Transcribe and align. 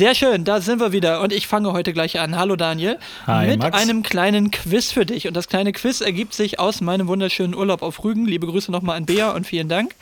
Sehr 0.00 0.14
schön, 0.14 0.44
da 0.44 0.62
sind 0.62 0.80
wir 0.80 0.92
wieder 0.92 1.20
und 1.20 1.30
ich 1.30 1.46
fange 1.46 1.74
heute 1.74 1.92
gleich 1.92 2.18
an. 2.18 2.34
Hallo 2.38 2.56
Daniel. 2.56 2.98
Hi, 3.26 3.46
mit 3.46 3.58
Max. 3.58 3.76
einem 3.76 4.02
kleinen 4.02 4.50
Quiz 4.50 4.90
für 4.90 5.04
dich. 5.04 5.28
Und 5.28 5.34
das 5.34 5.46
kleine 5.46 5.72
Quiz 5.72 6.00
ergibt 6.00 6.32
sich 6.32 6.58
aus 6.58 6.80
meinem 6.80 7.06
wunderschönen 7.06 7.54
Urlaub 7.54 7.82
auf 7.82 8.02
Rügen. 8.02 8.24
Liebe 8.24 8.46
Grüße 8.46 8.72
nochmal 8.72 8.96
an 8.96 9.04
Bea 9.04 9.32
und 9.32 9.46
vielen 9.46 9.68
Dank. 9.68 9.94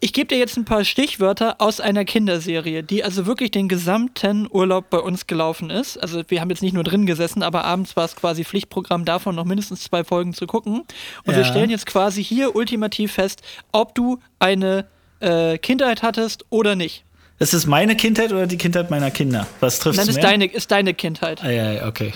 Ich 0.00 0.12
gebe 0.12 0.26
dir 0.26 0.38
jetzt 0.38 0.56
ein 0.56 0.64
paar 0.64 0.84
Stichwörter 0.84 1.60
aus 1.60 1.78
einer 1.78 2.04
Kinderserie, 2.04 2.82
die 2.82 3.04
also 3.04 3.26
wirklich 3.26 3.52
den 3.52 3.68
gesamten 3.68 4.48
Urlaub 4.50 4.90
bei 4.90 4.98
uns 4.98 5.28
gelaufen 5.28 5.70
ist. 5.70 5.96
Also 5.96 6.24
wir 6.26 6.40
haben 6.40 6.50
jetzt 6.50 6.62
nicht 6.62 6.72
nur 6.72 6.82
drin 6.82 7.06
gesessen, 7.06 7.44
aber 7.44 7.62
abends 7.64 7.94
war 7.94 8.06
es 8.06 8.16
quasi 8.16 8.44
Pflichtprogramm 8.44 9.04
davon, 9.04 9.36
noch 9.36 9.44
mindestens 9.44 9.84
zwei 9.84 10.02
Folgen 10.02 10.34
zu 10.34 10.48
gucken. 10.48 10.80
Und 11.26 11.36
wir 11.36 11.42
Ja. 11.42 11.44
stellen 11.44 11.70
jetzt 11.70 11.86
quasi 11.86 12.24
hier 12.24 12.56
ultimativ 12.56 13.12
fest, 13.12 13.42
ob 13.70 13.94
du 13.94 14.18
eine 14.40 14.86
äh, 15.20 15.58
Kindheit 15.58 16.02
hattest 16.02 16.44
oder 16.50 16.74
nicht. 16.74 17.04
Ist 17.40 17.54
es 17.54 17.64
meine 17.64 17.96
Kindheit 17.96 18.32
oder 18.32 18.46
die 18.46 18.58
Kindheit 18.58 18.90
meiner 18.90 19.10
Kinder? 19.10 19.46
Was 19.60 19.78
trifft 19.78 19.96
Nein, 19.96 20.06
mehr? 20.08 20.14
ist 20.14 20.22
deine, 20.22 20.44
ist 20.44 20.70
deine 20.70 20.92
Kindheit. 20.92 21.42
Ah, 21.42 21.48
ja, 21.50 21.72
ja, 21.72 21.86
okay. 21.86 22.12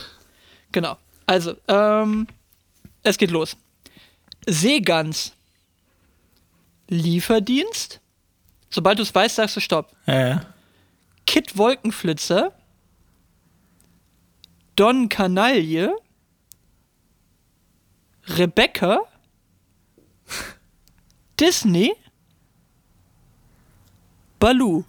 Genau. 0.71 0.99
Also, 1.25 1.57
ähm, 1.67 2.27
es 3.03 3.17
geht 3.17 3.31
los. 3.31 3.57
Seegans. 4.47 5.33
Lieferdienst. 6.89 8.01
Sobald 8.69 8.99
du 8.99 9.03
es 9.03 9.15
weißt, 9.15 9.37
sagst 9.37 9.57
du 9.57 9.61
Stopp. 9.61 9.97
Ja, 10.05 10.29
ja. 10.29 10.47
Kit 11.27 11.57
Wolkenflitzer. 11.57 12.53
Don 14.77 15.09
Kanaille. 15.09 15.97
Rebecca. 18.27 19.01
Disney. 21.41 21.95
Baloo. 24.39 24.85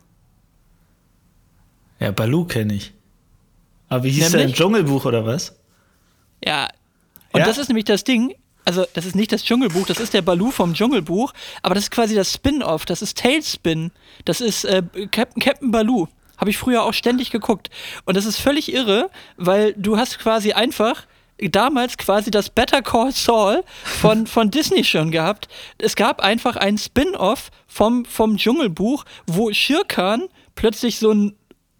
Ja, 2.05 2.11
Baloo 2.11 2.45
kenne 2.45 2.75
ich. 2.75 2.93
Aber 3.89 4.03
wie 4.03 4.11
hieß 4.11 4.29
der 4.29 4.33
im 4.33 4.39
Nämlich? 4.41 4.57
Dschungelbuch 4.57 5.05
oder 5.05 5.25
was? 5.25 5.55
Ja. 6.45 6.67
Und 7.31 7.39
Ja? 7.39 7.47
das 7.47 7.57
ist 7.57 7.67
nämlich 7.67 7.85
das 7.85 8.03
Ding. 8.03 8.35
Also, 8.63 8.85
das 8.93 9.07
ist 9.07 9.15
nicht 9.15 9.31
das 9.31 9.43
Dschungelbuch, 9.43 9.87
das 9.87 9.99
ist 9.99 10.13
der 10.13 10.21
Baloo 10.21 10.51
vom 10.51 10.75
Dschungelbuch, 10.75 11.33
aber 11.63 11.73
das 11.73 11.85
ist 11.85 11.89
quasi 11.89 12.13
das 12.13 12.31
Spin-off, 12.31 12.85
das 12.85 13.01
ist 13.01 13.17
Tailspin. 13.17 13.91
Das 14.23 14.39
ist 14.39 14.65
äh, 14.65 14.83
Captain, 15.11 15.41
Captain 15.41 15.71
Baloo. 15.71 16.07
Habe 16.37 16.51
ich 16.51 16.59
früher 16.59 16.83
auch 16.83 16.93
ständig 16.93 17.31
geguckt. 17.31 17.71
Und 18.05 18.15
das 18.15 18.25
ist 18.25 18.37
völlig 18.39 18.71
irre, 18.71 19.09
weil 19.37 19.73
du 19.73 19.97
hast 19.97 20.19
quasi 20.19 20.53
einfach 20.53 21.07
damals 21.39 21.97
quasi 21.97 22.29
das 22.29 22.51
Better 22.51 22.83
Call 22.83 23.13
Saul 23.13 23.63
von, 23.83 24.27
von 24.27 24.51
Disney 24.51 24.83
schon 24.83 25.09
gehabt. 25.09 25.47
Es 25.79 25.95
gab 25.95 26.21
einfach 26.21 26.55
ein 26.55 26.77
Spin-off 26.77 27.49
vom, 27.67 28.05
vom 28.05 28.37
Dschungelbuch, 28.37 29.05
wo 29.25 29.51
Shirkan 29.51 30.25
plötzlich 30.53 30.99
so 30.99 31.11
ein 31.11 31.35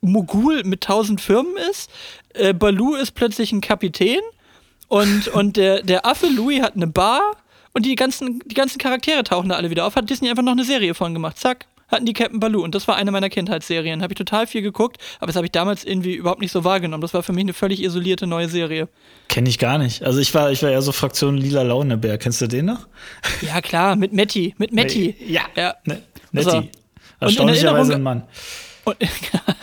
Mogul 0.06 0.64
mit 0.64 0.82
tausend 0.82 1.22
Firmen 1.22 1.56
ist. 1.70 1.90
Äh, 2.34 2.54
Baloo 2.54 2.96
ist 2.96 3.12
plötzlich 3.14 3.52
ein 3.52 3.62
Kapitän 3.62 4.20
und, 4.88 5.28
und 5.34 5.58
der, 5.58 5.82
der 5.84 6.06
Affe 6.06 6.28
Louis 6.28 6.62
hat 6.62 6.76
eine 6.76 6.88
Bar 6.88 7.22
und 7.74 7.86
die 7.86 7.96
ganzen, 7.96 8.40
die 8.46 8.56
ganzen 8.56 8.78
Charaktere 8.78 9.24
tauchen 9.24 9.50
da 9.50 9.56
alle 9.56 9.70
wieder 9.70 9.86
auf. 9.86 9.96
Hat 9.96 10.10
Disney 10.10 10.30
einfach 10.30 10.44
noch 10.44 10.54
eine 10.54 10.64
Serie 10.64 10.94
von 10.94 11.14
gemacht. 11.14 11.38
Zack, 11.38 11.66
hatten 11.90 12.06
die 12.06 12.14
Captain 12.14 12.40
Baloo. 12.40 12.64
Und 12.64 12.74
das 12.74 12.88
war 12.88 12.96
eine 12.96 13.12
meiner 13.12 13.30
Kindheitsserien. 13.30 14.02
Habe 14.02 14.14
ich 14.14 14.18
total 14.18 14.48
viel 14.48 14.62
geguckt, 14.62 14.98
aber 15.18 15.28
das 15.28 15.36
habe 15.36 15.46
ich 15.46 15.52
damals 15.52 15.84
irgendwie 15.84 16.16
überhaupt 16.16 16.40
nicht 16.42 16.52
so 16.54 16.64
wahrgenommen. 16.64 17.02
Das 17.02 17.14
war 17.14 17.22
für 17.22 17.34
mich 17.34 17.44
eine 17.44 17.54
völlig 17.54 17.84
isolierte 17.84 18.28
neue 18.28 18.48
Serie. 18.48 18.88
Kenne 19.28 19.50
ich 19.50 19.60
gar 19.60 19.78
nicht. 19.78 20.04
Also 20.04 20.20
ich 20.20 20.34
war, 20.34 20.52
ich 20.52 20.64
war 20.64 20.70
eher 20.72 20.82
so 20.82 20.92
Fraktion 20.94 21.36
Lila 21.38 21.64
Launebär. 21.64 22.18
Kennst 22.18 22.40
du 22.42 22.48
den 22.48 22.66
noch? 22.66 22.88
Ja, 23.42 23.60
klar, 23.62 23.96
mit 23.98 24.14
Metti. 24.14 24.56
Mit 24.58 24.72
Metti. 24.72 25.16
Ja. 25.28 25.42
Ja. 25.56 25.76
Ne, 25.84 26.02
So. 26.32 26.40
Netti. 26.52 26.58
Und 26.58 26.64
in 26.66 26.70
Erstaunlicherweise 27.28 27.94
Erinnerung- 27.94 27.96
ein 27.96 28.04
Mann. 28.04 28.24
Und, 28.86 28.98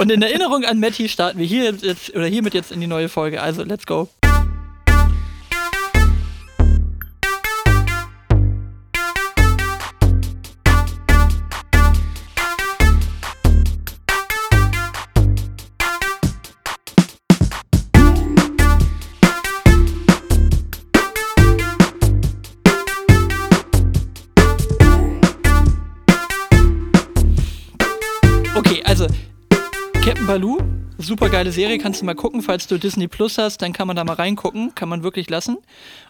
und 0.00 0.10
in 0.10 0.22
Erinnerung 0.22 0.64
an 0.64 0.80
Matti 0.80 1.10
starten 1.10 1.38
wir 1.38 1.46
hier 1.46 1.74
jetzt 1.74 2.14
oder 2.16 2.24
hiermit 2.24 2.54
jetzt 2.54 2.72
in 2.72 2.80
die 2.80 2.86
neue 2.86 3.10
Folge. 3.10 3.42
Also, 3.42 3.64
let's 3.64 3.84
go. 3.84 4.08
Geile 31.40 31.52
Serie, 31.52 31.78
kannst 31.78 32.02
du 32.02 32.04
mal 32.04 32.14
gucken, 32.14 32.42
falls 32.42 32.66
du 32.66 32.76
Disney 32.76 33.08
Plus 33.08 33.38
hast, 33.38 33.62
dann 33.62 33.72
kann 33.72 33.86
man 33.86 33.96
da 33.96 34.04
mal 34.04 34.12
reingucken, 34.12 34.74
kann 34.74 34.90
man 34.90 35.02
wirklich 35.02 35.30
lassen. 35.30 35.56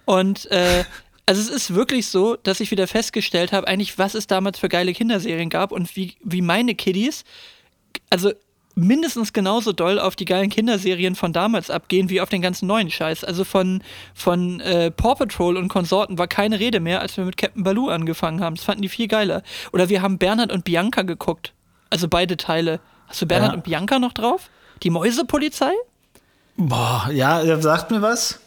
Und 0.05 0.51
äh, 0.51 0.83
also 1.25 1.41
es 1.41 1.49
ist 1.49 1.73
wirklich 1.73 2.09
so, 2.09 2.35
dass 2.35 2.59
ich 2.59 2.73
wieder 2.73 2.89
festgestellt 2.89 3.53
habe, 3.53 3.69
eigentlich, 3.69 3.97
was 3.97 4.15
es 4.15 4.27
damals 4.27 4.59
für 4.59 4.69
geile 4.69 4.93
Kinderserien 4.93 5.49
gab 5.49 5.71
und 5.71 5.95
wie, 5.95 6.17
wie 6.25 6.43
meine 6.43 6.75
Kiddies, 6.75 7.23
also 8.11 8.33
mindestens 8.75 9.33
genauso 9.33 9.71
doll 9.73 10.01
auf 10.01 10.17
die 10.17 10.25
geilen 10.25 10.51
Kinderserien 10.51 11.15
von 11.15 11.33
damals 11.33 11.71
abgehen, 11.71 12.11
wie 12.11 12.21
auf 12.21 12.29
den 12.29 12.43
ganzen 12.43 12.67
neuen 12.67 12.91
Scheiß. 12.91 13.23
Also 13.23 13.45
von, 13.45 13.85
von 14.15 14.59
äh, 14.59 14.91
Paw 14.91 15.15
Patrol 15.15 15.57
und 15.57 15.69
Konsorten 15.69 16.19
war 16.19 16.27
keine 16.27 16.59
Rede 16.59 16.81
mehr, 16.81 17.01
als 17.01 17.17
wir 17.17 17.25
mit 17.25 17.37
Captain 17.37 17.63
Baloo 17.63 17.89
angefangen 17.89 18.41
haben. 18.41 18.57
Das 18.57 18.65
fanden 18.65 18.83
die 18.83 18.89
viel 18.89 19.07
geiler. 19.07 19.45
Oder 19.73 19.89
wir 19.91 20.03
haben 20.03 20.19
Bernhard 20.19 20.51
und 20.51 20.65
Bianca 20.65 21.03
geguckt. 21.03 21.53
Also 21.89 22.09
beide 22.09 22.37
Teile. 22.37 22.81
Hast 23.07 23.23
du 23.23 23.27
Bernhard 23.27 23.53
Ja. 23.53 23.57
und 23.59 23.63
Bianca 23.63 24.01
noch 24.01 24.13
drauf? 24.13 24.51
Die 24.83 24.91
Mäusepolizei? 24.91 25.73
Boah, 26.57 27.09
ja, 27.13 27.41
er 27.41 27.61
sagt 27.63 27.91
mir 27.91 28.03
was. 28.03 28.41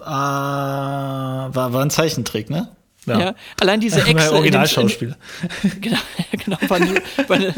Äh, 0.00 0.04
war, 0.04 1.72
war 1.72 1.82
ein 1.82 1.90
Zeichentrick, 1.90 2.50
ne? 2.50 2.68
Ja. 3.06 3.34
Allein 3.60 3.80
diese 3.80 4.02
Echse. 4.06 4.32
Originalschauspieler. 4.32 5.16
Genau, 5.80 5.98
genau 6.32 6.56
war 6.68 6.76
eine, 6.76 6.94
war 7.26 7.36
eine, 7.36 7.54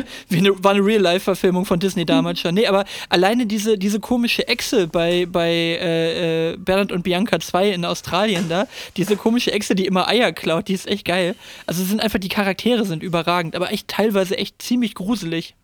war 0.64 0.70
eine 0.72 0.84
Real-Life-Verfilmung 0.84 1.64
von 1.64 1.80
Disney 1.80 2.04
damals 2.04 2.40
schon. 2.40 2.54
Nee, 2.54 2.66
aber 2.66 2.84
alleine 3.08 3.46
diese, 3.46 3.76
diese 3.78 4.00
komische 4.00 4.46
Echse 4.48 4.86
bei, 4.86 5.26
bei 5.26 5.50
äh, 5.50 6.52
äh, 6.52 6.56
Bernhard 6.56 6.92
und 6.92 7.02
Bianca 7.02 7.40
2 7.40 7.70
in 7.70 7.84
Australien 7.84 8.48
da, 8.48 8.66
diese 8.96 9.16
komische 9.16 9.52
Echse, 9.52 9.74
die 9.74 9.86
immer 9.86 10.08
Eier 10.08 10.32
klaut, 10.32 10.68
die 10.68 10.74
ist 10.74 10.86
echt 10.86 11.04
geil. 11.04 11.34
Also 11.66 11.84
sind 11.84 12.00
einfach, 12.00 12.18
die 12.18 12.28
Charaktere 12.28 12.84
sind 12.84 13.02
überragend, 13.02 13.56
aber 13.56 13.72
echt 13.72 13.88
teilweise 13.88 14.38
echt 14.38 14.62
ziemlich 14.62 14.94
gruselig. 14.94 15.54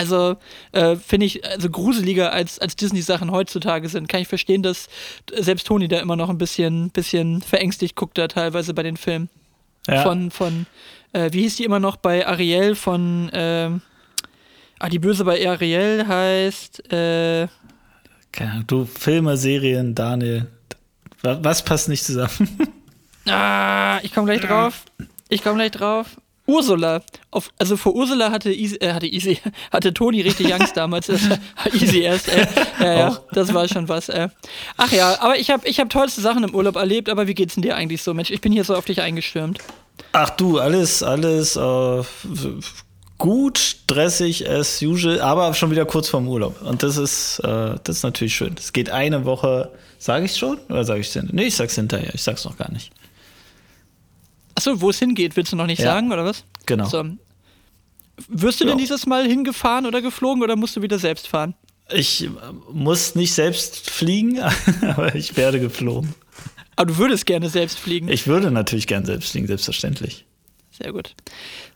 Also 0.00 0.36
äh, 0.72 0.96
finde 0.96 1.26
ich, 1.26 1.44
also 1.46 1.68
gruseliger 1.70 2.32
als, 2.32 2.58
als 2.58 2.74
Disney-Sachen 2.76 3.30
heutzutage 3.30 3.88
sind. 3.88 4.08
Kann 4.08 4.22
ich 4.22 4.28
verstehen, 4.28 4.62
dass 4.62 4.88
selbst 5.36 5.66
Toni 5.66 5.88
da 5.88 5.98
immer 6.00 6.16
noch 6.16 6.30
ein 6.30 6.38
bisschen, 6.38 6.90
bisschen 6.90 7.42
verängstigt 7.42 7.96
guckt 7.96 8.16
da 8.18 8.26
teilweise 8.28 8.72
bei 8.74 8.82
den 8.82 8.96
Filmen 8.96 9.28
Ja. 9.86 10.02
von, 10.02 10.30
von 10.30 10.66
äh, 11.12 11.28
wie 11.32 11.42
hieß 11.42 11.56
die 11.56 11.64
immer 11.64 11.80
noch 11.80 11.96
bei 11.96 12.26
Ariel 12.26 12.74
von, 12.74 13.30
ähm, 13.34 13.82
ah, 14.78 14.88
die 14.88 14.98
Böse 14.98 15.24
bei 15.24 15.46
Ariel 15.48 16.06
heißt, 16.06 16.92
äh, 16.92 17.48
Keine 18.32 18.50
Ahnung, 18.52 18.66
du 18.66 18.84
Filme, 18.86 19.36
Serien, 19.36 19.94
Daniel. 19.94 20.46
Was, 21.22 21.38
was 21.42 21.64
passt 21.64 21.88
nicht 21.88 22.04
zusammen? 22.04 22.58
ah, 23.28 23.98
ich 24.02 24.12
komme 24.14 24.26
gleich 24.32 24.40
drauf, 24.40 24.84
ich 25.28 25.42
komme 25.42 25.56
gleich 25.56 25.72
drauf. 25.72 26.19
Ursula. 26.50 27.02
Auf, 27.30 27.50
also 27.58 27.76
vor 27.76 27.94
Ursula 27.94 28.30
hatte 28.30 28.52
Easy, 28.52 28.76
äh, 28.76 28.92
hatte 28.92 29.06
Easy, 29.06 29.38
hatte 29.72 29.94
Toni 29.94 30.20
richtig 30.20 30.54
Angst 30.54 30.76
damals. 30.76 31.06
Das 31.06 31.28
war 31.28 31.38
Easy 31.72 32.00
erst, 32.00 32.28
äh, 32.28 32.46
ja, 32.80 33.08
Auch. 33.08 33.20
das 33.32 33.54
war 33.54 33.68
schon 33.68 33.88
was. 33.88 34.08
Äh. 34.08 34.28
Ach 34.76 34.92
ja, 34.92 35.20
aber 35.20 35.38
ich 35.38 35.50
habe 35.50 35.66
ich 35.68 35.80
hab 35.80 35.88
tollste 35.88 36.20
Sachen 36.20 36.44
im 36.44 36.54
Urlaub 36.54 36.76
erlebt, 36.76 37.08
aber 37.08 37.26
wie 37.26 37.34
geht's 37.34 37.54
denn 37.54 37.62
dir 37.62 37.76
eigentlich 37.76 38.02
so, 38.02 38.14
Mensch? 38.14 38.30
Ich 38.30 38.40
bin 38.40 38.52
hier 38.52 38.64
so 38.64 38.74
auf 38.74 38.84
dich 38.84 39.00
eingestürmt. 39.00 39.58
Ach 40.12 40.30
du, 40.30 40.58
alles, 40.58 41.02
alles 41.02 41.56
äh, 41.56 42.02
gut, 43.18 43.58
stressig 43.58 44.48
as 44.48 44.82
usual, 44.82 45.20
aber 45.20 45.54
schon 45.54 45.70
wieder 45.70 45.84
kurz 45.84 46.08
vorm 46.08 46.26
Urlaub. 46.26 46.60
Und 46.62 46.82
das 46.82 46.96
ist, 46.96 47.38
äh, 47.40 47.74
das 47.84 47.96
ist 47.96 48.02
natürlich 48.02 48.34
schön. 48.34 48.54
Es 48.58 48.72
geht 48.72 48.90
eine 48.90 49.24
Woche, 49.24 49.70
sage 49.98 50.24
ich 50.24 50.36
schon? 50.36 50.58
Oder 50.68 50.84
sage 50.84 51.00
ich 51.00 51.08
es 51.08 51.12
hinterher? 51.12 51.34
Nee, 51.36 51.48
ich 51.48 51.56
sag's 51.56 51.74
hinterher, 51.74 52.12
ich 52.14 52.22
sag's 52.22 52.44
noch 52.44 52.56
gar 52.56 52.72
nicht. 52.72 52.90
Achso, 54.60 54.80
wo 54.82 54.90
es 54.90 54.98
hingeht, 54.98 55.36
willst 55.36 55.52
du 55.52 55.56
noch 55.56 55.66
nicht 55.66 55.78
Ja. 55.78 55.86
sagen, 55.94 56.12
oder 56.12 56.22
was? 56.24 56.44
Genau. 56.66 56.84
So. 56.86 57.02
Wirst 58.28 58.60
du 58.60 58.64
denn 58.66 58.74
Ja. 58.76 58.80
dieses 58.80 59.06
Mal 59.06 59.26
hingefahren 59.26 59.86
oder 59.86 60.02
geflogen 60.02 60.42
oder 60.42 60.54
musst 60.54 60.76
du 60.76 60.82
wieder 60.82 60.98
selbst 60.98 61.28
fahren? 61.28 61.54
Ich 61.90 62.24
äh, 62.24 62.28
muss 62.70 63.14
nicht 63.14 63.32
selbst 63.32 63.88
fliegen, 63.90 64.38
aber 64.82 65.14
ich 65.14 65.36
werde 65.38 65.60
geflogen. 65.60 66.14
Aber 66.76 66.92
du 66.92 66.98
würdest 66.98 67.24
gerne 67.24 67.48
selbst 67.48 67.78
fliegen. 67.78 68.08
Ich 68.08 68.26
würde 68.26 68.50
natürlich 68.50 68.86
gern 68.86 69.06
selbst 69.06 69.30
fliegen, 69.30 69.46
selbstverständlich. 69.46 70.26
Sehr 70.82 70.92
gut. 70.92 71.14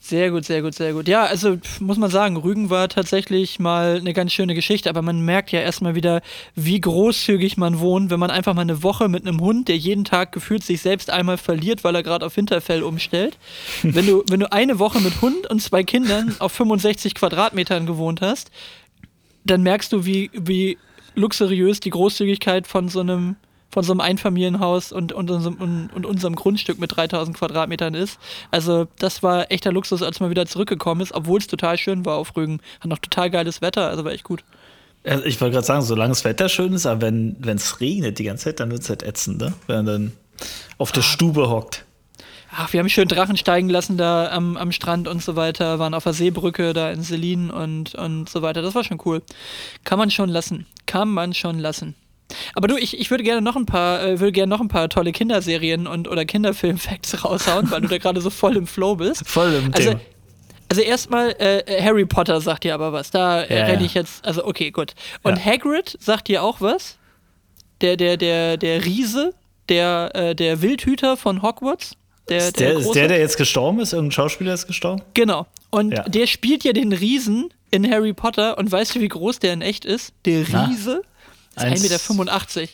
Sehr 0.01 0.31
gut, 0.31 0.45
sehr 0.47 0.63
gut, 0.63 0.75
sehr 0.75 0.95
gut. 0.95 1.09
Ja, 1.09 1.25
also 1.25 1.59
muss 1.81 1.99
man 1.99 2.11
sagen, 2.11 2.37
Rügen 2.37 2.71
war 2.71 2.89
tatsächlich 2.89 3.59
mal 3.59 3.97
eine 3.99 4.15
ganz 4.15 4.33
schöne 4.33 4.55
Geschichte, 4.55 4.89
aber 4.89 5.03
man 5.03 5.21
merkt 5.21 5.53
ja 5.53 5.61
erstmal 5.61 5.95
wieder, 5.95 6.23
wie 6.55 6.81
großzügig 6.81 7.59
man 7.59 7.81
wohnt, 7.81 8.11
wenn 8.11 8.21
man 8.21 8.31
einfach 8.31 8.55
mal 8.55 8.63
eine 8.63 8.83
Woche 8.83 9.09
mit 9.09 9.27
einem 9.27 9.41
Hund, 9.41 9.69
der 9.69 9.77
jeden 9.77 10.05
Tag 10.05 10.33
gefühlt 10.33 10.65
sich 10.65 10.81
selbst 10.81 11.11
einmal 11.11 11.37
verliert, 11.37 11.85
weil 11.85 11.95
er 11.95 12.03
gerade 12.03 12.25
auf 12.25 12.37
Winterfell 12.39 12.83
umstellt. 12.83 13.37
wenn 13.83 14.07
du, 14.07 14.25
wenn 14.31 14.41
du 14.41 14.51
eine 14.51 14.79
Woche 14.79 15.01
mit 15.01 15.21
Hund 15.21 15.51
und 15.51 15.61
zwei 15.61 15.83
Kindern 15.83 16.35
auf 16.39 16.53
65 16.53 17.15
Quadratmetern 17.15 17.85
gewohnt 17.85 18.23
hast, 18.23 18.51
dann 19.45 19.63
merkst 19.63 19.93
du, 19.93 20.07
wie, 20.07 20.31
wie 20.33 20.79
luxuriös 21.15 21.81
die 21.81 21.91
Großzügigkeit 21.91 22.67
von 22.67 22.89
so 22.89 23.01
einem 23.01 23.37
von 23.75 23.83
so 23.83 23.93
einem 23.93 24.01
Einfamilienhaus 24.01 24.93
und, 24.93 25.13
und, 25.13 25.33
unserem, 25.33 25.57
und, 25.57 25.91
und 25.93 26.07
unserem 26.07 26.37
Grundstück 26.37 26.79
mit 26.79 26.97
3000 26.97 27.37
Quadratmetern 27.37 27.95
ist. 27.95 28.21
Also 28.53 28.87
das 29.01 29.25
war 29.25 29.51
echter 29.51 29.73
Luxus, 29.73 30.01
als 30.01 30.21
man 30.21 30.31
wieder 30.31 30.47
zurückgekommen 30.47 31.01
ist, 31.01 31.13
obwohl 31.13 31.41
es 31.41 31.49
total 31.49 31.77
schön 31.77 32.07
war 32.07 32.15
auf 32.15 32.37
Rügen. 32.37 32.61
Hat 32.79 32.87
noch 32.87 33.01
total 33.01 33.31
geiles 33.31 33.63
Wetter, 33.63 33.89
also 33.89 34.05
war 34.05 34.13
echt 34.13 34.23
gut. 34.23 34.45
Ich 35.25 35.41
wollte 35.41 35.55
gerade 35.55 35.67
sagen, 35.67 35.83
solange 35.83 36.13
das 36.13 36.23
Wetter 36.23 36.49
schön 36.49 36.73
ist, 36.73 36.87
aber 36.87 37.03
wenn 37.03 37.37
es 37.43 37.81
regnet 37.81 38.21
die 38.21 38.25
ganze 38.25 38.45
Zeit, 38.45 38.61
dann 38.61 38.71
wird 38.71 38.83
es 38.83 38.89
halt 38.89 39.03
ätzend, 39.03 39.41
ne? 39.41 39.53
wenn 39.67 39.77
man 39.77 39.87
dann 39.87 40.13
auf 40.79 40.93
der 40.93 41.03
ah. 41.03 41.07
Stube 41.07 41.51
hockt. 41.51 41.85
Ach, 42.57 42.73
wir 42.73 42.79
haben 42.79 42.89
schön 42.89 43.09
Drachen 43.09 43.37
steigen 43.37 43.69
lassen 43.69 43.97
da 43.97 44.31
am, 44.31 44.57
am 44.57 44.71
Strand 44.71 45.09
und 45.09 45.21
so 45.21 45.35
weiter, 45.35 45.81
waren 45.81 45.95
auf 45.95 46.05
der 46.05 46.13
Seebrücke 46.13 46.73
da 46.75 46.93
in 46.93 47.03
Selin 47.03 47.51
und, 47.51 47.97
und 47.97 48.29
so 48.29 48.41
weiter. 48.41 48.63
Das 48.63 48.77
war 48.77 48.85
schon 48.85 49.01
cool. 49.05 49.21
Kann 49.83 49.99
man 49.99 50.13
schon 50.13 50.29
lassen. 50.29 50.65
Kann 50.87 51.09
man 51.09 51.35
schon 51.35 51.59
lassen. 51.59 51.97
Aber 52.55 52.69
du, 52.69 52.77
ich, 52.77 52.99
ich 52.99 53.11
würde 53.11 53.25
gerne 53.25 53.43
noch 53.43 53.57
ein 53.57 53.67
paar, 53.67 54.03
äh, 54.03 54.21
würde 54.21 54.33
gerne 54.33 54.51
noch 54.51 54.61
ein 54.61 54.69
paar 54.69 54.89
tolle 54.89 55.13
Kinderserien 55.13 55.87
und 55.87 56.09
oder 56.09 56.25
Kinderfilm-Facts 56.25 57.25
raushauen, 57.25 57.71
weil 57.71 57.81
du 57.81 57.89
da 57.89 57.99
gerade 57.99 58.21
so 58.21 58.31
voll 58.31 58.57
im 58.57 58.67
Flow 58.67 58.97
bist. 58.97 59.27
Voll 59.27 59.55
im 59.55 59.75
also, 59.75 59.91
Thema. 59.91 60.01
Also 60.69 60.83
erstmal, 60.83 61.31
äh, 61.39 61.83
Harry 61.83 62.07
Potter 62.07 62.41
sagt 62.41 62.65
dir 62.65 62.75
aber 62.75 62.93
was. 62.93 63.11
Da 63.11 63.43
äh, 63.43 63.59
ja, 63.59 63.67
renne 63.67 63.85
ich 63.85 63.95
jetzt, 63.95 64.25
also 64.25 64.45
okay, 64.47 64.71
gut. 64.71 64.95
Und 65.23 65.37
ja. 65.39 65.45
Hagrid 65.45 65.97
sagt 66.01 66.29
dir 66.29 66.43
auch 66.43 66.61
was? 66.61 66.99
Der, 67.81 67.97
der, 67.97 68.17
der, 68.17 68.57
der 68.57 68.85
Riese, 68.85 69.35
der, 69.69 70.11
äh, 70.15 70.35
der 70.35 70.63
Wildhüter 70.63 71.17
von 71.17 71.43
Hogwarts. 71.43 71.97
Der, 72.29 72.39
ist, 72.39 72.59
der, 72.59 72.71
der 72.71 72.79
ist 72.79 72.93
der, 72.93 73.09
der 73.09 73.19
jetzt 73.19 73.37
gestorben 73.37 73.81
ist? 73.81 73.93
Irgendein 73.93 74.13
Schauspieler 74.13 74.55
ist 74.55 74.67
gestorben? 74.67 75.03
Genau. 75.13 75.47
Und 75.71 75.93
ja. 75.93 76.03
der 76.05 76.27
spielt 76.27 76.65
ja 76.65 76.73
den 76.73 76.93
Riesen 76.93 77.53
in 77.71 77.89
Harry 77.91 78.15
Potter. 78.15 78.57
Und 78.57 78.73
weißt 78.73 78.95
du, 78.95 79.01
wie 79.01 79.09
groß 79.09 79.41
der 79.41 79.53
in 79.53 79.61
echt 79.61 79.85
ist? 79.85 80.15
Der 80.25 80.41
Riese 80.41 81.03
Na? 81.03 81.09
Ist 81.57 81.65
1,85 81.65 82.61
Meter. 82.61 82.69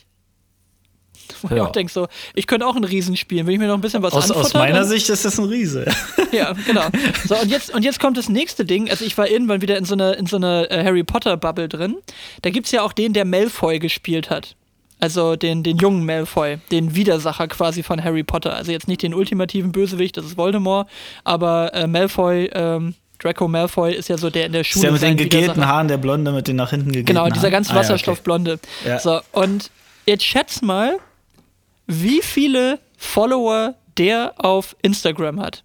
Wo 1.41 1.47
ja. 1.49 1.55
ich 1.55 1.61
auch 1.61 1.71
denke, 1.71 1.91
so, 1.91 2.07
ich 2.35 2.47
könnte 2.47 2.67
auch 2.67 2.75
einen 2.75 2.83
Riesen 2.83 3.15
spielen, 3.15 3.47
wenn 3.47 3.53
ich 3.53 3.59
mir 3.59 3.67
noch 3.67 3.75
ein 3.75 3.81
bisschen 3.81 4.03
was 4.03 4.13
aus, 4.13 4.31
Aus 4.31 4.53
meiner 4.53 4.85
Sicht 4.85 5.09
ist 5.09 5.23
das 5.25 5.39
ein 5.39 5.45
Riese. 5.45 5.85
ja, 6.31 6.53
genau. 6.65 6.87
So, 7.27 7.37
und 7.37 7.49
jetzt, 7.49 7.73
und 7.73 7.83
jetzt 7.83 7.99
kommt 7.99 8.17
das 8.17 8.29
nächste 8.29 8.65
Ding. 8.65 8.89
Also, 8.89 9.05
ich 9.05 9.17
war 9.17 9.29
irgendwann 9.29 9.61
wieder 9.61 9.77
in 9.77 9.85
so 9.85 9.93
einer, 9.93 10.17
in 10.17 10.25
so 10.25 10.37
einer 10.37 10.69
äh, 10.69 10.83
Harry 10.83 11.03
Potter-Bubble 11.03 11.69
drin. 11.69 11.97
Da 12.41 12.49
gibt 12.49 12.65
es 12.65 12.71
ja 12.71 12.81
auch 12.81 12.93
den, 12.93 13.13
der 13.13 13.25
Malfoy 13.25 13.79
gespielt 13.79 14.29
hat. 14.29 14.55
Also 14.99 15.35
den, 15.35 15.63
den 15.63 15.77
jungen 15.77 16.05
Malfoy, 16.05 16.59
den 16.69 16.93
Widersacher 16.93 17.47
quasi 17.47 17.81
von 17.81 18.03
Harry 18.03 18.23
Potter. 18.23 18.55
Also 18.55 18.71
jetzt 18.71 18.87
nicht 18.87 19.01
den 19.01 19.15
ultimativen 19.15 19.71
Bösewicht, 19.71 20.15
das 20.15 20.25
ist 20.25 20.37
Voldemort, 20.37 20.87
aber 21.23 21.73
äh, 21.73 21.87
Malfoy, 21.87 22.51
ähm, 22.53 22.93
Draco 23.21 23.47
Malfoy 23.47 23.93
ist 23.93 24.09
ja 24.09 24.17
so 24.17 24.29
der 24.29 24.47
in 24.47 24.51
der 24.51 24.63
Schule. 24.63 24.81
Ist 24.81 24.85
ja 24.85 24.91
mit 24.91 25.01
den 25.01 25.17
gegelten 25.17 25.65
Haaren, 25.65 25.87
der 25.87 25.97
Blonde 25.97 26.31
mit 26.31 26.47
den 26.47 26.55
nach 26.55 26.71
hinten 26.71 26.91
gegelten 26.91 27.07
Genau, 27.07 27.29
dieser 27.29 27.51
ganz 27.51 27.73
Wasserstoffblonde. 27.73 28.59
Ah, 28.61 28.87
ja, 28.87 28.95
okay. 28.95 29.03
So, 29.03 29.21
und 29.31 29.69
jetzt 30.05 30.23
schätz 30.23 30.61
mal, 30.61 30.97
wie 31.87 32.21
viele 32.21 32.79
Follower 32.97 33.75
der 33.97 34.33
auf 34.37 34.75
Instagram 34.81 35.39
hat. 35.39 35.63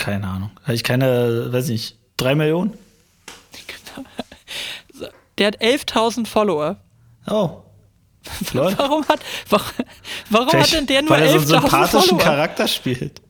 keine 0.00 0.26
Ahnung. 0.26 0.50
Habe 0.62 0.74
ich 0.74 0.82
keine, 0.82 1.52
weiß 1.52 1.68
nicht, 1.68 1.98
drei 2.16 2.34
Millionen? 2.34 2.72
Der 5.38 5.46
hat 5.46 5.62
11.000 5.62 6.26
Follower. 6.26 6.76
Oh. 7.26 7.62
warum 8.52 9.06
hat, 9.08 9.20
warum, 9.48 9.66
warum 10.28 10.52
hat 10.52 10.72
denn 10.72 10.86
der 10.86 11.02
nur 11.02 11.12
11.000 11.12 11.16
Follower? 11.16 11.20
Weil 11.20 11.22
er 11.22 11.40
so 11.40 11.54
einen 11.54 11.62
sympathischen 11.62 12.08
Follower? 12.08 12.24
Charakter 12.24 12.68
spielt. 12.68 13.22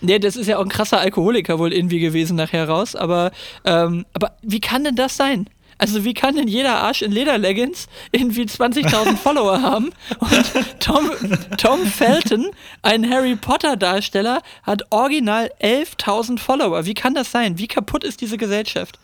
Nee, 0.00 0.18
das 0.18 0.36
ist 0.36 0.46
ja 0.46 0.58
auch 0.58 0.62
ein 0.62 0.68
krasser 0.68 1.00
Alkoholiker 1.00 1.58
wohl 1.58 1.72
irgendwie 1.72 2.00
gewesen 2.00 2.36
nachher 2.36 2.68
raus. 2.68 2.94
Aber, 2.94 3.30
ähm, 3.64 4.04
aber 4.12 4.36
wie 4.42 4.60
kann 4.60 4.84
denn 4.84 4.96
das 4.96 5.16
sein? 5.16 5.48
Also 5.78 6.04
wie 6.04 6.14
kann 6.14 6.36
denn 6.36 6.48
jeder 6.48 6.76
Arsch 6.76 7.02
in 7.02 7.10
Lederleggings 7.10 7.88
irgendwie 8.12 8.44
20.000 8.44 9.16
Follower 9.22 9.60
haben 9.60 9.90
und 10.20 10.80
Tom, 10.80 11.10
Tom 11.58 11.86
Felton, 11.86 12.50
ein 12.82 13.10
Harry 13.10 13.34
Potter 13.36 13.76
Darsteller, 13.76 14.42
hat 14.62 14.82
original 14.90 15.50
11.000 15.60 16.38
Follower. 16.38 16.86
Wie 16.86 16.94
kann 16.94 17.14
das 17.14 17.30
sein? 17.30 17.58
Wie 17.58 17.66
kaputt 17.66 18.04
ist 18.04 18.20
diese 18.20 18.36
Gesellschaft? 18.36 18.98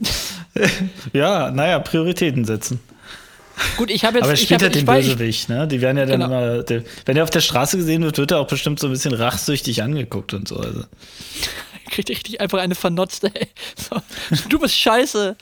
ja, 1.12 1.50
naja, 1.50 1.78
Prioritäten 1.78 2.44
setzen. 2.44 2.80
Gut, 3.76 3.90
ich 3.90 4.04
habe 4.04 4.18
jetzt. 4.18 4.24
Aber 4.24 4.32
er 4.32 4.36
spielt 4.36 4.62
halt 4.62 4.74
den 4.74 4.86
Bösewicht, 4.86 5.48
ne? 5.48 5.66
Die 5.66 5.80
werden 5.80 5.96
ja 5.96 6.06
dann 6.06 6.20
genau. 6.20 6.26
immer. 6.26 6.62
Der, 6.62 6.82
wenn 7.04 7.16
er 7.16 7.24
auf 7.24 7.30
der 7.30 7.40
Straße 7.40 7.76
gesehen 7.76 8.02
wird, 8.02 8.18
wird 8.18 8.30
er 8.30 8.38
auch 8.38 8.46
bestimmt 8.46 8.80
so 8.80 8.88
ein 8.88 8.92
bisschen 8.92 9.14
rachsüchtig 9.14 9.82
angeguckt 9.82 10.34
und 10.34 10.48
so. 10.48 10.56
Also. 10.56 10.84
Kriegt 11.90 12.08
richtig 12.08 12.40
einfach 12.40 12.58
eine 12.58 12.74
vernotzte, 12.74 13.30
ey. 13.34 13.48
So, 13.76 14.00
du 14.48 14.58
bist 14.58 14.76
scheiße. 14.76 15.36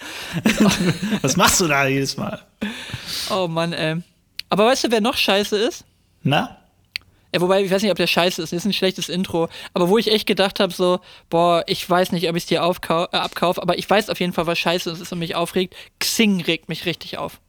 Was 1.23 1.37
machst 1.37 1.61
du 1.61 1.69
da 1.69 1.87
jedes 1.87 2.17
Mal? 2.17 2.41
Oh 3.31 3.47
Mann, 3.47 3.73
ey. 3.73 3.97
Aber 4.49 4.67
weißt 4.67 4.85
du, 4.85 4.91
wer 4.91 5.01
noch 5.01 5.17
scheiße 5.17 5.57
ist? 5.57 5.85
Na? 6.23 6.57
Ja, 7.33 7.41
wobei, 7.41 7.63
ich 7.63 7.71
weiß 7.71 7.83
nicht, 7.83 7.93
ob 7.93 7.97
der 7.97 8.09
scheiße 8.09 8.43
ist. 8.43 8.53
Das 8.53 8.59
ist 8.59 8.65
ein 8.65 8.73
schlechtes 8.73 9.09
Intro. 9.09 9.49
Aber 9.73 9.89
wo 9.89 9.99
ich 9.99 10.11
echt 10.11 10.27
gedacht 10.27 10.59
habe, 10.59 10.73
so, 10.73 11.01
boah, 11.29 11.63
ich 11.67 11.89
weiß 11.89 12.11
nicht, 12.13 12.29
ob 12.29 12.35
ich 12.35 12.43
es 12.43 12.49
dir 12.49 12.57
äh, 12.57 13.17
abkaufe, 13.17 13.63
aber 13.63 13.79
ich 13.79 13.89
weiß 13.89 14.11
auf 14.11 14.19
jeden 14.19 14.33
Fall, 14.33 14.47
was 14.47 14.59
scheiße 14.59 14.91
ist 14.91 15.13
und 15.13 15.21
mich 15.21 15.37
aufregt. 15.37 15.77
Xing 16.01 16.41
regt 16.41 16.69
mich 16.69 16.87
richtig 16.87 17.19
auf. 17.19 17.41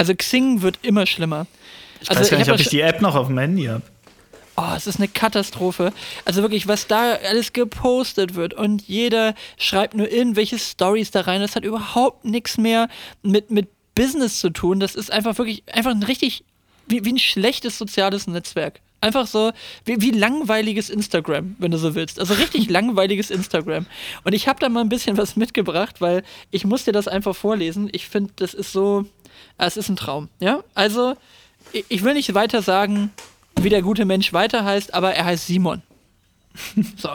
Also 0.00 0.14
Xing 0.14 0.62
wird 0.62 0.78
immer 0.80 1.04
schlimmer. 1.04 1.46
Ich 2.00 2.08
also, 2.08 2.22
weiß 2.22 2.30
gar 2.30 2.38
nicht, 2.38 2.46
ich 2.46 2.54
ob 2.54 2.58
ich 2.58 2.70
die 2.70 2.80
App 2.80 3.02
noch 3.02 3.14
auf 3.14 3.26
dem 3.26 3.36
Handy 3.36 3.66
habe. 3.66 3.82
Oh, 4.56 4.72
es 4.74 4.86
ist 4.86 4.96
eine 4.96 5.08
Katastrophe. 5.08 5.92
Also 6.24 6.40
wirklich, 6.40 6.66
was 6.66 6.86
da 6.86 7.16
alles 7.16 7.52
gepostet 7.52 8.34
wird 8.34 8.54
und 8.54 8.80
jeder 8.88 9.34
schreibt 9.58 9.92
nur 9.92 10.10
irgendwelche 10.10 10.58
Stories 10.58 11.10
da 11.10 11.20
rein. 11.20 11.42
Das 11.42 11.54
hat 11.54 11.66
überhaupt 11.66 12.24
nichts 12.24 12.56
mehr 12.56 12.88
mit, 13.22 13.50
mit 13.50 13.68
Business 13.94 14.40
zu 14.40 14.48
tun. 14.48 14.80
Das 14.80 14.94
ist 14.94 15.12
einfach 15.12 15.36
wirklich 15.36 15.64
einfach 15.70 15.90
ein 15.90 16.02
richtig 16.02 16.44
wie, 16.86 17.04
wie 17.04 17.12
ein 17.12 17.18
schlechtes 17.18 17.76
soziales 17.76 18.26
Netzwerk. 18.26 18.80
Einfach 19.02 19.26
so, 19.26 19.52
wie, 19.84 20.00
wie 20.00 20.12
langweiliges 20.12 20.88
Instagram, 20.88 21.56
wenn 21.58 21.72
du 21.72 21.76
so 21.76 21.94
willst. 21.94 22.18
Also 22.18 22.32
richtig 22.32 22.70
langweiliges 22.70 23.30
Instagram. 23.30 23.84
Und 24.24 24.32
ich 24.32 24.48
habe 24.48 24.60
da 24.60 24.70
mal 24.70 24.80
ein 24.80 24.88
bisschen 24.88 25.18
was 25.18 25.36
mitgebracht, 25.36 26.00
weil 26.00 26.22
ich 26.50 26.64
muss 26.64 26.84
dir 26.84 26.92
das 26.92 27.06
einfach 27.06 27.36
vorlesen. 27.36 27.90
Ich 27.92 28.08
finde, 28.08 28.32
das 28.36 28.54
ist 28.54 28.72
so, 28.72 29.04
es 29.66 29.76
ist 29.76 29.88
ein 29.88 29.96
Traum. 29.96 30.28
Ja, 30.40 30.62
also 30.74 31.16
ich 31.72 32.02
will 32.02 32.14
nicht 32.14 32.34
weiter 32.34 32.62
sagen, 32.62 33.12
wie 33.56 33.68
der 33.68 33.82
gute 33.82 34.04
Mensch 34.04 34.32
weiter 34.32 34.64
heißt, 34.64 34.94
aber 34.94 35.14
er 35.14 35.24
heißt 35.24 35.46
Simon. 35.46 35.82
So. 36.96 37.10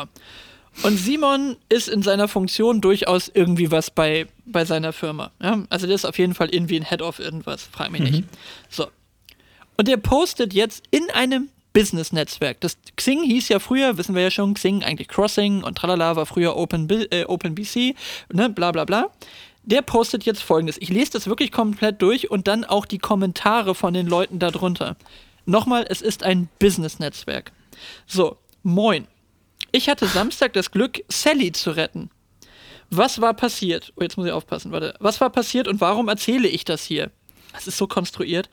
Und 0.84 0.98
Simon 0.98 1.56
ist 1.70 1.88
in 1.88 2.02
seiner 2.02 2.28
Funktion 2.28 2.82
durchaus 2.82 3.32
irgendwie 3.34 3.72
was 3.72 3.90
bei, 3.90 4.28
bei 4.46 4.66
seiner 4.66 4.92
Firma. 4.92 5.32
Ja? 5.42 5.64
Also 5.70 5.88
der 5.88 5.96
ist 5.96 6.06
auf 6.06 6.18
jeden 6.18 6.34
Fall 6.34 6.50
irgendwie 6.50 6.78
ein 6.78 6.86
Head 6.86 7.02
of 7.02 7.20
irgendwas, 7.20 7.64
frag 7.64 7.92
mich 7.92 8.02
mhm. 8.02 8.08
nicht. 8.08 8.24
So. 8.70 8.88
Und 9.78 9.88
der 9.88 9.98
postet 9.98 10.54
jetzt 10.54 10.84
in 10.92 11.10
einem 11.12 11.50
Business-Netzwerk. 11.74 12.62
Das 12.62 12.78
Xing 12.96 13.24
hieß 13.24 13.50
ja 13.50 13.60
früher, 13.60 13.98
wissen 13.98 14.16
wir 14.16 14.24
ja 14.24 14.32
schon, 14.32 14.54
Xing 14.54 14.84
eigentlich 14.84 15.08
Crossing 15.08 15.64
und 15.64 15.78
tralala 15.78 16.16
war 16.16 16.26
früher 16.26 16.56
Open, 16.56 16.90
äh, 16.90 17.26
OpenBC, 17.26 17.96
ne, 18.34 18.50
bla 18.50 18.72
bla 18.72 18.86
bla. 18.86 19.10
Der 19.68 19.82
postet 19.82 20.26
jetzt 20.26 20.44
folgendes. 20.44 20.78
Ich 20.80 20.90
lese 20.90 21.14
das 21.14 21.26
wirklich 21.26 21.52
komplett 21.52 22.00
durch 22.02 22.30
und 22.30 22.48
dann 22.48 22.66
auch 22.66 22.86
die 22.86 23.00
Kommentare 23.00 23.74
von 23.74 23.96
den 23.96 24.06
Leuten 24.06 24.38
darunter. 24.38 24.96
Nochmal, 25.46 25.88
es 25.90 26.02
ist 26.04 26.22
ein 26.22 26.50
Business-Netzwerk. 26.60 27.52
So, 28.06 28.38
moin. 28.62 29.08
Ich 29.72 29.90
hatte 29.90 30.06
Samstag 30.06 30.54
das 30.54 30.70
Glück, 30.70 31.04
Sally 31.10 31.52
zu 31.52 31.72
retten. 31.72 32.12
Was 32.92 33.22
war 33.22 33.34
passiert? 33.34 33.92
Oh, 33.96 34.04
jetzt 34.04 34.18
muss 34.18 34.28
ich 34.28 34.32
aufpassen, 34.32 34.72
warte. 34.72 34.94
Was 35.00 35.20
war 35.20 35.32
passiert 35.32 35.68
und 35.68 35.82
warum 35.82 36.10
erzähle 36.10 36.48
ich 36.48 36.64
das 36.64 36.84
hier? 36.84 37.10
Das 37.52 37.66
ist 37.66 37.78
so 37.78 37.88
konstruiert. 37.88 38.50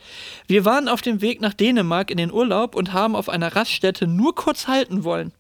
Wir 0.47 0.64
waren 0.64 0.88
auf 0.88 1.02
dem 1.02 1.21
Weg 1.21 1.42
nach 1.42 1.52
Dänemark 1.52 2.11
in 2.11 2.16
den 2.16 2.33
Urlaub 2.33 2.75
und 2.75 2.95
haben 2.95 3.16
auf 3.16 3.28
einer 3.28 3.54
Raststätte 3.54 4.07
nur 4.07 4.35
kurz 4.35 4.66
halten 4.66 5.04
wollen. 5.04 5.33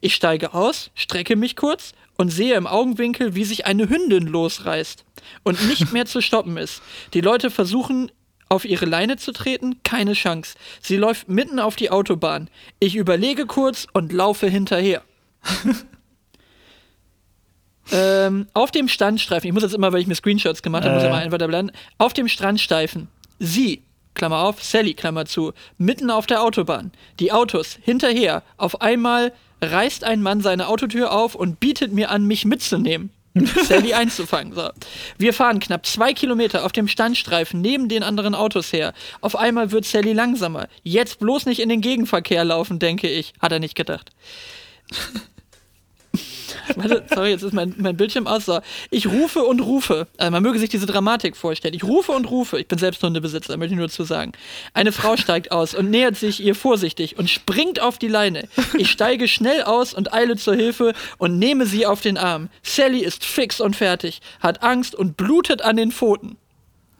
Ich 0.00 0.14
steige 0.14 0.52
aus, 0.52 0.90
strecke 0.94 1.36
mich 1.36 1.54
kurz 1.54 1.92
und 2.16 2.30
sehe 2.30 2.54
im 2.54 2.66
Augenwinkel, 2.66 3.34
wie 3.34 3.44
sich 3.44 3.66
eine 3.66 3.88
Hündin 3.88 4.26
losreißt 4.26 5.04
und 5.42 5.66
nicht 5.68 5.92
mehr 5.92 6.06
zu 6.06 6.20
stoppen 6.20 6.56
ist. 6.56 6.82
Die 7.14 7.20
Leute 7.20 7.50
versuchen, 7.50 8.10
auf 8.48 8.64
ihre 8.64 8.84
Leine 8.84 9.16
zu 9.16 9.32
treten, 9.32 9.82
keine 9.82 10.12
Chance. 10.12 10.56
Sie 10.80 10.96
läuft 10.96 11.28
mitten 11.28 11.58
auf 11.58 11.74
die 11.74 11.90
Autobahn. 11.90 12.50
Ich 12.80 12.96
überlege 12.96 13.46
kurz 13.46 13.86
und 13.92 14.12
laufe 14.12 14.48
hinterher. 14.48 15.02
Ähm, 17.90 18.46
auf 18.54 18.70
dem 18.70 18.88
Standstreifen, 18.88 19.48
ich 19.48 19.52
muss 19.52 19.64
jetzt 19.64 19.74
immer, 19.74 19.92
weil 19.92 20.00
ich 20.00 20.06
mir 20.06 20.14
Screenshots 20.14 20.62
gemacht 20.62 20.84
habe, 20.84 20.92
äh. 20.92 20.94
muss 20.94 21.04
ich 21.04 21.10
mal 21.10 21.22
einfach 21.22 21.38
da 21.38 21.46
bleiben. 21.46 21.72
Auf 21.98 22.12
dem 22.12 22.28
Strandstreifen, 22.28 23.08
sie, 23.38 23.82
Klammer 24.14 24.38
auf, 24.38 24.62
Sally, 24.62 24.94
Klammer 24.94 25.26
zu, 25.26 25.52
mitten 25.78 26.10
auf 26.10 26.26
der 26.26 26.42
Autobahn. 26.42 26.92
Die 27.18 27.32
Autos 27.32 27.78
hinterher. 27.82 28.44
Auf 28.56 28.80
einmal 28.80 29.32
reißt 29.62 30.04
ein 30.04 30.22
Mann 30.22 30.40
seine 30.40 30.68
Autotür 30.68 31.12
auf 31.12 31.34
und 31.34 31.60
bietet 31.60 31.92
mir 31.92 32.10
an, 32.10 32.26
mich 32.26 32.44
mitzunehmen. 32.44 33.10
Sally 33.64 33.94
einzufangen. 33.94 34.52
So. 34.52 34.68
Wir 35.16 35.32
fahren 35.32 35.58
knapp 35.58 35.86
zwei 35.86 36.12
Kilometer 36.12 36.66
auf 36.66 36.72
dem 36.72 36.86
Standstreifen 36.86 37.60
neben 37.60 37.88
den 37.88 38.02
anderen 38.02 38.34
Autos 38.34 38.72
her. 38.72 38.92
Auf 39.22 39.36
einmal 39.36 39.72
wird 39.72 39.86
Sally 39.86 40.12
langsamer. 40.12 40.68
Jetzt 40.82 41.18
bloß 41.18 41.46
nicht 41.46 41.60
in 41.60 41.70
den 41.70 41.80
Gegenverkehr 41.80 42.44
laufen, 42.44 42.78
denke 42.78 43.08
ich. 43.08 43.32
Hat 43.40 43.52
er 43.52 43.58
nicht 43.58 43.74
gedacht. 43.74 44.10
Warte, 46.76 47.04
sorry, 47.12 47.30
jetzt 47.30 47.42
ist 47.42 47.52
mein, 47.52 47.74
mein 47.78 47.96
Bildschirm 47.96 48.26
aus. 48.26 48.46
So. 48.46 48.60
Ich 48.90 49.06
rufe 49.06 49.42
und 49.44 49.60
rufe. 49.60 50.06
Also 50.16 50.30
man 50.30 50.42
möge 50.42 50.58
sich 50.58 50.70
diese 50.70 50.86
Dramatik 50.86 51.36
vorstellen. 51.36 51.74
Ich 51.74 51.84
rufe 51.84 52.12
und 52.12 52.30
rufe. 52.30 52.58
Ich 52.58 52.68
bin 52.68 52.78
selbst 52.78 53.02
Hundebesitzer, 53.02 53.56
möchte 53.56 53.74
ich 53.74 53.78
nur 53.78 53.88
zu 53.88 54.04
sagen. 54.04 54.32
Eine 54.74 54.92
Frau 54.92 55.16
steigt 55.16 55.52
aus 55.52 55.74
und 55.74 55.90
nähert 55.90 56.16
sich 56.16 56.42
ihr 56.42 56.54
vorsichtig 56.54 57.18
und 57.18 57.30
springt 57.30 57.80
auf 57.80 57.98
die 57.98 58.08
Leine. 58.08 58.48
Ich 58.78 58.90
steige 58.90 59.28
schnell 59.28 59.62
aus 59.62 59.94
und 59.94 60.12
eile 60.12 60.36
zur 60.36 60.54
Hilfe 60.54 60.94
und 61.18 61.38
nehme 61.38 61.66
sie 61.66 61.86
auf 61.86 62.00
den 62.00 62.18
Arm. 62.18 62.48
Sally 62.62 63.00
ist 63.00 63.24
fix 63.24 63.60
und 63.60 63.76
fertig, 63.76 64.20
hat 64.40 64.62
Angst 64.62 64.94
und 64.94 65.16
blutet 65.16 65.62
an 65.62 65.76
den 65.76 65.92
Pfoten. 65.92 66.36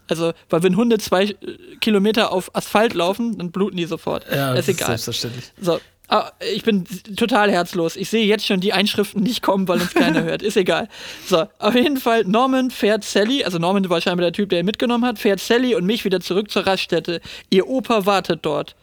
Also, 0.08 0.32
weil 0.50 0.62
wenn 0.62 0.76
Hunde 0.76 0.98
zwei 0.98 1.24
äh, 1.24 1.36
Kilometer 1.80 2.32
auf 2.32 2.54
Asphalt 2.54 2.92
laufen, 2.92 3.38
dann 3.38 3.50
bluten 3.50 3.76
die 3.76 3.86
sofort. 3.86 4.26
Ja, 4.30 4.52
ist 4.52 4.68
das 4.68 4.76
egal. 4.76 4.88
selbstverständlich. 4.88 5.52
So. 5.60 5.80
Ah, 6.12 6.30
ich 6.54 6.62
bin 6.62 6.84
total 7.16 7.50
herzlos. 7.50 7.96
Ich 7.96 8.10
sehe 8.10 8.26
jetzt 8.26 8.44
schon 8.44 8.60
die 8.60 8.74
Einschriften 8.74 9.22
nicht 9.22 9.40
kommen, 9.40 9.66
weil 9.66 9.80
uns 9.80 9.94
keiner 9.94 10.22
hört. 10.24 10.42
Ist 10.42 10.58
egal. 10.58 10.90
So, 11.26 11.46
auf 11.58 11.74
jeden 11.74 11.96
Fall, 11.96 12.24
Norman 12.24 12.70
fährt 12.70 13.02
Sally, 13.02 13.44
also 13.44 13.58
Norman 13.58 13.88
war 13.88 13.98
scheinbar 13.98 14.24
der 14.24 14.34
Typ, 14.34 14.50
der 14.50 14.60
ihn 14.60 14.66
mitgenommen 14.66 15.06
hat, 15.06 15.18
fährt 15.18 15.40
Sally 15.40 15.74
und 15.74 15.86
mich 15.86 16.04
wieder 16.04 16.20
zurück 16.20 16.50
zur 16.50 16.66
Raststätte. 16.66 17.22
Ihr 17.48 17.66
Opa 17.66 18.04
wartet 18.04 18.40
dort. 18.42 18.76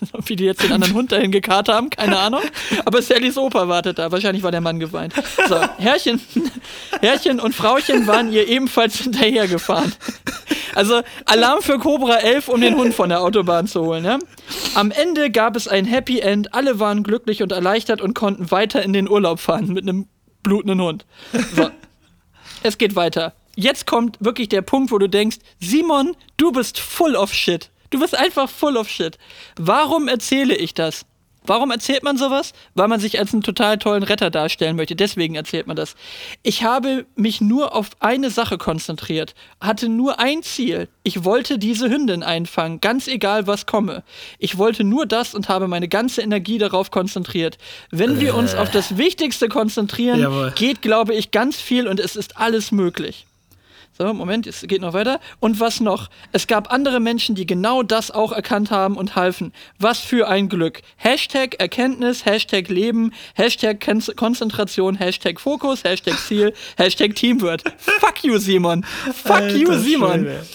Wie 0.26 0.36
die 0.36 0.44
jetzt 0.44 0.62
den 0.62 0.72
anderen 0.72 0.94
Hund 0.94 1.12
dahin 1.12 1.30
gekarrt 1.30 1.68
haben, 1.68 1.90
keine 1.90 2.18
Ahnung. 2.20 2.42
Aber 2.84 3.02
Sallys 3.02 3.36
Opa 3.36 3.68
wartet 3.68 3.98
da. 3.98 4.10
Wahrscheinlich 4.12 4.42
war 4.42 4.50
der 4.50 4.60
Mann 4.60 4.80
geweint. 4.80 5.14
So, 5.48 5.60
Herrchen, 5.78 6.20
Herrchen 7.00 7.40
und 7.40 7.54
Frauchen 7.54 8.06
waren 8.06 8.32
ihr 8.32 8.48
ebenfalls 8.48 8.98
hinterhergefahren. 8.98 9.92
Also 10.74 11.02
Alarm 11.26 11.62
für 11.62 11.78
Cobra 11.78 12.16
11, 12.16 12.48
um 12.48 12.60
den 12.60 12.76
Hund 12.76 12.94
von 12.94 13.08
der 13.08 13.22
Autobahn 13.22 13.66
zu 13.66 13.84
holen. 13.84 14.04
Ja? 14.04 14.18
Am 14.74 14.90
Ende 14.90 15.30
gab 15.30 15.56
es 15.56 15.66
ein 15.66 15.84
Happy 15.84 16.20
End. 16.20 16.54
Alle 16.54 16.78
waren 16.78 17.02
glücklich 17.02 17.42
und 17.42 17.52
erleichtert 17.52 18.00
und 18.00 18.14
konnten 18.14 18.50
weiter 18.50 18.82
in 18.82 18.92
den 18.92 19.08
Urlaub 19.08 19.40
fahren 19.40 19.72
mit 19.72 19.82
einem 19.82 20.06
blutenden 20.42 20.80
Hund. 20.80 21.06
So. 21.56 21.70
Es 22.62 22.78
geht 22.78 22.94
weiter. 22.94 23.34
Jetzt 23.56 23.86
kommt 23.86 24.16
wirklich 24.20 24.48
der 24.48 24.62
Punkt, 24.62 24.92
wo 24.92 24.98
du 24.98 25.08
denkst, 25.08 25.38
Simon, 25.58 26.16
du 26.36 26.52
bist 26.52 26.78
full 26.78 27.16
of 27.16 27.32
shit. 27.32 27.70
Du 27.90 27.98
bist 27.98 28.16
einfach 28.16 28.48
full 28.48 28.76
of 28.76 28.88
shit. 28.88 29.18
Warum 29.56 30.08
erzähle 30.08 30.54
ich 30.54 30.74
das? 30.74 31.04
Warum 31.44 31.70
erzählt 31.70 32.02
man 32.02 32.18
sowas? 32.18 32.52
Weil 32.74 32.88
man 32.88 33.00
sich 33.00 33.18
als 33.18 33.32
einen 33.32 33.42
total 33.42 33.78
tollen 33.78 34.02
Retter 34.02 34.30
darstellen 34.30 34.76
möchte. 34.76 34.94
Deswegen 34.94 35.34
erzählt 35.34 35.66
man 35.66 35.76
das. 35.76 35.94
Ich 36.42 36.64
habe 36.64 37.06
mich 37.16 37.40
nur 37.40 37.74
auf 37.74 37.90
eine 38.00 38.30
Sache 38.30 38.58
konzentriert, 38.58 39.34
hatte 39.60 39.88
nur 39.88 40.20
ein 40.20 40.42
Ziel. 40.42 40.88
Ich 41.02 41.24
wollte 41.24 41.58
diese 41.58 41.88
Hündin 41.88 42.22
einfangen, 42.22 42.80
ganz 42.80 43.08
egal 43.08 43.46
was 43.46 43.66
komme. 43.66 44.04
Ich 44.38 44.58
wollte 44.58 44.84
nur 44.84 45.06
das 45.06 45.34
und 45.34 45.48
habe 45.48 45.66
meine 45.66 45.88
ganze 45.88 46.20
Energie 46.20 46.58
darauf 46.58 46.90
konzentriert. 46.90 47.56
Wenn 47.90 48.20
wir 48.20 48.34
uns 48.34 48.54
auf 48.54 48.70
das 48.70 48.98
Wichtigste 48.98 49.48
konzentrieren, 49.48 50.20
Jawohl. 50.20 50.52
geht, 50.54 50.82
glaube 50.82 51.14
ich, 51.14 51.30
ganz 51.30 51.56
viel 51.56 51.88
und 51.88 52.00
es 52.00 52.16
ist 52.16 52.36
alles 52.36 52.70
möglich. 52.70 53.26
So, 54.00 54.14
Moment, 54.14 54.46
es 54.46 54.62
geht 54.66 54.80
noch 54.80 54.94
weiter. 54.94 55.20
Und 55.40 55.60
was 55.60 55.78
noch? 55.78 56.08
Es 56.32 56.46
gab 56.46 56.72
andere 56.72 57.00
Menschen, 57.00 57.34
die 57.34 57.44
genau 57.44 57.82
das 57.82 58.10
auch 58.10 58.32
erkannt 58.32 58.70
haben 58.70 58.96
und 58.96 59.14
halfen. 59.14 59.52
Was 59.78 59.98
für 60.00 60.26
ein 60.26 60.48
Glück. 60.48 60.80
Hashtag 60.96 61.56
Erkenntnis, 61.60 62.24
Hashtag 62.24 62.68
Leben, 62.70 63.12
Hashtag 63.34 63.78
Kon- 63.84 64.02
Konzentration, 64.16 64.96
Hashtag 64.96 65.38
Fokus, 65.38 65.84
Hashtag 65.84 66.16
Ziel, 66.18 66.54
Hashtag 66.78 67.14
Teamwork. 67.14 67.60
Fuck 67.76 68.24
you, 68.24 68.38
Simon. 68.38 68.84
Fuck 69.12 69.50
you, 69.52 69.68
Alter 69.68 69.80
Simon. 69.80 70.20
Schwede. 70.20 70.46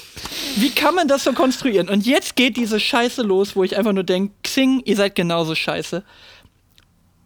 Wie 0.56 0.72
kann 0.72 0.96
man 0.96 1.08
das 1.08 1.24
so 1.24 1.34
konstruieren? 1.34 1.88
Und 1.88 2.08
jetzt 2.08 2.36
geht 2.36 2.58
diese 2.58 2.80
Scheiße 2.80 3.22
los, 3.22 3.56
wo 3.56 3.64
ich 3.64 3.78
einfach 3.78 3.94
nur 3.94 4.04
denke, 4.04 4.34
Xing, 4.42 4.82
ihr 4.86 4.96
seid 4.96 5.14
genauso 5.14 5.54
scheiße. 5.54 6.04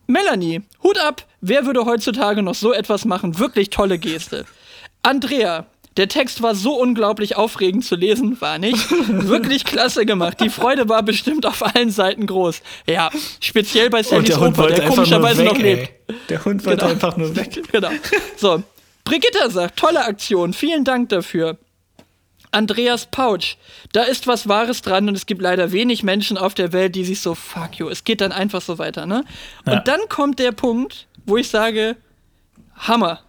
Melanie, 0.07 0.63
Hut 0.83 0.99
ab. 0.99 1.25
Wer 1.39 1.65
würde 1.65 1.85
heutzutage 1.85 2.41
noch 2.41 2.55
so 2.55 2.73
etwas 2.73 3.05
machen? 3.05 3.39
Wirklich 3.39 3.69
tolle 3.69 3.97
Geste. 3.99 4.43
Andrea, 5.01 5.65
der 5.97 6.07
Text 6.07 6.41
war 6.41 6.55
so 6.55 6.79
unglaublich 6.79 7.35
aufregend 7.35 7.83
zu 7.83 7.95
lesen, 7.95 8.39
war 8.41 8.57
nicht. 8.57 8.89
Wirklich 9.07 9.65
klasse 9.65 10.05
gemacht. 10.05 10.39
Die 10.39 10.49
Freude 10.49 10.87
war 10.87 11.03
bestimmt 11.03 11.45
auf 11.45 11.63
allen 11.75 11.89
Seiten 11.91 12.25
groß. 12.25 12.61
Ja, 12.87 13.09
speziell 13.41 13.89
bei 13.89 14.03
Sallys 14.03 14.29
der 14.29 14.39
Hund 14.39 14.57
Opa, 14.57 14.67
der 14.67 14.85
komischerweise 14.87 15.43
weg, 15.43 15.49
noch 15.51 15.57
lebt. 15.57 15.91
Der 16.29 16.45
Hund 16.45 16.65
wollte 16.65 16.77
Genau. 16.79 16.91
einfach 16.91 17.17
nur 17.17 17.35
weg. 17.35 17.61
Genau. 17.71 17.89
So, 18.37 18.63
Brigitta 19.03 19.49
sagt, 19.49 19.77
tolle 19.77 20.05
Aktion, 20.05 20.53
vielen 20.53 20.83
Dank 20.83 21.09
dafür. 21.09 21.57
Andreas 22.51 23.05
Pouch, 23.05 23.57
da 23.91 24.03
ist 24.03 24.25
was 24.25 24.47
Wahres 24.47 24.81
dran 24.81 25.07
und 25.07 25.15
es 25.15 25.25
gibt 25.27 25.41
leider 25.41 25.71
wenig 25.71 26.01
Menschen 26.03 26.35
auf 26.37 26.55
der 26.55 26.73
Welt, 26.73 26.95
die 26.95 27.03
sich 27.03 27.19
so, 27.21 27.35
fuck 27.35 27.75
you, 27.75 27.89
es 27.89 28.03
geht 28.03 28.21
dann 28.21 28.31
einfach 28.31 28.61
so 28.61 28.79
weiter, 28.79 29.05
ne? 29.05 29.23
Ja. 29.67 29.73
Und 29.73 29.87
dann 29.87 29.99
kommt 30.09 30.39
der 30.39 30.51
Punkt, 30.51 31.07
wo 31.25 31.37
ich 31.37 31.49
sage, 31.49 31.95
Hammer. 32.75 33.19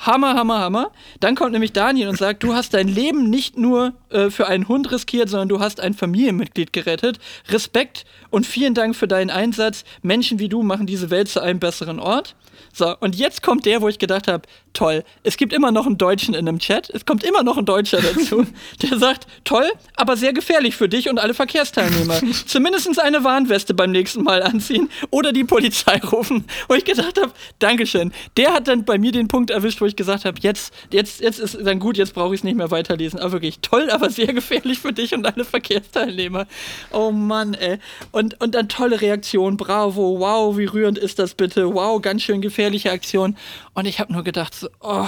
Hammer, 0.00 0.34
Hammer, 0.34 0.58
Hammer. 0.58 0.90
Dann 1.20 1.34
kommt 1.34 1.52
nämlich 1.52 1.72
Daniel 1.72 2.08
und 2.08 2.16
sagt, 2.16 2.42
du 2.42 2.54
hast 2.54 2.74
dein 2.74 2.88
Leben 2.88 3.28
nicht 3.28 3.58
nur 3.58 3.92
äh, 4.08 4.30
für 4.30 4.46
einen 4.46 4.66
Hund 4.66 4.90
riskiert, 4.90 5.28
sondern 5.28 5.48
du 5.48 5.60
hast 5.60 5.80
ein 5.80 5.94
Familienmitglied 5.94 6.72
gerettet. 6.72 7.18
Respekt 7.48 8.06
und 8.30 8.46
vielen 8.46 8.74
Dank 8.74 8.96
für 8.96 9.08
deinen 9.08 9.30
Einsatz. 9.30 9.84
Menschen 10.02 10.38
wie 10.38 10.48
du 10.48 10.62
machen 10.62 10.86
diese 10.86 11.10
Welt 11.10 11.28
zu 11.28 11.40
einem 11.40 11.60
besseren 11.60 12.00
Ort. 12.00 12.34
So, 12.72 12.96
und 13.00 13.16
jetzt 13.16 13.42
kommt 13.42 13.66
der, 13.66 13.80
wo 13.80 13.88
ich 13.88 13.98
gedacht 13.98 14.28
habe, 14.28 14.42
toll, 14.72 15.04
es 15.22 15.36
gibt 15.36 15.52
immer 15.52 15.72
noch 15.72 15.86
einen 15.86 15.98
Deutschen 15.98 16.34
in 16.34 16.46
einem 16.46 16.58
Chat, 16.58 16.90
es 16.90 17.04
kommt 17.04 17.24
immer 17.24 17.42
noch 17.42 17.58
ein 17.58 17.64
Deutscher 17.64 18.00
dazu, 18.00 18.46
der 18.82 18.98
sagt, 18.98 19.26
toll, 19.44 19.68
aber 19.96 20.16
sehr 20.16 20.32
gefährlich 20.32 20.76
für 20.76 20.88
dich 20.88 21.08
und 21.08 21.18
alle 21.18 21.34
Verkehrsteilnehmer. 21.34 22.20
Zumindest 22.46 22.98
eine 23.00 23.24
Warnweste 23.24 23.74
beim 23.74 23.90
nächsten 23.90 24.22
Mal 24.22 24.42
anziehen 24.42 24.90
oder 25.10 25.32
die 25.32 25.44
Polizei 25.44 26.00
rufen. 26.12 26.44
Wo 26.68 26.74
ich 26.74 26.84
gedacht 26.84 27.20
habe, 27.20 27.32
Dankeschön. 27.58 28.12
Der 28.36 28.52
hat 28.52 28.68
dann 28.68 28.84
bei 28.84 28.98
mir 28.98 29.12
den 29.12 29.28
Punkt 29.28 29.50
erwischt, 29.50 29.80
wo 29.80 29.86
ich 29.86 29.96
gesagt 29.96 30.24
habe, 30.24 30.38
jetzt, 30.40 30.72
jetzt, 30.90 31.20
jetzt 31.20 31.38
ist 31.38 31.58
dann 31.62 31.78
gut, 31.78 31.96
jetzt 31.96 32.14
brauche 32.14 32.34
ich 32.34 32.40
es 32.40 32.44
nicht 32.44 32.56
mehr 32.56 32.70
weiterlesen. 32.70 33.18
Aber 33.20 33.32
wirklich 33.32 33.60
toll, 33.60 33.90
aber 33.90 34.10
sehr 34.10 34.32
gefährlich 34.32 34.78
für 34.78 34.92
dich 34.92 35.14
und 35.14 35.26
alle 35.26 35.44
Verkehrsteilnehmer. 35.44 36.46
Oh 36.92 37.10
Mann, 37.10 37.54
ey. 37.54 37.78
Und, 38.12 38.40
und 38.40 38.54
dann 38.54 38.68
tolle 38.68 39.00
Reaktion, 39.00 39.56
bravo, 39.56 40.18
wow, 40.18 40.56
wie 40.56 40.66
rührend 40.66 40.98
ist 40.98 41.18
das 41.18 41.34
bitte, 41.34 41.74
wow, 41.74 42.00
ganz 42.00 42.22
schön 42.22 42.40
gefährliche 42.60 42.92
Aktion. 42.92 43.36
Und 43.72 43.86
ich 43.86 44.00
habe 44.00 44.12
nur 44.12 44.22
gedacht, 44.22 44.54
so, 44.54 44.68
oh. 44.80 45.06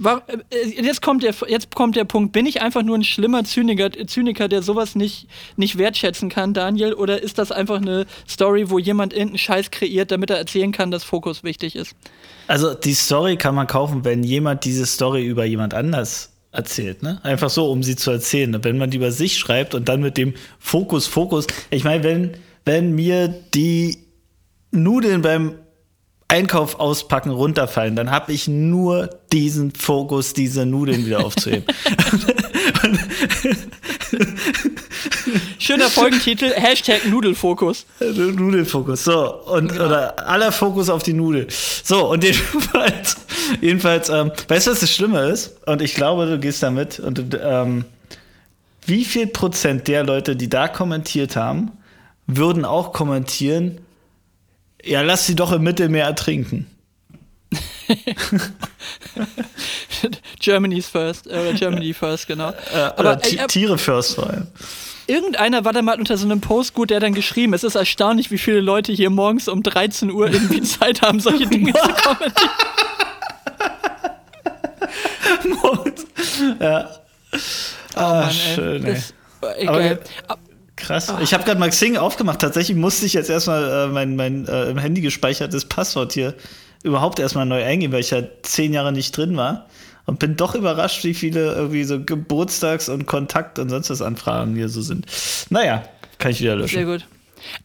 War, 0.00 0.22
äh, 0.28 0.68
jetzt, 0.80 1.02
kommt 1.02 1.24
der, 1.24 1.34
jetzt 1.48 1.74
kommt 1.74 1.96
der 1.96 2.04
Punkt, 2.04 2.32
bin 2.32 2.46
ich 2.46 2.62
einfach 2.62 2.84
nur 2.84 2.96
ein 2.96 3.02
schlimmer 3.02 3.42
Zyniker, 3.42 3.90
Zyniker, 4.06 4.46
der 4.46 4.62
sowas 4.62 4.94
nicht, 4.94 5.26
nicht 5.56 5.76
wertschätzen 5.76 6.28
kann, 6.28 6.54
Daniel? 6.54 6.94
Oder 6.94 7.20
ist 7.20 7.38
das 7.38 7.50
einfach 7.50 7.78
eine 7.78 8.06
Story, 8.28 8.70
wo 8.70 8.78
jemand 8.78 9.12
irgendeinen 9.12 9.38
Scheiß 9.38 9.72
kreiert, 9.72 10.12
damit 10.12 10.30
er 10.30 10.38
erzählen 10.38 10.70
kann, 10.70 10.92
dass 10.92 11.02
Fokus 11.02 11.42
wichtig 11.42 11.74
ist? 11.74 11.96
Also 12.46 12.74
die 12.74 12.94
Story 12.94 13.36
kann 13.36 13.56
man 13.56 13.66
kaufen, 13.66 14.04
wenn 14.04 14.22
jemand 14.22 14.64
diese 14.64 14.86
Story 14.86 15.26
über 15.26 15.44
jemand 15.44 15.74
anders 15.74 16.30
erzählt, 16.52 17.02
ne? 17.02 17.18
Einfach 17.24 17.50
so, 17.50 17.68
um 17.68 17.82
sie 17.82 17.96
zu 17.96 18.12
erzählen. 18.12 18.56
Wenn 18.62 18.78
man 18.78 18.90
die 18.90 18.98
über 18.98 19.10
sich 19.10 19.36
schreibt 19.36 19.74
und 19.74 19.88
dann 19.88 20.00
mit 20.00 20.16
dem 20.16 20.34
Fokus, 20.60 21.08
Fokus. 21.08 21.48
Ich 21.70 21.82
meine, 21.82 22.04
wenn, 22.04 22.36
wenn 22.64 22.94
mir 22.94 23.26
die 23.26 23.98
Nudeln 24.70 25.22
beim 25.22 25.54
Einkauf 26.28 26.78
auspacken 26.78 27.30
runterfallen, 27.30 27.96
dann 27.96 28.10
habe 28.10 28.34
ich 28.34 28.48
nur 28.48 29.08
diesen 29.32 29.72
Fokus, 29.72 30.34
diese 30.34 30.66
Nudeln 30.66 31.06
wieder 31.06 31.24
aufzuheben. 31.24 31.64
Schöner 35.58 35.88
Folgentitel, 35.88 36.52
Hashtag 36.54 37.06
Nudelfokus. 37.06 37.86
Nudelfokus, 38.00 39.04
so. 39.04 39.34
Und, 39.44 39.72
Oder 39.72 40.28
aller 40.28 40.52
Fokus 40.52 40.90
auf 40.90 41.02
die 41.02 41.14
Nudel. 41.14 41.46
So, 41.50 42.10
und 42.10 42.22
jedenfalls, 42.24 43.16
jedenfalls, 43.60 44.08
ähm, 44.10 44.30
weißt 44.48 44.66
du, 44.66 44.70
was 44.72 44.80
das 44.80 44.92
Schlimme 44.92 45.28
ist? 45.28 45.56
Und 45.66 45.80
ich 45.80 45.94
glaube, 45.94 46.26
du 46.26 46.38
gehst 46.38 46.62
damit. 46.62 47.00
Und 47.00 47.38
ähm, 47.42 47.84
wie 48.86 49.04
viel 49.04 49.26
Prozent 49.26 49.88
der 49.88 50.04
Leute, 50.04 50.36
die 50.36 50.48
da 50.48 50.68
kommentiert 50.68 51.36
haben, 51.36 51.72
würden 52.26 52.64
auch 52.64 52.92
kommentieren, 52.92 53.80
ja, 54.84 55.02
lass 55.02 55.26
sie 55.26 55.34
doch 55.34 55.52
im 55.52 55.62
Mittelmeer 55.62 56.04
ertrinken. 56.06 56.66
Germany's 60.40 60.86
first, 60.88 61.26
äh, 61.26 61.54
Germany 61.54 61.94
first, 61.94 62.26
genau. 62.26 62.50
Äh, 62.74 62.76
Aber 62.78 63.00
oder 63.00 63.24
äh, 63.24 63.46
Tiere 63.46 63.78
first 63.78 64.14
vor 64.16 64.28
allem. 64.28 64.46
irgendeiner 65.06 65.64
war 65.64 65.72
da 65.72 65.80
mal 65.82 65.98
unter 65.98 66.16
so 66.18 66.24
einem 66.26 66.40
Post 66.40 66.74
gut, 66.74 66.90
der 66.90 67.00
dann 67.00 67.14
geschrieben, 67.14 67.54
es 67.54 67.64
ist 67.64 67.74
erstaunlich, 67.74 68.30
wie 68.30 68.38
viele 68.38 68.60
Leute 68.60 68.92
hier 68.92 69.10
morgens 69.10 69.48
um 69.48 69.62
13 69.62 70.10
Uhr 70.10 70.30
irgendwie 70.30 70.60
Zeit 70.62 71.00
haben, 71.02 71.20
solche 71.20 71.46
Dinge 71.46 71.72
zu 71.72 71.78
kommentieren. 72.02 72.50
ja. 76.60 76.88
Oh 77.94 78.00
Ah, 78.00 78.20
Mann, 78.20 78.28
ey. 78.28 78.54
schön, 78.54 78.84
ey. 78.84 78.94
Das, 78.94 79.14
äh, 79.58 79.66
Aber- 79.68 79.98
Krass. 80.78 81.12
Ich 81.20 81.34
habe 81.34 81.44
gerade 81.44 81.58
mal 81.58 81.70
Xing 81.70 81.96
aufgemacht. 81.96 82.40
Tatsächlich 82.40 82.76
musste 82.76 83.04
ich 83.04 83.12
jetzt 83.12 83.28
erstmal 83.28 83.88
äh, 83.88 83.88
mein, 83.88 84.16
mein 84.16 84.46
äh, 84.46 84.70
im 84.70 84.78
Handy 84.78 85.00
gespeichertes 85.00 85.64
Passwort 85.64 86.12
hier 86.12 86.34
überhaupt 86.82 87.18
erstmal 87.18 87.46
neu 87.46 87.64
eingeben, 87.64 87.92
weil 87.92 88.00
ich 88.00 88.10
ja 88.10 88.22
zehn 88.42 88.72
Jahre 88.72 88.92
nicht 88.92 89.16
drin 89.16 89.36
war. 89.36 89.66
Und 90.06 90.20
bin 90.20 90.36
doch 90.36 90.54
überrascht, 90.54 91.04
wie 91.04 91.12
viele 91.12 91.52
irgendwie 91.52 91.84
so 91.84 91.96
Geburtstags- 91.96 92.88
und 92.88 93.06
Kontakt- 93.06 93.58
und 93.58 93.68
sonst 93.68 93.90
was 93.90 94.00
Anfragen 94.00 94.54
hier 94.54 94.70
so 94.70 94.80
sind. 94.80 95.04
Naja, 95.50 95.84
kann 96.16 96.30
ich 96.30 96.40
wieder 96.40 96.56
löschen. 96.56 96.76
Sehr 96.76 96.86
gut. 96.86 97.06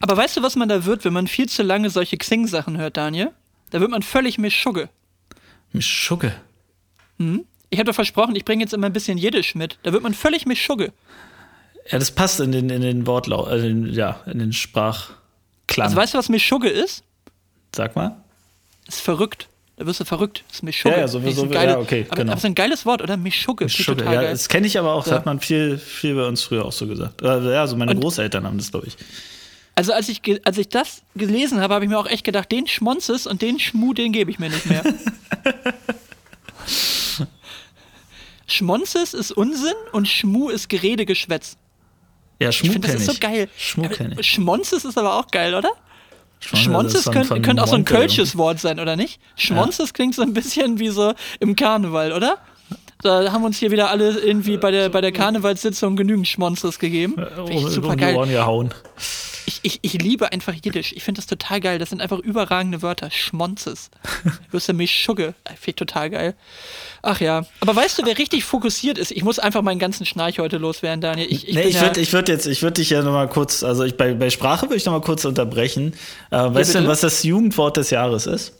Aber 0.00 0.16
weißt 0.16 0.36
du, 0.36 0.42
was 0.42 0.54
man 0.54 0.68
da 0.68 0.84
wird, 0.84 1.06
wenn 1.06 1.14
man 1.14 1.26
viel 1.26 1.48
zu 1.48 1.62
lange 1.62 1.88
solche 1.88 2.18
Xing-Sachen 2.18 2.76
hört, 2.76 2.98
Daniel? 2.98 3.30
Da 3.70 3.80
wird 3.80 3.90
man 3.90 4.02
völlig 4.02 4.36
Mischugge. 4.36 4.90
Mischugge. 5.72 6.34
Ich 7.70 7.78
habe 7.78 7.86
doch 7.86 7.94
versprochen, 7.94 8.36
ich 8.36 8.44
bringe 8.44 8.62
jetzt 8.62 8.74
immer 8.74 8.86
ein 8.86 8.92
bisschen 8.92 9.18
Jiddisch 9.18 9.54
mit. 9.54 9.78
Da 9.82 9.92
wird 9.92 10.02
man 10.02 10.14
völlig 10.14 10.46
Mischugge. 10.46 10.92
Ja, 11.90 11.98
das 11.98 12.10
passt 12.10 12.40
in 12.40 12.52
den, 12.52 12.70
in 12.70 12.80
den 12.80 13.06
Wortlaut, 13.06 13.48
äh, 13.50 13.66
in, 13.68 13.92
ja, 13.92 14.20
in 14.26 14.38
den 14.38 14.52
Sprachklang. 14.52 15.16
Also 15.86 15.96
weißt 15.96 16.14
du, 16.14 16.18
was 16.18 16.28
Mischugge 16.28 16.68
ist? 16.68 17.02
Sag 17.74 17.94
mal. 17.96 18.16
Ist 18.88 19.00
verrückt. 19.00 19.48
Da 19.76 19.84
wirst 19.86 19.98
du 20.00 20.04
verrückt. 20.04 20.44
Das 20.48 20.58
ist 20.58 20.62
Mischugge. 20.62 20.94
Ja, 20.94 21.00
ja, 21.02 21.08
sowieso, 21.08 21.42
ein 21.42 21.52
ja, 21.52 21.78
okay, 21.78 22.06
aber, 22.08 22.16
genau. 22.16 22.32
aber 22.32 22.38
ist 22.38 22.44
ein 22.44 22.54
geiles 22.54 22.86
Wort, 22.86 23.02
oder? 23.02 23.16
Mischugge. 23.16 23.64
Mischugge, 23.64 24.04
ja, 24.04 24.12
geil. 24.14 24.30
das 24.30 24.48
kenne 24.48 24.66
ich 24.68 24.78
aber 24.78 24.94
auch, 24.94 25.02
das 25.02 25.10
Ja. 25.10 25.16
hat 25.16 25.26
man 25.26 25.40
viel, 25.40 25.78
viel 25.78 26.14
bei 26.14 26.26
uns 26.26 26.42
früher 26.44 26.64
auch 26.64 26.72
so 26.72 26.86
gesagt. 26.86 27.20
Äh, 27.22 27.26
Ja, 27.52 27.60
also 27.62 27.76
meine 27.76 27.90
Und- 27.92 28.00
Großeltern 28.00 28.44
haben 28.46 28.56
das, 28.58 28.70
glaube 28.70 28.86
ich. 28.86 28.96
Also 29.76 29.92
als 29.92 30.08
ich, 30.08 30.22
als 30.46 30.56
ich 30.58 30.68
das 30.68 31.02
gelesen 31.16 31.60
habe, 31.60 31.74
habe 31.74 31.84
ich 31.84 31.90
mir 31.90 31.98
auch 31.98 32.06
echt 32.06 32.22
gedacht, 32.22 32.52
den 32.52 32.68
Schmonzes 32.68 33.26
und 33.26 33.42
den 33.42 33.58
Schmu, 33.58 33.92
den 33.92 34.12
gebe 34.12 34.30
ich 34.30 34.38
mir 34.38 34.48
nicht 34.48 34.66
mehr. 34.66 34.84
Schmonzes 38.46 39.14
ist 39.14 39.32
Unsinn 39.32 39.74
und 39.92 40.06
Schmu 40.06 40.48
ist 40.50 40.68
Gerede, 40.68 41.06
Ja, 42.40 42.48
Ich 42.50 42.56
Schmuck 42.58 42.72
finde, 42.72 42.88
das 42.88 42.96
kenne 42.96 43.02
ist 43.04 43.08
ich. 43.10 43.14
so 43.14 43.20
geil. 43.20 43.48
Schmuck 43.56 44.00
ich. 44.18 44.26
Schmonzes 44.26 44.84
ist 44.84 44.98
aber 44.98 45.14
auch 45.18 45.28
geil, 45.28 45.54
oder? 45.54 45.70
Schmonzes 46.40 47.04
könnte 47.10 47.24
von 47.28 47.42
könnte 47.42 47.62
auch 47.62 47.68
so 47.68 47.74
ein 47.76 47.84
kölsches 47.86 48.36
Wort 48.36 48.60
sein, 48.60 48.78
oder 48.78 48.96
nicht? 48.96 49.18
Schmonzes 49.36 49.94
klingt 49.94 50.14
so 50.14 50.22
ein 50.22 50.34
bisschen 50.34 50.78
wie 50.78 50.90
so 50.90 51.14
im 51.40 51.56
Karneval, 51.56 52.12
oder? 52.12 52.38
Da 53.02 53.32
haben 53.32 53.44
uns 53.44 53.58
hier 53.58 53.70
wieder 53.70 53.90
alle 53.90 54.18
irgendwie 54.18 54.56
bei 54.56 54.70
der, 54.70 54.88
bei 54.88 55.00
der 55.00 55.12
Karnevalssitzung 55.12 55.96
genügend 55.96 56.26
Schmonzes 56.28 56.78
gegeben. 56.78 57.14
Finde 57.14 57.52
ich 57.52 57.64
Oh, 57.64 57.68
super 57.68 57.96
geil. 57.96 58.16
Ich, 59.46 59.60
ich, 59.62 59.78
ich 59.82 59.92
liebe 59.94 60.32
einfach 60.32 60.54
Jiddisch. 60.54 60.92
Ich 60.96 61.02
finde 61.04 61.18
das 61.18 61.26
total 61.26 61.60
geil. 61.60 61.78
Das 61.78 61.90
sind 61.90 62.00
einfach 62.00 62.18
überragende 62.18 62.80
Wörter. 62.80 63.10
Schmonzes. 63.10 63.90
Wirst 64.50 64.70
du 64.70 64.72
mich 64.72 64.90
schugge. 64.94 65.34
Finde 65.46 65.58
ich 65.66 65.74
total 65.76 66.08
geil. 66.10 66.34
Ach 67.06 67.20
ja. 67.20 67.44
Aber 67.60 67.76
weißt 67.76 67.98
du, 67.98 68.06
wer 68.06 68.16
richtig 68.16 68.44
fokussiert 68.44 68.96
ist? 68.96 69.10
Ich 69.10 69.22
muss 69.24 69.38
einfach 69.38 69.60
meinen 69.62 69.78
ganzen 69.78 70.06
Schnarch 70.06 70.38
heute 70.38 70.56
loswerden, 70.56 71.00
Daniel. 71.00 71.26
Ich, 71.30 71.46
ich 71.48 71.54
nee, 71.54 71.62
ich 71.64 71.74
ja, 71.74 71.82
würde 71.82 72.00
ich 72.00 72.12
würd 72.12 72.28
jetzt, 72.28 72.46
ich 72.46 72.62
würde 72.62 72.74
dich 72.74 72.90
ja 72.90 73.02
noch 73.02 73.12
mal 73.12 73.28
kurz, 73.28 73.62
also 73.62 73.84
ich, 73.84 73.96
bei, 73.96 74.14
bei 74.14 74.30
Sprache 74.30 74.66
würde 74.66 74.76
ich 74.76 74.86
noch 74.86 74.92
mal 74.92 75.02
kurz 75.02 75.24
unterbrechen. 75.24 75.94
Äh, 76.30 76.36
weißt 76.36 76.74
du 76.74 76.78
denn, 76.78 76.88
was 76.88 77.00
das 77.02 77.22
Jugendwort 77.22 77.76
des 77.76 77.90
Jahres 77.90 78.26
ist? 78.26 78.54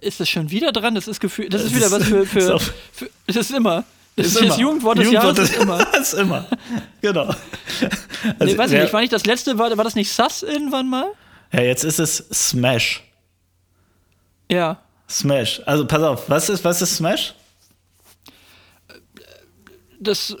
ist 0.00 0.20
das 0.20 0.28
schon 0.28 0.50
wieder 0.50 0.72
dran? 0.72 0.94
Das 0.94 1.08
ist 1.08 1.20
Gefühl, 1.20 1.48
das 1.48 1.64
ist 1.64 1.74
wieder 1.74 1.86
ist- 1.86 1.92
was 1.92 2.04
für, 2.04 2.18
ist 2.18 2.30
für, 2.30 2.58
für 2.92 3.10
das 3.26 3.36
ist 3.36 3.50
immer. 3.50 3.84
Das 4.14 4.26
ist, 4.26 4.36
immer. 4.36 4.48
das 4.48 4.58
Jugendwort 4.58 4.98
des 4.98 5.10
Jahres 5.10 5.38
ist 5.38 5.56
immer. 5.56 5.94
ist 6.00 6.12
immer. 6.14 6.46
Genau. 7.00 7.22
Also, 7.24 7.36
Nee, 8.44 8.58
weiß 8.58 8.72
ich 8.72 8.80
nicht, 8.80 8.92
war 8.92 9.00
nicht 9.00 9.12
das 9.12 9.26
letzte, 9.26 9.58
war, 9.58 9.76
war 9.76 9.84
das 9.84 9.94
nicht 9.94 10.12
Sass 10.12 10.42
irgendwann 10.42 10.88
mal? 10.88 11.06
Ja, 11.52 11.62
jetzt 11.62 11.84
ist 11.84 11.98
es 11.98 12.24
Smash. 12.32 13.02
Ja. 14.50 14.80
Smash. 15.08 15.62
Also 15.66 15.86
pass 15.86 16.02
auf, 16.02 16.28
was 16.28 16.48
ist, 16.48 16.64
was 16.64 16.82
ist 16.82 16.96
Smash? 16.96 17.34
Das, 20.00 20.30
äh, 20.30 20.36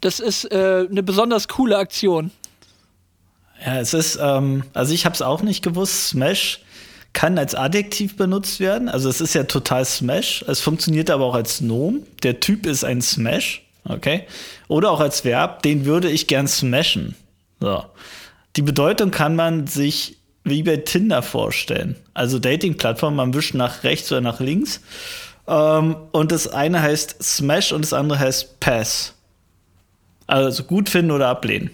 das 0.00 0.20
ist 0.20 0.50
äh, 0.52 0.86
eine 0.90 1.02
besonders 1.02 1.48
coole 1.48 1.78
Aktion. 1.78 2.30
Ja, 3.64 3.80
es 3.80 3.94
ist, 3.94 4.18
ähm, 4.20 4.64
also 4.74 4.92
ich 4.92 5.06
habe 5.06 5.14
es 5.14 5.22
auch 5.22 5.42
nicht 5.42 5.62
gewusst. 5.62 6.08
Smash 6.08 6.60
kann 7.12 7.38
als 7.38 7.54
Adjektiv 7.54 8.16
benutzt 8.16 8.60
werden. 8.60 8.88
Also 8.88 9.08
es 9.08 9.20
ist 9.20 9.34
ja 9.34 9.44
total 9.44 9.84
Smash. 9.84 10.44
Es 10.46 10.60
funktioniert 10.60 11.08
aber 11.08 11.24
auch 11.24 11.34
als 11.34 11.60
Nom. 11.60 12.02
Der 12.22 12.40
Typ 12.40 12.66
ist 12.66 12.84
ein 12.84 13.00
Smash. 13.00 13.62
Okay. 13.88 14.24
Oder 14.68 14.90
auch 14.90 15.00
als 15.00 15.24
Verb, 15.24 15.62
den 15.62 15.84
würde 15.84 16.10
ich 16.10 16.26
gern 16.26 16.48
smashen. 16.48 17.14
So. 17.60 17.84
Die 18.56 18.62
Bedeutung 18.62 19.10
kann 19.10 19.36
man 19.36 19.66
sich 19.66 20.15
wie 20.46 20.62
bei 20.62 20.76
Tinder 20.76 21.22
vorstellen. 21.22 21.96
Also 22.14 22.38
Dating-Plattform, 22.38 23.16
man 23.16 23.34
wischt 23.34 23.54
nach 23.54 23.82
rechts 23.82 24.10
oder 24.12 24.20
nach 24.20 24.38
links. 24.40 24.80
Ähm, 25.48 25.96
und 26.12 26.30
das 26.32 26.46
eine 26.48 26.80
heißt 26.80 27.22
Smash 27.22 27.72
und 27.72 27.82
das 27.84 27.92
andere 27.92 28.18
heißt 28.20 28.60
Pass. 28.60 29.14
Also 30.28 30.62
gut 30.64 30.88
finden 30.88 31.10
oder 31.10 31.28
ablehnen. 31.28 31.70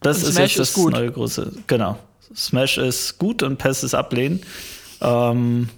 Das 0.00 0.18
Und 0.18 0.28
ist 0.30 0.34
Smash 0.34 0.50
jetzt 0.50 0.58
das 0.58 0.68
ist 0.70 0.74
gut. 0.74 0.92
neue 0.92 1.10
große. 1.12 1.52
Genau. 1.68 1.98
Smash 2.34 2.78
ist 2.78 3.18
gut 3.18 3.42
und 3.44 3.58
Pass 3.58 3.84
ist 3.84 3.94
ablehnen. 3.94 4.42
Ähm, 5.00 5.68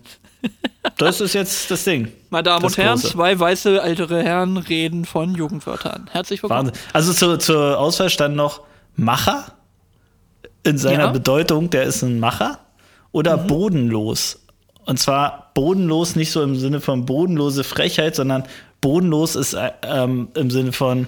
das 0.97 1.21
ist 1.21 1.35
jetzt 1.35 1.71
das 1.71 1.85
Ding. 1.85 2.11
Meine 2.31 2.45
Damen 2.45 2.63
Das 2.63 2.73
und 2.73 2.79
Herren, 2.83 2.99
Große. 2.99 3.13
zwei 3.13 3.39
weiße 3.39 3.83
ältere 3.83 4.23
Herren 4.23 4.57
reden 4.57 5.05
von 5.05 5.35
Jugendwörtern. 5.35 6.09
Herzlich 6.13 6.43
willkommen. 6.43 6.69
Wahnsinn. 6.69 6.83
Also 6.95 7.13
zur, 7.13 7.39
zur 7.39 7.79
Auswahl 7.79 8.09
stand 8.09 8.37
noch 8.37 8.63
Macher 8.97 9.53
in 10.65 10.79
seiner 10.79 11.05
Ja. 11.05 11.11
Bedeutung, 11.11 11.71
der 11.71 11.85
ist 11.85 12.03
ein 12.03 12.19
Macher 12.21 12.59
oder 13.13 13.37
Mhm. 13.37 13.47
bodenlos. 13.47 14.41
Und 14.87 14.99
zwar 14.99 15.51
bodenlos 15.55 16.17
nicht 16.17 16.31
so 16.31 16.43
im 16.43 16.57
Sinne 16.57 16.81
von 16.81 17.07
bodenlose 17.07 17.65
Frechheit, 17.65 18.15
sondern 18.17 18.45
bodenlos 18.81 19.35
ist 19.37 19.55
äh, 19.55 19.71
ähm, 19.83 20.29
im 20.35 20.51
Sinne 20.51 20.73
von 20.73 21.07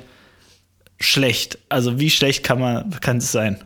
schlecht. 0.98 1.58
Also 1.68 1.98
wie 2.00 2.08
schlecht 2.10 2.42
kann 2.44 2.60
man 2.60 2.90
kann 3.00 3.18
es 3.18 3.32
sein? 3.32 3.58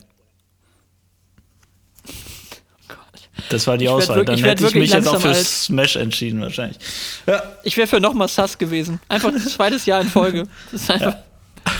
Das 3.48 3.66
war 3.66 3.78
die 3.78 3.86
Ich 3.86 3.90
Auswahl. 3.90 4.18
wirk- 4.18 4.26
Dann 4.26 4.38
hätte 4.38 4.64
ich 4.66 4.74
mich 4.74 4.90
wirklich 4.90 4.92
jetzt 4.92 5.08
auch 5.08 5.20
für. 5.20 5.34
Smash 5.34 5.96
entschieden 5.96 6.40
wahrscheinlich. 6.40 6.78
Ja, 7.26 7.42
Ich 7.62 7.76
wäre 7.76 7.86
für 7.86 8.00
nochmal 8.00 8.28
Sass 8.28 8.58
gewesen. 8.58 9.00
Einfach 9.08 9.32
das 9.32 9.44
zweites 9.54 9.86
Jahr 9.86 10.00
in 10.00 10.08
Folge. 10.08 10.46
Das 10.70 10.82
ist 10.82 10.90
einfach 10.90 11.16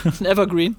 ist 0.05 0.21
ein 0.21 0.27
Evergreen. 0.27 0.77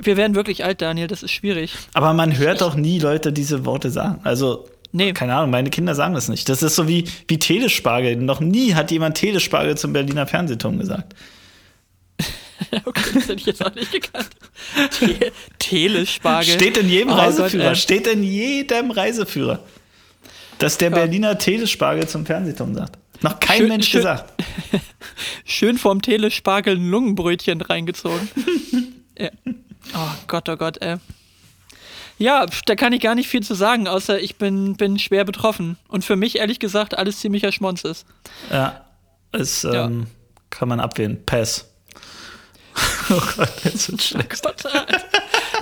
Wir 0.00 0.16
werden 0.16 0.34
wirklich 0.36 0.64
alt, 0.64 0.80
Daniel. 0.80 1.06
Das 1.08 1.22
ist 1.22 1.32
schwierig. 1.32 1.72
Aber 1.94 2.12
man 2.14 2.36
hört 2.38 2.60
doch 2.60 2.74
nie 2.76 2.98
Leute 2.98 3.32
diese 3.32 3.64
Worte 3.64 3.90
sagen. 3.90 4.20
Also, 4.24 4.68
Nee. 4.92 5.12
keine 5.12 5.34
Ahnung, 5.34 5.50
meine 5.50 5.68
Kinder 5.70 5.94
sagen 5.94 6.14
das 6.14 6.28
nicht. 6.28 6.48
Das 6.48 6.62
ist 6.62 6.74
so 6.76 6.88
wie, 6.88 7.04
wie 7.26 7.38
Telespargel. 7.38 8.16
Noch 8.16 8.40
nie 8.40 8.74
hat 8.74 8.90
jemand 8.90 9.16
Telespargel 9.18 9.76
zum 9.76 9.92
Berliner 9.92 10.26
Fernsehturm 10.26 10.78
gesagt. 10.78 11.14
Okay, 12.84 13.10
das 13.14 13.22
hätte 13.28 13.34
ich 13.34 13.46
jetzt 13.46 13.64
auch 13.64 13.72
nicht 13.74 13.92
gekannt. 13.92 14.28
Te 14.98 15.32
Telespargel. 15.60 16.54
Steht 16.54 16.76
in 16.76 16.88
jedem 16.88 17.10
Oh 17.10 17.14
Reiseführer. 17.14 17.62
Gott, 17.68 17.72
ey. 17.72 17.76
steht 17.76 18.06
in 18.08 18.22
jedem 18.24 18.90
Reiseführer. 18.90 19.60
Dass 20.58 20.76
der 20.76 20.90
Ja. 20.90 20.96
Berliner 20.96 21.38
Telespargel 21.38 22.08
zum 22.08 22.26
Fernsehturm 22.26 22.74
sagt. 22.74 22.98
Noch 23.22 23.38
kein 23.38 23.58
Schön- 23.58 23.68
Mensch 23.68 23.88
schön- 23.88 24.00
gesagt. 24.00 24.32
Schön 25.44 25.78
vorm 25.78 26.02
Telespargel 26.02 26.76
ein 26.76 26.90
Lungenbrötchen 26.90 27.60
reingezogen. 27.60 28.28
ja. 29.18 29.30
Oh 29.94 30.10
Gott, 30.26 30.48
oh 30.48 30.56
Gott, 30.56 30.78
ey. 30.82 30.96
Ja, 32.18 32.46
da 32.66 32.74
kann 32.74 32.92
ich 32.92 33.00
gar 33.00 33.14
nicht 33.14 33.28
viel 33.28 33.42
zu 33.42 33.54
sagen, 33.54 33.86
außer 33.86 34.18
ich 34.20 34.36
bin, 34.36 34.76
bin 34.76 34.98
schwer 34.98 35.24
betroffen. 35.24 35.78
Und 35.88 36.04
für 36.04 36.16
mich, 36.16 36.36
ehrlich 36.38 36.58
gesagt, 36.58 36.98
alles 36.98 37.20
ziemlicher 37.20 37.52
Schmonz 37.52 37.84
ist. 37.84 38.06
Ja, 38.50 38.84
es 39.32 39.62
Ja. 39.62 39.84
ähm, 39.86 40.08
kann 40.50 40.68
man 40.68 40.80
abwählen. 40.80 41.22
Pass. 41.24 41.66
oh 43.10 43.22
Gott, 43.36 43.52
jetzt 43.64 43.90
wird 43.90 44.02
schlecht. 44.02 44.42
Gott, 44.42 44.64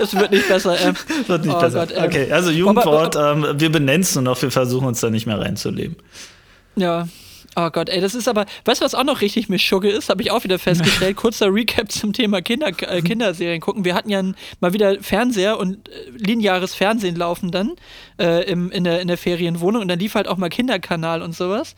Es 0.01 0.13
wird 0.15 0.31
nicht 0.31 0.47
besser, 0.47 0.79
ey. 0.79 0.93
Wird 1.27 1.45
nicht 1.45 1.55
Oh 1.55 1.59
besser. 1.59 1.79
Gott, 1.79 1.91
ey. 1.91 2.05
okay, 2.07 2.31
also 2.31 2.49
Jugendwort, 2.51 3.15
ähm, 3.15 3.45
wir 3.59 3.71
benennen 3.71 4.01
es 4.01 4.15
nur 4.15 4.23
noch, 4.23 4.41
wir 4.41 4.51
versuchen 4.51 4.87
uns 4.87 4.99
da 4.99 5.09
nicht 5.11 5.25
mehr 5.27 5.39
reinzuleben. 5.39 5.95
Ja. 6.75 7.07
Oh 7.59 7.71
Gott, 7.71 7.89
ey, 7.89 7.99
das 7.99 8.13
ist 8.13 8.27
aber, 8.27 8.45
weißt 8.65 8.81
du, 8.81 8.85
was 8.85 8.93
auch 8.93 9.03
noch 9.03 9.21
richtig 9.21 9.49
Mischugge 9.49 9.89
ist? 9.89 10.09
Habe 10.09 10.21
ich 10.21 10.29
auch 10.29 10.43
wieder 10.43 10.59
festgestellt. 10.59 11.15
Kurzer 11.17 11.51
Recap 11.51 11.91
zum 11.91 12.13
Thema 12.13 12.39
Kinder, 12.43 12.67
äh, 12.67 13.01
Kinderserien 13.01 13.61
gucken. 13.61 13.83
Wir 13.83 13.95
hatten 13.95 14.11
ja 14.11 14.21
mal 14.59 14.73
wieder 14.73 15.01
Fernseher 15.01 15.59
und 15.59 15.89
äh, 15.89 16.11
lineares 16.17 16.75
Fernsehen 16.75 17.15
laufen 17.15 17.49
dann 17.49 17.73
äh, 18.19 18.43
im, 18.43 18.69
in, 18.69 18.83
der, 18.83 19.01
in 19.01 19.07
der 19.07 19.17
Ferienwohnung 19.17 19.81
und 19.81 19.87
dann 19.87 19.97
lief 19.97 20.13
halt 20.13 20.27
auch 20.27 20.37
mal 20.37 20.49
Kinderkanal 20.49 21.23
und 21.23 21.33
sowas. 21.33 21.75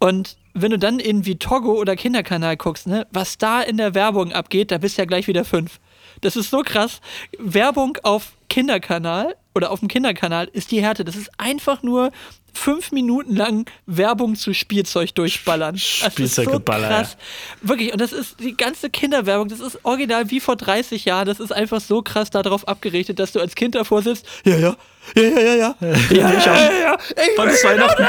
Und 0.00 0.36
wenn 0.52 0.72
du 0.72 0.80
dann 0.80 0.98
irgendwie 0.98 1.36
Togo 1.36 1.74
oder 1.74 1.94
Kinderkanal 1.94 2.56
guckst, 2.56 2.88
ne, 2.88 3.06
was 3.12 3.38
da 3.38 3.60
in 3.60 3.76
der 3.76 3.94
Werbung 3.94 4.32
abgeht, 4.32 4.72
da 4.72 4.78
bist 4.78 4.98
du 4.98 5.02
ja 5.02 5.06
gleich 5.06 5.28
wieder 5.28 5.44
fünf. 5.44 5.78
Das 6.22 6.34
ist 6.34 6.50
so 6.50 6.62
krass. 6.64 7.00
Werbung 7.38 7.96
auf 8.02 8.32
Kinderkanal 8.48 9.36
oder 9.54 9.70
auf 9.70 9.78
dem 9.78 9.88
Kinderkanal 9.88 10.48
ist 10.52 10.70
die 10.70 10.82
Härte. 10.82 11.04
Das 11.04 11.16
ist 11.16 11.30
einfach 11.38 11.82
nur 11.82 12.10
fünf 12.54 12.92
Minuten 12.92 13.34
lang 13.36 13.70
Werbung 13.86 14.34
zu 14.36 14.54
Spielzeug 14.54 15.14
durchballern. 15.14 15.74
Das 15.74 15.82
ist 15.82 16.00
so 16.00 16.10
Spielzeuggeballer, 16.10 16.88
krass. 16.88 17.16
Wirklich. 17.62 17.92
Und 17.92 18.00
das 18.00 18.12
ist 18.12 18.40
die 18.40 18.56
ganze 18.56 18.90
Kinderwerbung. 18.90 19.48
Das 19.48 19.60
ist 19.60 19.78
original 19.84 20.30
wie 20.30 20.40
vor 20.40 20.56
30 20.56 21.04
Jahren. 21.04 21.26
Das 21.26 21.40
ist 21.40 21.52
einfach 21.52 21.80
so 21.80 22.02
krass 22.02 22.30
darauf 22.30 22.66
abgerichtet, 22.68 23.18
dass 23.18 23.32
du 23.32 23.40
als 23.40 23.54
Kind 23.54 23.74
davor 23.74 24.02
sitzt. 24.02 24.26
Ja, 24.44 24.56
ja. 24.56 24.76
Ja, 25.14 25.22
ja, 25.22 25.40
ja, 25.40 25.54
ja. 25.54 25.76
Ja, 26.10 26.30
ja, 26.32 26.40
ja, 26.40 26.72
ja. 26.72 26.98
Ich 27.10 27.38
Wann 27.38 27.48
ist 27.48 27.64
will 27.64 27.70
Weihnachten? 27.70 28.06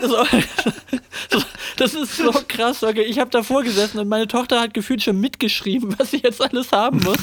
das. 0.00 1.46
Das 1.76 1.92
ist 1.92 2.16
so 2.16 2.32
krass. 2.48 2.82
Okay. 2.82 3.02
Ich 3.02 3.18
habe 3.18 3.30
davor 3.30 3.62
gesessen 3.62 3.98
und 3.98 4.08
meine 4.08 4.26
Tochter 4.26 4.60
hat 4.60 4.72
gefühlt 4.72 5.02
schon 5.02 5.20
mitgeschrieben, 5.20 5.94
was 5.98 6.10
sie 6.12 6.22
jetzt 6.22 6.40
alles 6.40 6.72
haben 6.72 7.00
muss. 7.00 7.18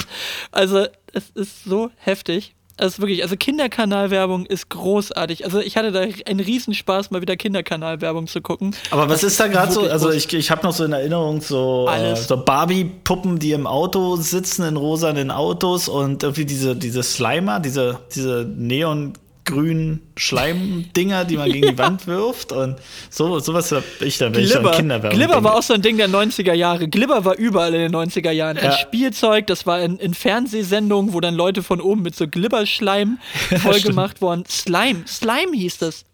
Also, 0.52 0.86
es 1.12 1.30
ist 1.34 1.64
so 1.64 1.90
heftig. 1.98 2.54
Also 2.78 3.04
wirklich, 3.04 3.22
also 3.22 3.36
Kinderkanalwerbung 3.36 4.46
ist 4.48 4.70
großartig. 4.70 5.46
Also 5.46 5.60
ich 5.60 5.78
hatte 5.78 5.92
da 5.92 6.06
einen 6.26 6.40
Riesenspaß, 6.40 7.12
mal 7.12 7.22
wieder 7.22 7.36
Kinderkanalwerbung 7.36 8.28
zu 8.28 8.42
gucken. 8.42 8.76
Aber 8.90 9.08
was 9.10 9.24
ist 9.24 9.40
da 9.40 9.48
gerade 9.48 9.72
so? 9.72 9.82
Also 9.82 10.10
ich, 10.12 10.32
ich 10.34 10.50
habe 10.50 10.64
noch 10.64 10.74
so 10.74 10.84
in 10.84 10.92
Erinnerung 10.92 11.42
so, 11.42 11.88
äh, 11.88 12.16
so 12.16 12.36
Barbie-Puppen, 12.36 13.38
die 13.38 13.52
im 13.52 13.68
Auto 13.68 14.16
sitzen, 14.16 14.64
in 14.64 14.76
rosanen 14.76 15.30
Autos 15.30 15.88
und 15.88 16.24
irgendwie 16.24 16.46
diese, 16.46 16.76
diese 16.76 17.04
Slimer, 17.04 17.60
diese, 17.60 18.00
diese 18.16 18.50
Neon 18.56 19.14
grünen 19.46 20.02
Schleimdinger, 20.16 21.26
die 21.26 21.38
man 21.38 21.52
gegen 21.52 21.68
die 21.70 21.78
Wand 21.78 22.08
wirft 22.08 22.52
und 22.52 22.78
so, 23.10 23.40
sowas 23.40 23.72
hab 23.72 23.84
ich 24.02 24.18
da, 24.18 24.26
wenn 24.26 24.34
Glibber. 24.34 24.62
ich 24.62 24.68
an 24.68 24.76
Kinderwerbung 24.78 25.18
Glibber 25.18 25.34
denke. 25.34 25.50
war 25.50 25.56
auch 25.58 25.64
so 25.64 25.74
ein 25.74 25.82
Ding 25.82 25.98
der 25.98 26.10
90er 26.10 26.54
Jahre. 26.54 26.88
Glibber 26.88 27.26
war 27.26 27.36
überall 27.38 27.74
in 27.74 27.82
den 27.82 27.96
90er 27.96 28.32
Jahren. 28.32 28.58
Ein 28.58 28.66
Ja. 28.66 28.78
Spielzeug, 28.78 29.48
das 29.48 29.66
war 29.66 29.82
in, 29.82 29.98
in 29.98 30.14
Fernsehsendungen, 30.14 31.14
wo 31.14 31.20
dann 31.20 31.36
Leute 31.36 31.64
von 31.64 31.82
oben 31.82 32.02
mit 32.04 32.16
so 32.16 32.28
Glibberschleim 32.28 33.18
vollgemacht 33.62 34.22
wurden. 34.22 34.46
Slime, 34.48 35.04
Slime 35.08 35.56
hieß 35.56 35.78
das. 35.80 36.06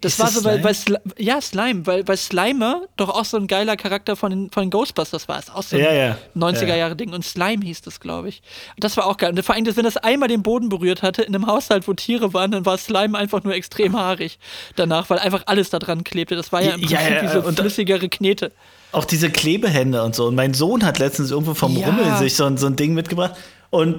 Das 0.00 0.14
Ist 0.14 0.18
war 0.18 0.26
das 0.26 0.34
so, 0.34 0.44
weil, 0.44 0.58
Slime? 0.58 0.64
weil 0.64 0.74
Sli 0.74 1.24
ja, 1.24 1.40
Slime, 1.40 1.86
weil, 1.86 2.06
weil 2.06 2.16
Slimer 2.16 2.82
doch 2.96 3.08
auch 3.08 3.24
so 3.24 3.36
ein 3.36 3.46
geiler 3.46 3.76
Charakter 3.76 4.16
von 4.16 4.50
von 4.50 4.68
Ghostbusters 4.68 5.28
war. 5.28 5.38
Ist 5.38 5.54
auch 5.54 5.62
so 5.62 5.76
ein 5.76 5.82
Ja, 5.82 5.92
ja. 5.92 6.18
90er 6.36 6.74
Jahre 6.74 6.96
Ding. 6.96 7.12
Und 7.12 7.24
Slime 7.24 7.64
hieß 7.64 7.82
das, 7.82 8.00
glaube 8.00 8.28
ich. 8.28 8.42
Das 8.76 8.96
war 8.96 9.06
auch 9.06 9.16
geil. 9.16 9.30
Und 9.30 9.42
vor 9.44 9.54
allem, 9.54 9.64
wenn 9.76 9.84
das 9.84 9.96
einmal 9.96 10.28
den 10.28 10.42
Boden 10.42 10.68
berührt 10.68 11.02
hatte, 11.02 11.22
in 11.22 11.34
einem 11.34 11.46
Haushalt, 11.46 11.86
wo 11.88 11.94
Tiere 11.94 12.34
waren, 12.34 12.50
dann 12.50 12.66
war 12.66 12.76
Slime 12.76 13.16
einfach 13.16 13.44
nur 13.44 13.54
extrem 13.54 13.96
haarig 13.96 14.38
danach, 14.76 15.08
weil 15.10 15.18
einfach 15.20 15.44
alles 15.46 15.70
da 15.70 15.78
dran 15.78 16.04
klebte. 16.04 16.34
Das 16.36 16.52
war 16.52 16.60
ja 16.60 16.72
im 16.74 16.80
Prinzip 16.80 16.98
ja, 17.00 17.22
wie 17.22 17.28
so 17.28 17.40
und- 17.42 17.58
flüssigere 17.58 18.08
Knete. 18.08 18.52
Auch 18.92 19.04
diese 19.04 19.30
Klebehände 19.30 20.02
und 20.02 20.14
so. 20.14 20.26
Und 20.26 20.34
mein 20.34 20.54
Sohn 20.54 20.84
hat 20.84 20.98
letztens 20.98 21.30
irgendwo 21.30 21.54
vom 21.54 21.76
Ja. 21.76 21.86
Rummel 21.86 22.16
sich 22.18 22.36
so, 22.36 22.56
so 22.56 22.66
ein 22.66 22.76
Ding 22.76 22.94
mitgebracht 22.94 23.34
und 23.74 23.96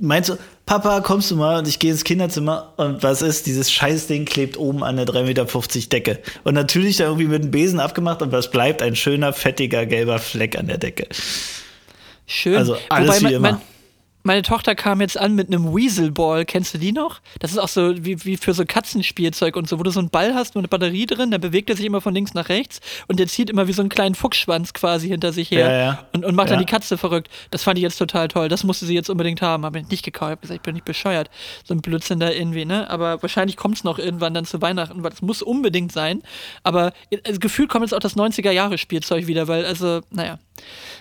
meint 0.00 0.24
so, 0.24 0.38
Papa, 0.66 1.00
kommst 1.00 1.32
du 1.32 1.36
mal? 1.36 1.58
Und 1.58 1.66
ich 1.66 1.80
gehe 1.80 1.90
ins 1.90 2.04
Kinderzimmer 2.04 2.74
und 2.76 3.02
was 3.02 3.22
ist? 3.22 3.46
Dieses 3.46 3.72
Scheißding 3.72 4.24
klebt 4.24 4.56
oben 4.56 4.84
an 4.84 4.94
der 4.94 5.04
3,50 5.04 5.24
Meter 5.24 5.88
Decke. 5.88 6.20
Und 6.44 6.54
natürlich 6.54 6.98
da 6.98 7.06
irgendwie 7.06 7.26
mit 7.26 7.42
dem 7.42 7.50
Besen 7.50 7.80
abgemacht 7.80 8.22
und 8.22 8.30
was 8.30 8.52
bleibt? 8.52 8.82
Ein 8.82 8.94
schöner, 8.94 9.32
fettiger, 9.32 9.84
gelber 9.84 10.20
Fleck 10.20 10.56
an 10.56 10.68
der 10.68 10.78
Decke. 10.78 11.08
Schön. 12.24 12.56
Also 12.56 12.76
alles 12.88 13.18
wie 13.18 13.24
mein, 13.24 13.32
immer. 13.32 13.52
Mein, 13.52 13.60
meine 14.22 14.42
Tochter 14.42 14.74
kam 14.74 15.00
jetzt 15.00 15.18
an 15.18 15.34
mit 15.34 15.48
einem 15.48 15.74
Weaselball. 15.74 16.44
Kennst 16.44 16.74
du 16.74 16.78
die 16.78 16.92
noch? 16.92 17.20
Das 17.38 17.52
ist 17.52 17.58
auch 17.58 17.68
so 17.68 17.94
wie, 18.04 18.24
wie 18.24 18.36
für 18.36 18.52
so 18.54 18.64
Katzenspielzeug 18.64 19.56
und 19.56 19.68
so, 19.68 19.78
wo 19.78 19.82
du 19.82 19.90
so 19.90 20.00
einen 20.00 20.10
Ball 20.10 20.34
hast 20.34 20.56
und 20.56 20.60
eine 20.60 20.68
Batterie 20.68 21.06
drin, 21.06 21.30
dann 21.30 21.40
bewegt 21.40 21.70
er 21.70 21.76
sich 21.76 21.86
immer 21.86 22.00
von 22.00 22.14
links 22.14 22.34
nach 22.34 22.48
rechts 22.48 22.80
und 23.08 23.18
der 23.18 23.26
zieht 23.28 23.50
immer 23.50 23.66
wie 23.66 23.72
so 23.72 23.82
einen 23.82 23.88
kleinen 23.88 24.14
Fuchsschwanz 24.14 24.72
quasi 24.72 25.08
hinter 25.08 25.32
sich 25.32 25.50
her 25.50 25.70
Ja, 25.70 25.76
ja. 25.76 26.06
Und, 26.12 26.24
und 26.24 26.34
macht 26.34 26.50
dann 26.50 26.58
Ja. 26.58 26.64
die 26.64 26.70
Katze 26.70 26.98
verrückt. 26.98 27.28
Das 27.50 27.62
fand 27.62 27.78
ich 27.78 27.82
jetzt 27.82 27.96
total 27.96 28.28
toll. 28.28 28.48
Das 28.48 28.64
musste 28.64 28.86
sie 28.86 28.94
jetzt 28.94 29.10
unbedingt 29.10 29.42
haben. 29.42 29.64
Habe 29.64 29.78
ich 29.78 29.88
nicht 29.88 30.04
gekauft. 30.04 30.30
Ich 30.30 30.32
hab 30.32 30.40
gesagt, 30.42 30.56
ich 30.58 30.62
bin 30.62 30.74
nicht 30.74 30.84
bescheuert. 30.84 31.30
So 31.64 31.74
ein 31.74 31.80
Blödsinn 31.80 32.20
da 32.20 32.30
irgendwie, 32.30 32.64
ne? 32.64 32.88
Aber 32.90 33.22
wahrscheinlich 33.22 33.56
kommt 33.56 33.76
es 33.76 33.84
noch 33.84 33.98
irgendwann 33.98 34.34
dann 34.34 34.44
zu 34.44 34.60
Weihnachten, 34.60 35.02
weil 35.02 35.12
es 35.12 35.22
muss 35.22 35.42
unbedingt 35.42 35.92
sein. 35.92 36.22
Aber 36.62 36.92
also, 37.26 37.40
gefühlt 37.40 37.68
kommt 37.70 37.84
jetzt 37.84 37.94
auch 37.94 38.00
das 38.00 38.16
90er-Jahre-Spielzeug 38.16 39.26
wieder, 39.26 39.48
weil, 39.48 39.64
also, 39.64 40.00
naja. 40.10 40.38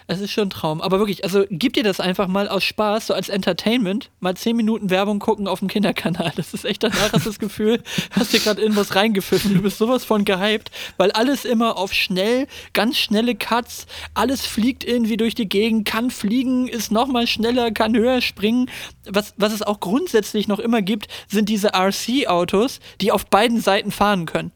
Es 0.07 0.21
ist 0.21 0.31
schon 0.31 0.47
ein 0.47 0.49
Traum. 0.49 0.81
Aber 0.81 0.97
wirklich, 0.99 1.23
also 1.23 1.45
gib 1.49 1.73
dir 1.73 1.83
das 1.83 1.99
einfach 1.99 2.27
mal 2.27 2.47
aus 2.47 2.63
Spaß, 2.63 3.07
so 3.07 3.13
als 3.13 3.29
Entertainment, 3.29 4.09
mal 4.19 4.35
10 4.35 4.55
Minuten 4.55 4.89
Werbung 4.89 5.19
gucken 5.19 5.47
auf 5.47 5.59
dem 5.59 5.67
Kinderkanal. 5.67 6.31
Das 6.39 6.53
ist 6.53 6.63
echt 6.63 6.83
danach 6.83 7.11
hast 7.11 7.27
das 7.27 7.37
Gefühl, 7.37 7.83
hast 8.11 8.33
dir 8.33 8.39
gerade 8.39 8.61
irgendwas 8.61 8.95
reingepfiffen. 8.95 9.53
Du 9.53 9.61
bist 9.61 9.77
sowas 9.77 10.05
von 10.05 10.25
gehypt, 10.25 10.71
weil 10.97 11.11
alles 11.11 11.43
immer 11.43 11.77
auf 11.77 11.93
schnell, 11.93 12.47
ganz 12.73 12.97
schnelle 12.97 13.35
Cuts, 13.35 13.85
alles 14.13 14.45
fliegt 14.45 14.83
irgendwie 14.83 15.17
durch 15.17 15.35
die 15.35 15.49
Gegend, 15.49 15.85
kann 15.85 16.11
fliegen, 16.11 16.67
ist 16.67 16.91
noch 16.91 17.07
mal 17.07 17.27
schneller, 17.27 17.71
kann 17.71 17.95
höher 17.95 18.21
springen. 18.21 18.69
Was, 19.05 19.33
was 19.37 19.53
es 19.53 19.61
auch 19.61 19.79
grundsätzlich 19.79 20.47
noch 20.47 20.59
immer 20.59 20.81
gibt, 20.81 21.07
sind 21.27 21.49
diese 21.49 21.73
RC-Autos, 21.73 22.79
die 23.01 23.11
auf 23.11 23.25
beiden 23.25 23.59
Seiten 23.59 23.91
fahren 23.91 24.25
können. 24.25 24.51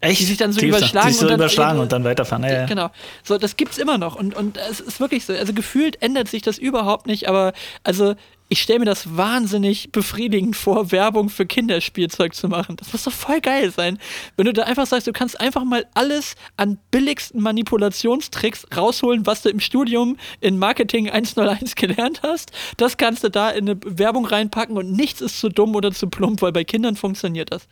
Echt? 0.00 0.20
Die 0.20 0.24
sich 0.24 0.36
dann 0.36 0.52
so 0.52 0.60
gibt's 0.60 0.78
überschlagen 0.78 1.08
Die 1.08 1.12
sich 1.12 1.20
so 1.20 1.26
und 1.26 1.30
dann- 1.32 1.40
überschlagen 1.40 1.80
und 1.80 1.92
dann 1.92 2.04
weiterfahren. 2.04 2.44
Ja, 2.44 2.52
ja. 2.52 2.66
Genau. 2.66 2.90
So, 3.24 3.36
das 3.38 3.56
gibt's 3.56 3.78
immer 3.78 3.98
noch. 3.98 4.14
Und, 4.16 4.36
und 4.36 4.56
es 4.70 4.78
ist 4.80 5.00
wirklich 5.00 5.24
so. 5.24 5.32
Also 5.32 5.52
gefühlt 5.52 6.00
ändert 6.02 6.28
sich 6.28 6.42
das 6.42 6.56
überhaupt 6.58 7.06
nicht, 7.06 7.28
aber 7.28 7.52
also 7.82 8.14
ich 8.50 8.62
stelle 8.62 8.78
mir 8.78 8.84
das 8.86 9.14
wahnsinnig 9.16 9.92
befriedigend 9.92 10.56
vor, 10.56 10.90
Werbung 10.90 11.28
für 11.28 11.44
Kinderspielzeug 11.44 12.34
zu 12.34 12.48
machen. 12.48 12.76
Das 12.76 12.92
muss 12.94 13.02
doch 13.04 13.12
voll 13.12 13.40
geil 13.42 13.70
sein. 13.72 13.98
Wenn 14.38 14.46
du 14.46 14.54
da 14.54 14.62
einfach 14.62 14.86
sagst, 14.86 15.06
du 15.06 15.12
kannst 15.12 15.38
einfach 15.38 15.64
mal 15.64 15.84
alles 15.92 16.34
an 16.56 16.78
billigsten 16.90 17.42
Manipulationstricks 17.42 18.66
rausholen, 18.74 19.26
was 19.26 19.42
du 19.42 19.50
im 19.50 19.60
Studium 19.60 20.16
in 20.40 20.58
Marketing 20.58 21.10
101 21.10 21.74
gelernt 21.74 22.20
hast. 22.22 22.52
Das 22.76 22.96
kannst 22.96 23.24
du 23.24 23.28
da 23.30 23.50
in 23.50 23.68
eine 23.68 23.78
Werbung 23.84 24.24
reinpacken 24.24 24.76
und 24.76 24.92
nichts 24.92 25.20
ist 25.20 25.40
zu 25.40 25.48
dumm 25.50 25.74
oder 25.74 25.92
zu 25.92 26.08
plump, 26.08 26.40
weil 26.40 26.52
bei 26.52 26.64
Kindern 26.64 26.96
funktioniert 26.96 27.52
das. 27.52 27.68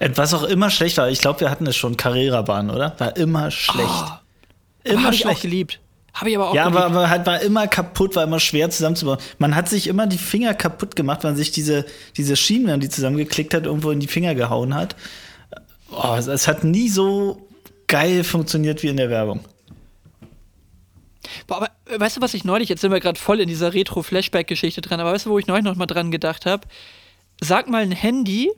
Äh, 0.00 0.10
Was 0.16 0.34
auch 0.34 0.42
immer 0.42 0.70
schlecht 0.70 0.98
war, 0.98 1.08
ich 1.08 1.20
glaube, 1.20 1.40
wir 1.40 1.50
hatten 1.50 1.66
es 1.68 1.76
schon, 1.76 1.96
Carrera-Bahn, 1.96 2.70
oder? 2.70 2.94
War 2.98 3.16
immer 3.16 3.50
schlecht. 3.52 3.88
immer 4.82 5.04
Habe 5.04 5.14
ich 5.14 5.24
auch 5.24 5.28
schlecht. 5.30 5.42
geliebt. 5.42 5.80
Habe 6.12 6.30
ich 6.30 6.36
aber 6.36 6.48
auch 6.50 6.54
Ja, 6.54 6.64
geliebt. 6.64 6.82
aber, 6.84 6.96
aber 6.98 7.08
halt 7.10 7.24
war 7.26 7.40
immer 7.40 7.68
kaputt, 7.68 8.16
war 8.16 8.24
immer 8.24 8.40
schwer 8.40 8.68
zusammenzubauen. 8.70 9.18
Man 9.38 9.54
hat 9.54 9.68
sich 9.68 9.86
immer 9.86 10.08
die 10.08 10.18
Finger 10.18 10.54
kaputt 10.54 10.96
gemacht, 10.96 11.22
wenn 11.22 11.30
man 11.30 11.36
sich 11.36 11.52
diese, 11.52 11.84
diese 12.16 12.34
Schienen, 12.34 12.64
wenn 12.64 12.72
man 12.72 12.80
die 12.80 12.88
zusammengeklickt 12.88 13.54
hat, 13.54 13.64
irgendwo 13.66 13.92
in 13.92 14.00
die 14.00 14.08
Finger 14.08 14.34
gehauen 14.34 14.74
hat. 14.74 14.96
Oh, 15.92 16.14
es, 16.18 16.26
es 16.26 16.48
hat 16.48 16.64
nie 16.64 16.88
so 16.88 17.46
geil 17.86 18.24
funktioniert 18.24 18.82
wie 18.82 18.88
in 18.88 18.96
der 18.96 19.10
Werbung. 19.10 19.40
Boah, 21.46 21.56
aber 21.58 21.68
äh, 21.86 22.00
weißt 22.00 22.16
du, 22.16 22.20
was 22.20 22.34
ich 22.34 22.44
neulich, 22.44 22.68
jetzt 22.68 22.80
sind 22.80 22.90
wir 22.92 23.00
gerade 23.00 23.18
voll 23.20 23.40
in 23.40 23.48
dieser 23.48 23.74
Retro-Flashback-Geschichte 23.74 24.80
dran, 24.80 25.00
aber 25.00 25.12
weißt 25.12 25.26
du, 25.26 25.30
wo 25.30 25.38
ich 25.38 25.46
neulich 25.46 25.64
noch 25.64 25.76
mal 25.76 25.86
dran 25.86 26.10
gedacht 26.10 26.46
habe? 26.46 26.66
Sag 27.40 27.68
mal 27.68 27.82
ein 27.82 27.92
Handy, 27.92 28.50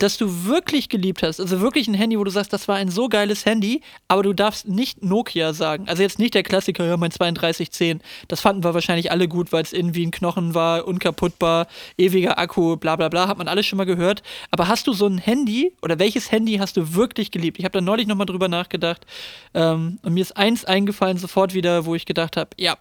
das 0.00 0.16
du 0.16 0.46
wirklich 0.46 0.88
geliebt 0.88 1.22
hast. 1.22 1.40
Also 1.40 1.60
wirklich 1.60 1.86
ein 1.86 1.94
Handy, 1.94 2.18
wo 2.18 2.24
du 2.24 2.30
sagst, 2.30 2.52
das 2.52 2.68
war 2.68 2.76
ein 2.76 2.88
so 2.88 3.08
geiles 3.08 3.44
Handy, 3.44 3.82
aber 4.08 4.22
du 4.22 4.32
darfst 4.32 4.66
nicht 4.66 5.04
Nokia 5.04 5.52
sagen. 5.52 5.88
Also 5.88 6.02
jetzt 6.02 6.18
nicht 6.18 6.32
der 6.34 6.42
Klassiker, 6.42 6.86
ja, 6.86 6.96
mein 6.96 7.10
3210. 7.10 8.00
Das 8.26 8.40
fanden 8.40 8.64
wir 8.64 8.72
wahrscheinlich 8.72 9.12
alle 9.12 9.28
gut, 9.28 9.52
weil 9.52 9.62
es 9.62 9.74
irgendwie 9.74 10.06
ein 10.06 10.10
Knochen 10.10 10.54
war, 10.54 10.88
unkaputtbar, 10.88 11.66
ewiger 11.98 12.38
Akku, 12.38 12.76
bla 12.76 12.96
bla 12.96 13.10
bla, 13.10 13.28
hat 13.28 13.36
man 13.36 13.46
alles 13.46 13.66
schon 13.66 13.76
mal 13.76 13.84
gehört. 13.84 14.22
Aber 14.50 14.68
hast 14.68 14.86
du 14.86 14.94
so 14.94 15.06
ein 15.06 15.18
Handy 15.18 15.74
oder 15.82 15.98
welches 15.98 16.32
Handy 16.32 16.56
hast 16.56 16.78
du 16.78 16.94
wirklich 16.94 17.30
geliebt? 17.30 17.58
Ich 17.58 17.64
habe 17.64 17.72
da 17.72 17.82
neulich 17.82 18.06
nochmal 18.06 18.26
drüber 18.26 18.48
nachgedacht 18.48 19.06
ähm, 19.52 19.98
und 20.02 20.14
mir 20.14 20.22
ist 20.22 20.36
eins 20.36 20.64
eingefallen 20.64 21.18
sofort 21.18 21.52
wieder, 21.52 21.84
wo 21.84 21.94
ich 21.94 22.06
gedacht 22.06 22.38
habe, 22.38 22.50
ja, 22.58 22.78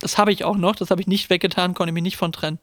das 0.00 0.18
habe 0.18 0.32
ich 0.32 0.44
auch 0.44 0.56
noch, 0.56 0.74
das 0.74 0.90
habe 0.90 1.00
ich 1.00 1.06
nicht 1.06 1.30
weggetan, 1.30 1.74
konnte 1.74 1.92
mich 1.92 2.02
nicht 2.02 2.16
von 2.16 2.32
trennen. 2.32 2.58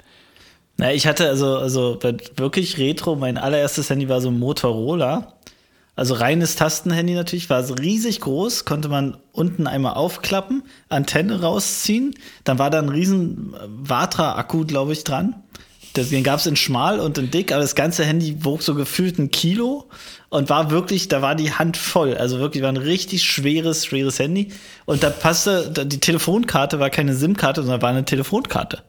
Na, 0.78 0.92
ich 0.92 1.06
hatte 1.06 1.30
also, 1.30 1.58
also 1.58 2.00
wirklich 2.36 2.78
Retro, 2.78 3.16
mein 3.16 3.38
allererstes 3.38 3.90
Handy 3.90 4.10
war 4.10 4.22
so 4.22 4.30
ein 4.30 4.40
Motorola. 4.40 5.34
Also 5.96 6.16
reines 6.16 6.56
Tastenhandy 6.56 7.14
natürlich, 7.14 7.52
war 7.52 7.64
so 7.64 7.76
riesig 7.76 8.20
groß, 8.22 8.66
konnte 8.66 8.90
man 8.90 9.18
unten 9.32 9.68
einmal 9.68 9.94
aufklappen, 9.94 10.64
Antenne 10.90 11.42
rausziehen, 11.42 12.16
dann 12.44 12.58
war 12.58 12.72
da 12.72 12.80
ein 12.80 12.90
riesen 12.90 13.54
Vatra-Akku, 13.68 14.66
glaube 14.66 14.94
ich, 14.94 15.04
dran. 15.04 15.36
Den 15.96 16.24
gab 16.24 16.40
es 16.40 16.48
in 16.48 16.56
schmal 16.56 17.00
und 17.00 17.20
in 17.20 17.30
dick, 17.30 17.52
aber 17.52 17.62
das 17.62 17.76
ganze 17.76 18.04
Handy 18.04 18.44
wog 18.44 18.64
so 18.64 18.74
gefühlt 18.74 19.20
ein 19.20 19.30
Kilo 19.30 19.88
und 20.30 20.50
war 20.50 20.72
wirklich, 20.72 21.08
da 21.08 21.22
war 21.22 21.36
die 21.36 21.52
Hand 21.52 21.78
voll. 21.78 22.18
Also 22.18 22.40
wirklich 22.40 22.64
war 22.64 22.70
ein 22.70 22.78
richtig 22.78 23.24
schweres, 23.24 23.86
schweres 23.86 24.18
Handy. 24.18 24.52
Und 24.86 25.04
da 25.04 25.12
passte, 25.12 25.70
die 25.86 26.00
Telefonkarte 26.00 26.80
war 26.80 26.90
keine 26.90 27.14
SIM-Karte, 27.14 27.62
sondern 27.62 27.84
war 27.84 27.90
eine 27.92 28.06
Telefonkarte 28.06 28.82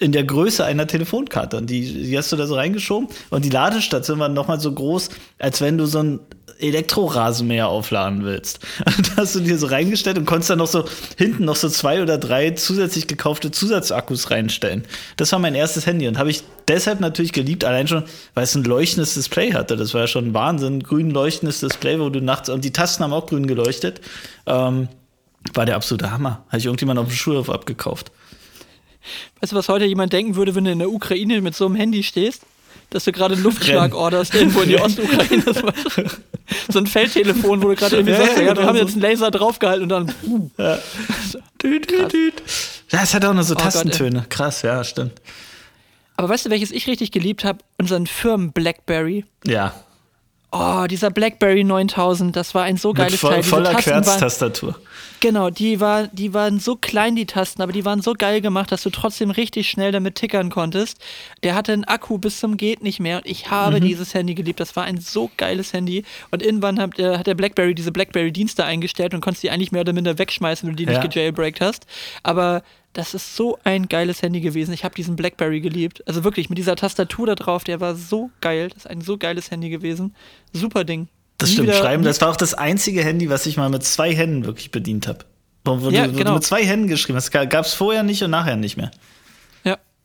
in 0.00 0.12
der 0.12 0.24
Größe 0.24 0.64
einer 0.64 0.86
Telefonkarte. 0.86 1.58
Und 1.58 1.68
die, 1.68 2.04
die 2.04 2.18
hast 2.18 2.32
du 2.32 2.36
da 2.36 2.46
so 2.46 2.54
reingeschoben. 2.54 3.08
Und 3.28 3.44
die 3.44 3.50
Ladestation 3.50 4.18
war 4.18 4.28
nochmal 4.28 4.58
so 4.58 4.72
groß, 4.72 5.10
als 5.38 5.60
wenn 5.60 5.76
du 5.78 5.86
so 5.86 6.02
ein 6.02 6.20
Elektrorasenmäher 6.58 7.68
aufladen 7.68 8.24
willst. 8.24 8.60
Und 8.84 9.16
hast 9.16 9.34
du 9.34 9.40
dir 9.40 9.58
so 9.58 9.66
reingestellt 9.66 10.18
und 10.18 10.26
konntest 10.26 10.50
dann 10.50 10.58
noch 10.58 10.66
so 10.66 10.84
hinten 11.16 11.44
noch 11.46 11.56
so 11.56 11.70
zwei 11.70 12.02
oder 12.02 12.18
drei 12.18 12.50
zusätzlich 12.50 13.06
gekaufte 13.06 13.50
Zusatzakkus 13.50 14.30
reinstellen. 14.30 14.84
Das 15.16 15.32
war 15.32 15.38
mein 15.38 15.54
erstes 15.54 15.86
Handy 15.86 16.06
und 16.06 16.18
habe 16.18 16.30
ich 16.30 16.42
deshalb 16.68 17.00
natürlich 17.00 17.32
geliebt, 17.32 17.64
allein 17.64 17.88
schon, 17.88 18.04
weil 18.34 18.44
es 18.44 18.54
ein 18.54 18.64
leuchtendes 18.64 19.14
Display 19.14 19.52
hatte. 19.52 19.76
Das 19.76 19.94
war 19.94 20.02
ja 20.02 20.06
schon 20.06 20.26
ein 20.26 20.34
Wahnsinn. 20.34 20.82
Grün 20.82 21.10
leuchtendes 21.10 21.60
Display, 21.60 21.98
wo 21.98 22.10
du 22.10 22.20
nachts, 22.20 22.50
und 22.50 22.64
die 22.64 22.72
Tasten 22.72 23.04
haben 23.04 23.12
auch 23.12 23.26
grün 23.26 23.46
geleuchtet. 23.46 24.00
Ähm, 24.46 24.88
war 25.54 25.64
der 25.64 25.76
absolute 25.76 26.10
Hammer. 26.10 26.44
Habe 26.48 26.58
ich 26.58 26.66
irgendjemand 26.66 27.00
auf 27.00 27.06
dem 27.06 27.14
Schulhof 27.14 27.48
abgekauft. 27.48 28.12
Weißt 29.40 29.52
du, 29.52 29.56
was 29.56 29.68
heute 29.68 29.84
jemand 29.84 30.12
denken 30.12 30.36
würde, 30.36 30.54
wenn 30.54 30.64
du 30.64 30.72
in 30.72 30.78
der 30.78 30.90
Ukraine 30.90 31.40
mit 31.40 31.54
so 31.54 31.66
einem 31.66 31.74
Handy 31.76 32.02
stehst? 32.02 32.42
Dass 32.90 33.04
du 33.04 33.12
gerade 33.12 33.34
einen 33.34 33.44
Luftschlag 33.44 33.94
orderst 33.94 34.34
irgendwo 34.34 34.62
in 34.62 34.68
die 34.70 34.76
Ostukraine. 34.80 35.44
so 36.68 36.78
ein 36.80 36.86
Feldtelefon, 36.86 37.62
wo 37.62 37.68
du 37.68 37.76
gerade 37.76 37.96
irgendwie 37.96 38.12
Ja, 38.14 38.18
sagst, 38.18 38.36
ja, 38.36 38.42
ja, 38.42 38.48
wir 38.48 38.54
genau 38.54 38.66
haben 38.66 38.76
so. 38.76 38.82
jetzt 38.82 38.92
einen 38.94 39.02
Laser 39.02 39.30
draufgehalten 39.30 39.82
und 39.84 39.88
dann. 39.88 40.06
Düt, 41.62 41.90
düt, 41.90 42.12
düt. 42.12 42.42
Ja, 42.90 43.02
es 43.02 43.14
hat 43.14 43.24
auch 43.24 43.32
noch 43.34 43.42
so 43.44 43.54
Oh 43.54 43.56
Gott. 43.56 43.64
Tastentöne. 43.64 44.26
Krass, 44.28 44.62
ja, 44.62 44.82
stimmt. 44.82 45.12
Aber 46.16 46.28
weißt 46.28 46.46
du, 46.46 46.50
welches 46.50 46.72
ich 46.72 46.86
richtig 46.88 47.12
geliebt 47.12 47.44
habe? 47.44 47.60
Unseren 47.78 48.06
Firmen 48.08 48.52
Blackberry. 48.52 49.24
Ja. 49.46 49.72
Oh, 50.52 50.86
dieser 50.90 51.10
Blackberry 51.10 51.62
9000, 51.62 52.34
das 52.34 52.56
war 52.56 52.64
ein 52.64 52.76
so 52.76 52.88
Mit 52.88 52.96
geiles 52.98 53.20
voll, 53.20 53.30
Teil. 53.30 53.38
Diese 53.42 53.50
voller 53.50 53.74
Querztastatur. 53.74 54.74
Genau, 55.20 55.48
die, 55.50 55.78
war, 55.80 56.08
die 56.08 56.34
waren 56.34 56.58
so 56.58 56.74
klein, 56.76 57.14
die 57.14 57.26
Tasten, 57.26 57.62
aber 57.62 57.70
die 57.72 57.84
waren 57.84 58.00
so 58.02 58.14
geil 58.14 58.40
gemacht, 58.40 58.72
dass 58.72 58.82
du 58.82 58.90
trotzdem 58.90 59.30
richtig 59.30 59.70
schnell 59.70 59.92
damit 59.92 60.16
tickern 60.16 60.50
konntest. 60.50 60.98
Der 61.44 61.54
hatte 61.54 61.72
einen 61.72 61.84
Akku 61.84 62.18
bis 62.18 62.40
zum 62.40 62.56
Geht 62.56 62.82
nicht 62.82 62.98
mehr 62.98 63.18
und 63.18 63.26
ich 63.26 63.48
habe 63.50 63.76
Mhm. 63.76 63.84
dieses 63.84 64.12
Handy 64.14 64.34
geliebt. 64.34 64.58
Das 64.58 64.74
war 64.74 64.84
ein 64.84 64.98
so 64.98 65.30
geiles 65.36 65.72
Handy. 65.72 66.04
Und 66.32 66.42
irgendwann 66.42 66.80
hat, 66.80 66.98
der- 66.98 67.18
hat 67.20 67.26
der 67.28 67.34
Blackberry 67.34 67.74
diese 67.74 67.92
Blackberry-Dienste 67.92 68.64
eingestellt 68.64 69.14
und 69.14 69.20
konntest 69.20 69.44
die 69.44 69.50
eigentlich 69.50 69.70
mehr 69.72 69.82
oder 69.82 69.92
minder 69.92 70.18
wegschmeißen, 70.18 70.66
wenn 70.68 70.74
du 70.74 70.84
die 70.84 70.90
Ja. 70.90 70.98
nicht 70.98 71.12
gejailbreakt 71.12 71.60
hast. 71.60 71.86
Aber 72.24 72.62
das 72.92 73.14
ist 73.14 73.36
so 73.36 73.58
ein 73.64 73.88
geiles 73.88 74.22
Handy 74.22 74.40
gewesen. 74.40 74.72
Ich 74.72 74.84
habe 74.84 74.94
diesen 74.94 75.16
Blackberry 75.16 75.60
geliebt. 75.60 76.02
Also 76.08 76.24
wirklich, 76.24 76.48
mit 76.48 76.58
dieser 76.58 76.76
Tastatur 76.76 77.26
da 77.26 77.34
drauf, 77.34 77.62
der 77.64 77.80
war 77.80 77.94
so 77.94 78.30
geil. 78.40 78.68
Das 78.68 78.84
ist 78.84 78.90
ein 78.90 79.00
so 79.00 79.16
geiles 79.16 79.50
Handy 79.50 79.70
gewesen. 79.70 80.14
Super 80.52 80.84
Ding. 80.84 81.08
Das 81.38 81.50
Nie 81.50 81.54
stimmt, 81.54 81.74
schreiben, 81.74 82.02
das 82.02 82.20
war 82.20 82.30
auch 82.30 82.36
das 82.36 82.52
einzige 82.52 83.02
Handy, 83.02 83.30
was 83.30 83.46
ich 83.46 83.56
mal 83.56 83.70
mit 83.70 83.82
zwei 83.84 84.14
Händen 84.14 84.44
wirklich 84.44 84.70
bedient 84.70 85.06
habe. 85.06 85.24
Wo, 85.64 85.80
wo, 85.82 85.90
Ja, 85.90 86.06
du, 86.06 86.14
wo 86.14 86.18
genau. 86.18 86.30
du 86.30 86.34
mit 86.36 86.44
zwei 86.44 86.64
Händen 86.64 86.88
geschrieben 86.88 87.16
hast. 87.16 87.30
Gab 87.30 87.64
es 87.64 87.72
vorher 87.72 88.02
nicht 88.02 88.22
und 88.22 88.30
nachher 88.30 88.56
nicht 88.56 88.76
mehr. 88.76 88.90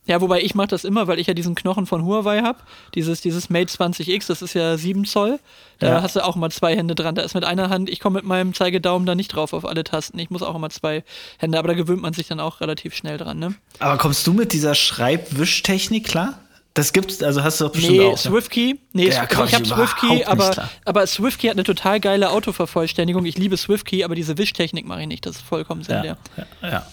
Ja. 0.06 0.16
Ja, 0.16 0.20
wobei 0.20 0.40
ich 0.42 0.54
mache 0.54 0.68
das 0.68 0.84
immer, 0.84 1.06
weil 1.08 1.18
ich 1.18 1.26
ja 1.26 1.34
diesen 1.34 1.54
Knochen 1.54 1.84
von 1.86 2.04
Huawei 2.04 2.40
habe. 2.42 2.58
Dieses, 2.94 3.20
dieses 3.20 3.50
Mate 3.50 3.66
20X, 3.72 4.28
das 4.28 4.40
ist 4.40 4.54
ja 4.54 4.76
7 4.78 5.04
Zoll. 5.04 5.40
Da 5.78 5.88
Ja. 5.88 6.02
hast 6.02 6.16
du 6.16 6.24
auch 6.24 6.36
immer 6.36 6.48
zwei 6.50 6.76
Hände 6.76 6.94
dran. 6.94 7.14
Da 7.16 7.22
ist 7.22 7.34
mit 7.34 7.44
einer 7.44 7.68
Hand, 7.70 7.90
ich 7.90 8.00
komme 8.00 8.16
mit 8.18 8.24
meinem 8.24 8.54
Zeigedaumen 8.54 9.04
da 9.04 9.14
nicht 9.14 9.28
drauf 9.28 9.52
auf 9.52 9.64
alle 9.64 9.84
Tasten. 9.84 10.18
Ich 10.18 10.30
muss 10.30 10.42
auch 10.42 10.54
immer 10.54 10.70
zwei 10.70 11.04
Hände, 11.38 11.58
aber 11.58 11.68
da 11.68 11.74
gewöhnt 11.74 12.00
man 12.02 12.12
sich 12.12 12.28
dann 12.28 12.40
auch 12.40 12.60
relativ 12.60 12.94
schnell 12.94 13.18
dran, 13.18 13.38
ne? 13.38 13.54
Aber 13.80 13.98
kommst 13.98 14.26
du 14.26 14.32
mit 14.32 14.52
dieser 14.52 14.74
Schreibwischtechnik 14.74 16.04
klar? 16.06 16.38
Das 16.74 16.92
gibt's, 16.92 17.22
also 17.22 17.42
hast 17.42 17.58
du 17.60 17.64
doch 17.64 17.72
bestimmt 17.72 17.96
Nee, 17.98 18.04
auch. 18.04 18.10
ne? 18.12 18.16
SwiftKey. 18.18 18.78
Nee, 18.92 19.08
Ja, 19.08 19.24
komm 19.26 19.46
ich 19.46 19.54
habe 19.54 19.64
überhaupt 19.64 19.88
SwiftKey, 19.98 20.24
aber, 20.26 20.50
klar. 20.50 20.70
aber 20.84 21.06
SwiftKey 21.06 21.48
hat 21.48 21.56
eine 21.56 21.64
total 21.64 22.00
geile 22.00 22.30
Autovervollständigung. 22.30 23.24
Ich 23.24 23.38
liebe 23.38 23.56
SwiftKey, 23.56 24.04
aber 24.04 24.14
diese 24.14 24.36
Wischtechnik 24.36 24.86
mache 24.86 25.00
ich 25.02 25.06
nicht. 25.08 25.24
Das 25.24 25.36
ist 25.36 25.42
vollkommen 25.42 25.80
Ja, 25.82 25.86
sekundär. 26.02 26.16
ja, 26.62 26.68
ja. 26.68 26.86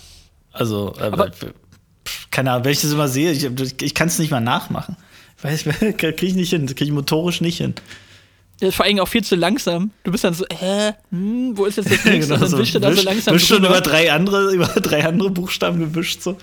Also, 0.54 0.94
äh, 1.00 1.04
Aber- 1.04 1.32
pf, 1.32 1.48
keine 2.34 2.52
Ahnung, 2.52 2.66
wenn 2.66 2.72
ich 2.74 2.82
das 2.82 2.92
immer 2.92 3.08
sehe, 3.08 3.32
ich, 3.32 3.48
ich 3.82 3.94
kann 3.94 4.08
es 4.10 4.20
nicht 4.20 4.32
mal 4.32 4.42
nachmachen. 4.42 4.98
Weiß, 5.42 5.64
kriege 5.98 6.26
ich 6.26 6.36
nicht 6.36 6.50
hin, 6.50 6.66
kriege 6.66 6.86
ich 6.86 6.92
motorisch 6.92 7.40
nicht 7.42 7.58
hin. 7.60 7.74
Vor 8.72 8.86
allem 8.86 9.00
auch 9.00 9.08
viel 9.08 9.24
zu 9.24 9.36
langsam. 9.36 9.92
Du 10.04 10.12
bist 10.12 10.24
dann 10.24 10.34
so, 10.34 10.46
hä, 10.52 10.94
hm, 11.12 11.58
wo 11.58 11.66
ist 11.66 11.78
jetzt 11.78 11.92
das 11.92 12.06
nächste? 12.06 12.34
Genau 12.34 12.40
dann 12.40 12.50
so. 12.50 12.58
wischt 12.58 12.74
so 12.74 12.80
Wisch- 12.80 13.04
langsam 13.04 13.36
wisch 13.36 13.48
schon 13.48 13.64
über 13.64 13.82
drei 13.82 14.12
andere, 14.12 14.52
über 14.54 14.68
drei 14.68 15.06
andere 15.06 15.30
Buchstaben 15.32 15.80
gewischt 15.80 16.22
so. 16.22 16.38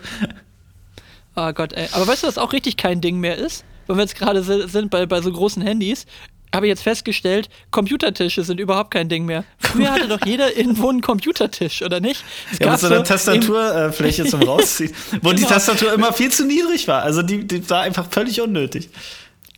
Oh 1.37 1.53
Gott, 1.53 1.73
ey. 1.73 1.89
Aber 1.93 2.07
weißt 2.07 2.23
du, 2.23 2.27
was 2.27 2.39
auch 2.39 2.53
richtig 2.53 2.77
kein 2.77 3.01
Ding 3.01 3.19
mehr 3.21 3.37
ist? 3.37 3.65
Wenn 3.87 3.97
wir 3.97 4.03
jetzt 4.03 4.17
gerade 4.17 4.43
si- 4.43 4.69
sind 4.69 4.91
bei, 4.91 5.07
bei 5.07 5.21
so 5.23 5.33
großen 5.33 5.63
Handys, 5.63 6.07
habe 6.55 6.67
jetzt 6.67 6.83
festgestellt, 6.83 7.49
Computertische 7.71 8.43
sind 8.45 8.61
überhaupt 8.61 8.91
kein 8.93 9.09
Ding 9.09 9.25
mehr. 9.25 9.45
Früher 9.59 9.93
hatte 9.93 10.09
doch 10.09 10.25
jeder 10.27 10.57
irgendwo 10.57 10.89
einen 10.89 11.01
Computertisch, 11.01 11.83
oder 11.83 12.01
nicht? 12.01 12.25
Es 12.53 12.59
Ja, 12.59 12.73
mit 12.73 12.81
so 12.81 12.87
einer 12.87 13.05
Tastaturfläche 13.05 14.25
zum 14.27 14.43
Rausziehen. 14.49 14.93
Wo 15.23 15.31
die 15.31 15.37
Genau. 15.37 15.49
Tastatur 15.49 15.93
immer 15.93 16.13
viel 16.13 16.31
zu 16.31 16.45
niedrig 16.45 16.89
war. 16.89 17.03
Also 17.03 17.23
die, 17.23 17.47
die 17.47 17.69
war 17.71 17.83
einfach 17.83 18.07
völlig 18.11 18.41
unnötig. 18.41 18.89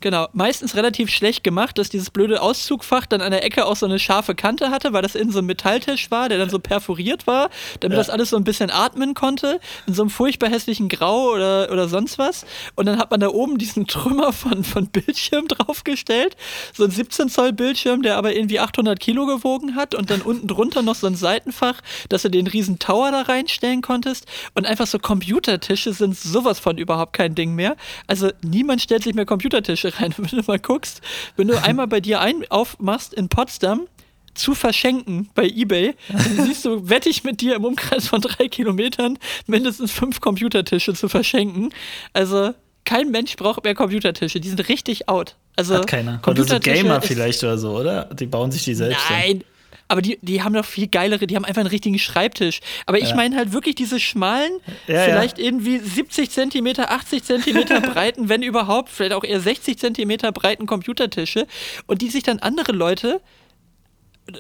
Genau, 0.03 0.27
meistens 0.33 0.75
relativ 0.75 1.11
schlecht 1.11 1.45
gemacht, 1.45 1.79
dass 1.79 1.89
dieses 1.89 2.11
blöde 2.11 2.43
Auszugfach 2.43 3.07
dann 3.07 3.21
an 3.21 3.31
der 3.31 3.45
Ecke 3.45 3.65
auch 3.67 3.77
so 3.77 3.87
eine 3.87 4.01
scharfe 4.01 4.35
Kante 4.35 4.71
hatte, 4.71 4.93
weil 4.93 5.01
das 5.03 5.15
in 5.15 5.31
so 5.31 5.39
einem 5.39 5.47
Metalltisch 5.47 6.11
war, 6.11 6.29
der 6.29 6.39
dann 6.39 6.51
so 6.51 6.59
perforiert 6.59 7.29
war, 7.29 7.51
damit 7.79 7.97
Ja. 7.97 8.01
das 8.03 8.11
alles 8.11 8.31
so 8.31 8.37
ein 8.37 8.43
bisschen 8.43 8.71
atmen 8.71 9.15
konnte, 9.15 9.61
in 9.87 9.95
so 9.95 10.03
einem 10.03 10.11
furchtbar 10.11 10.51
hässlichen 10.51 10.89
Grau 10.89 11.31
oder, 11.31 11.71
oder 11.71 11.87
sonst 11.89 12.19
was. 12.19 12.45
Und 12.75 12.87
dann 12.87 12.99
hat 12.99 13.13
man 13.13 13.21
da 13.21 13.29
oben 13.29 13.59
diesen 13.59 13.87
Trümmer 13.87 14.33
von, 14.33 14.65
von 14.65 14.89
Bildschirm 14.89 15.47
draufgestellt, 15.49 16.37
so 16.75 16.83
ein 16.83 16.91
17 16.91 17.29
Zoll 17.29 17.53
Bildschirm, 17.53 18.03
der 18.03 18.17
aber 18.17 18.35
irgendwie 18.35 18.59
800 18.59 18.99
Kilo 18.99 19.25
gewogen 19.27 19.77
hat 19.77 19.95
und 19.95 20.11
dann 20.11 20.21
unten 20.23 20.49
drunter 20.49 20.83
noch 20.83 20.97
so 20.97 21.07
ein 21.07 21.15
Seitenfach, 21.15 21.81
dass 22.09 22.23
du 22.23 22.29
den 22.29 22.49
riesen 22.49 22.81
Tower 22.81 23.13
da 23.13 23.23
reinstellen 23.23 23.83
konntest. 23.83 24.27
Und 24.55 24.67
einfach 24.67 24.89
so 24.89 24.99
Computertische 24.99 25.93
sind 25.93 26.19
sowas 26.19 26.59
von 26.59 26.77
überhaupt 26.77 27.13
kein 27.13 27.37
Ding 27.37 27.55
mehr. 27.55 27.77
Also 28.09 28.31
niemand 28.43 28.81
stellt 28.83 29.05
sich 29.05 29.15
mehr 29.15 29.27
Computertische 29.27 29.92
rein. 30.01 30.15
Wenn 30.19 30.39
du 30.39 30.45
mal 30.47 30.59
guckst, 30.59 31.01
wenn 31.37 31.49
du 31.49 31.63
einmal 31.63 31.87
bei 31.87 32.01
dir 32.01 32.21
ein 32.21 32.45
aufmachst 32.51 33.15
in 33.15 33.29
Potsdam, 33.29 33.89
zu 34.35 34.55
verschenken 34.55 35.29
bei 35.35 35.47
eBay, 35.47 35.95
dann 36.09 36.47
siehst 36.47 36.65
du, 36.65 36.89
wette 36.89 37.09
ich 37.09 37.25
mit 37.25 37.41
dir 37.41 37.57
im 37.57 37.65
Umkreis 37.65 38.09
von 38.09 38.21
drei 38.21 38.49
Kilometern 38.49 39.19
mindestens 39.47 39.93
fünf 39.93 40.21
Computertische 40.21 40.95
zu 40.95 41.09
verschenken. 41.09 41.71
Also 42.13 42.55
kein 42.85 43.11
Mensch 43.11 43.37
braucht 43.37 43.65
mehr 43.65 43.75
Computertische. 43.75 44.41
Die 44.41 44.49
sind 44.49 44.69
richtig 44.69 45.09
out. 45.09 45.37
Also 45.57 45.75
Hat 45.75 45.87
keiner. 45.87 46.13
Oder 46.13 46.17
so 46.17 46.23
Computertische 46.23 46.83
Gamer 46.83 47.03
vielleicht 47.03 47.43
oder 47.45 47.59
so, 47.59 47.77
oder? 47.77 48.05
Die 48.07 48.27
bauen 48.27 48.51
sich 48.51 48.65
die 48.65 48.75
selbst. 48.75 49.03
Nein. 49.11 49.45
Aber 49.93 50.01
die, 50.01 50.19
die 50.23 50.43
haben 50.43 50.55
doch 50.55 50.65
viel 50.65 50.89
geilere, 50.89 51.27
die 51.27 51.37
haben 51.37 51.45
einfach 51.45 51.61
einen 51.61 51.69
richtigen 51.69 51.99
Schreibtisch. 51.99 52.61
Aber 52.87 52.97
ich 52.99 53.11
Ja. 53.11 53.15
meine 53.17 53.37
halt 53.37 53.53
wirklich 53.53 53.75
diese 53.75 54.01
schmalen, 54.01 54.53
Ja, 54.87 55.03
vielleicht 55.03 55.39
irgendwie 55.39 55.79
70 55.79 56.31
Zentimeter, 56.31 56.91
80 56.91 57.23
Zentimeter 57.23 57.79
breiten, 57.95 58.31
wenn 58.31 58.43
überhaupt, 58.43 58.89
vielleicht 58.89 59.13
auch 59.13 59.23
eher 59.23 59.39
60 59.41 59.79
Zentimeter 59.79 60.33
breiten 60.33 60.65
Computertische 60.65 61.47
und 61.87 62.01
die 62.01 62.09
sich 62.09 62.23
dann 62.23 62.39
andere 62.39 62.73
Leute, 62.73 63.21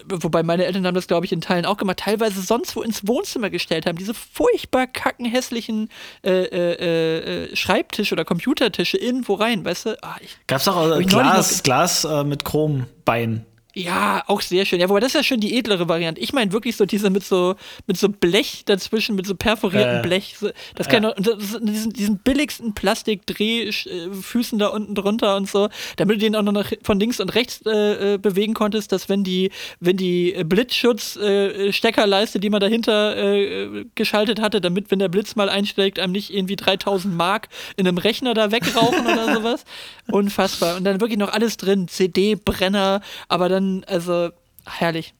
wobei 0.08 0.42
meine 0.42 0.64
Eltern 0.64 0.86
haben 0.86 0.94
das, 0.94 1.06
glaube 1.06 1.26
ich, 1.26 1.32
in 1.32 1.42
Teilen 1.42 1.66
auch 1.66 1.76
gemacht, 1.76 1.98
teilweise 1.98 2.40
sonst 2.40 2.74
wo 2.76 2.80
ins 2.82 3.06
Wohnzimmer 3.06 3.50
gestellt 3.50 3.84
haben. 3.84 3.98
Diese 3.98 4.14
furchtbar 4.14 4.86
kacken, 4.86 5.26
hässlichen 5.26 5.90
äh, 6.24 6.30
äh, 6.30 7.48
äh, 7.50 7.56
Schreibtische 7.56 8.14
oder 8.14 8.24
Computertische 8.24 8.96
irgendwo 8.96 9.34
rein, 9.34 9.64
weißt 9.66 9.86
du? 9.86 9.98
Ah, 10.02 10.16
ich, 10.22 10.36
Gab's 10.46 10.66
auch 10.68 10.82
äh, 10.82 10.88
neulich 10.88 11.08
Glas, 11.08 11.56
noch- 11.58 11.62
Glas 11.64 12.04
äh, 12.04 12.24
mit 12.24 12.44
Chrombein. 12.44 13.44
Ja, 13.74 14.22
auch 14.26 14.42
sehr 14.42 14.66
schön. 14.66 14.80
Ja, 14.80 14.88
wobei 14.88 15.00
das 15.00 15.08
ist 15.08 15.14
ja 15.14 15.22
schon 15.22 15.40
die 15.40 15.56
edlere 15.56 15.88
Variante. 15.88 16.20
Ich 16.20 16.32
meine 16.32 16.52
wirklich 16.52 16.76
so 16.76 16.84
diese 16.84 17.08
mit 17.10 17.24
so 17.24 17.54
mit 17.86 17.96
so 17.96 18.08
Blech 18.08 18.64
dazwischen, 18.66 19.16
mit 19.16 19.26
so 19.26 19.34
perforiertem 19.34 19.88
Ja, 19.88 19.96
ja. 19.96 20.02
Blech. 20.02 20.36
Das 20.74 20.88
kann 20.88 21.04
und 21.04 21.26
das, 21.26 21.58
diesen, 21.60 21.92
diesen 21.92 22.18
billigsten 22.18 22.74
Plastikdrehfüßen 22.74 24.58
da 24.58 24.68
unten 24.68 24.94
drunter 24.94 25.36
und 25.36 25.48
so, 25.48 25.68
damit 25.96 26.16
du 26.16 26.20
den 26.20 26.36
auch 26.36 26.42
noch 26.42 26.66
von 26.82 27.00
links 27.00 27.20
und 27.20 27.30
rechts 27.34 27.62
äh, 27.66 28.14
äh, 28.14 28.18
bewegen 28.18 28.54
konntest, 28.54 28.92
dass 28.92 29.08
wenn 29.08 29.24
die 29.24 29.50
wenn 29.80 29.96
die 29.96 30.32
Blitzschutz-Steckerleiste, 30.44 32.40
die 32.40 32.50
man 32.50 32.60
dahinter 32.60 33.16
äh, 33.16 33.86
geschaltet 33.94 34.40
hatte, 34.40 34.60
damit 34.60 34.90
wenn 34.90 34.98
der 34.98 35.08
Blitz 35.08 35.34
mal 35.36 35.48
einschlägt, 35.48 35.98
einem 35.98 36.12
nicht 36.12 36.32
irgendwie 36.32 36.56
3000 36.56 37.14
Mark 37.14 37.48
in 37.76 37.86
einem 37.86 37.98
Rechner 37.98 38.34
da 38.34 38.50
wegrauchen 38.52 39.06
oder 39.06 39.34
sowas. 39.34 39.64
Unfassbar. 40.10 40.76
Und 40.76 40.84
dann 40.84 41.00
wirklich 41.00 41.18
noch 41.18 41.32
alles 41.32 41.56
drin, 41.56 41.88
CD-Brenner, 41.88 43.00
aber 43.28 43.48
dann, 43.48 43.61
also, 43.86 44.30
herrlich. 44.66 45.14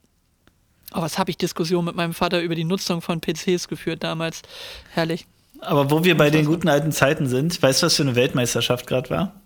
Oh, 0.95 1.01
was 1.01 1.19
habe 1.19 1.31
ich 1.31 1.39
Diskussionen 1.39 1.87
mit 1.87 1.97
meinem 1.97 2.13
Vater 2.15 2.41
über 2.43 2.55
die 2.55 2.65
Nutzung 2.65 3.01
von 3.01 3.21
PCs 3.21 3.69
geführt 3.69 4.05
damals. 4.05 4.43
Herrlich. 4.91 5.27
Aber 5.61 5.91
wo 5.91 6.05
wir 6.05 6.17
bei 6.17 6.31
den 6.31 6.45
guten 6.45 6.69
alten 6.69 6.93
Zeiten 6.93 7.29
sind, 7.29 7.63
weißt 7.63 7.83
du, 7.83 7.87
was 7.87 7.97
für 7.97 8.03
eine 8.03 8.17
Weltmeisterschaft 8.17 8.87
gerade 8.87 9.11
war? 9.11 9.41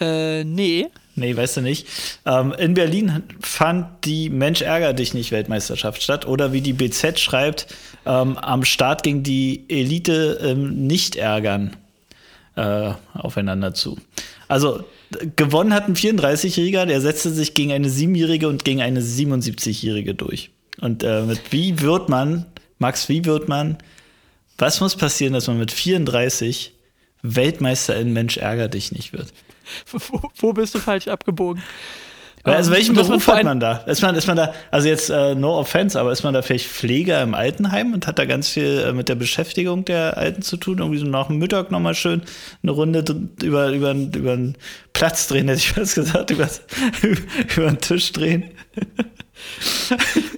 Äh, 0.00 0.44
nee. 0.44 0.88
Nee, 1.14 1.36
weißt 1.36 1.58
du 1.58 1.60
nicht. 1.60 1.86
Ähm, 2.24 2.52
in 2.58 2.74
Berlin 2.74 3.22
fand 3.40 4.04
die 4.04 4.30
Mensch 4.30 4.62
ärger 4.62 4.94
dich 4.94 5.14
nicht 5.14 5.30
Weltmeisterschaft 5.30 6.02
statt. 6.02 6.26
Oder 6.26 6.52
wie 6.52 6.60
die 6.60 6.72
BZ 6.72 7.20
schreibt, 7.20 7.66
ähm, 8.06 8.36
am 8.38 8.64
Start 8.64 9.02
ging 9.02 9.22
die 9.22 9.64
Elite 9.68 10.38
ähm, 10.42 10.86
nicht 10.86 11.16
ärgern 11.16 11.76
äh, 12.56 12.92
aufeinander 13.14 13.74
zu. 13.74 13.98
Also 14.48 14.84
gewonnen 15.36 15.74
hat 15.74 15.88
ein 15.88 15.96
34-Jähriger, 15.96 16.86
der 16.86 17.00
setzte 17.00 17.30
sich 17.30 17.54
gegen 17.54 17.72
eine 17.72 17.88
7-Jährige 17.88 18.48
und 18.48 18.64
gegen 18.64 18.82
eine 18.82 19.00
77-Jährige 19.00 20.14
durch. 20.14 20.50
Und 20.80 21.02
äh, 21.02 21.22
mit 21.22 21.40
wie 21.50 21.80
wird 21.80 22.08
man, 22.08 22.46
Max, 22.78 23.08
wie 23.08 23.24
wird 23.24 23.48
man, 23.48 23.78
was 24.58 24.80
muss 24.80 24.96
passieren, 24.96 25.32
dass 25.32 25.46
man 25.46 25.58
mit 25.58 25.72
34 25.72 26.72
Weltmeister 27.22 27.96
in 27.96 28.12
Mensch 28.12 28.36
ärger 28.36 28.68
dich 28.68 28.92
nicht 28.92 29.12
wird? 29.12 29.32
Wo, 29.90 30.20
wo 30.36 30.52
bist 30.52 30.74
du 30.74 30.80
falsch 30.80 31.08
abgebogen? 31.08 31.62
Also 32.44 32.70
Ähm, 32.70 32.76
welchen 32.76 32.94
man 32.96 33.06
Beruf 33.06 33.26
hat 33.28 33.44
man 33.44 33.60
da? 33.60 33.76
Ist 33.86 34.02
man, 34.02 34.16
ist 34.16 34.26
man 34.26 34.36
da, 34.36 34.52
also 34.70 34.88
jetzt 34.88 35.10
äh, 35.10 35.34
no 35.34 35.58
offense, 35.58 35.98
aber 35.98 36.10
ist 36.10 36.24
man 36.24 36.34
da 36.34 36.42
vielleicht 36.42 36.66
Pfleger 36.66 37.22
im 37.22 37.34
Altenheim 37.34 37.92
und 37.92 38.06
hat 38.06 38.18
da 38.18 38.24
ganz 38.24 38.48
viel 38.48 38.84
äh, 38.88 38.92
mit 38.92 39.08
der 39.08 39.14
Beschäftigung 39.14 39.84
der 39.84 40.16
Alten 40.16 40.42
zu 40.42 40.56
tun? 40.56 40.78
Irgendwie 40.78 40.98
so 40.98 41.06
nach 41.06 41.28
dem 41.28 41.38
Mittag 41.38 41.70
nochmal 41.70 41.94
schön 41.94 42.22
eine 42.62 42.72
Runde 42.72 43.04
über, 43.42 43.68
über, 43.70 43.92
über 43.92 44.32
einen 44.32 44.56
Platz 44.92 45.28
drehen, 45.28 45.46
hätte 45.48 45.60
ich 45.60 45.72
fast 45.72 45.94
gesagt, 45.94 46.30
über, 46.30 46.48
über 47.56 47.68
einen 47.68 47.78
Tisch 47.78 48.10
drehen. 48.12 48.50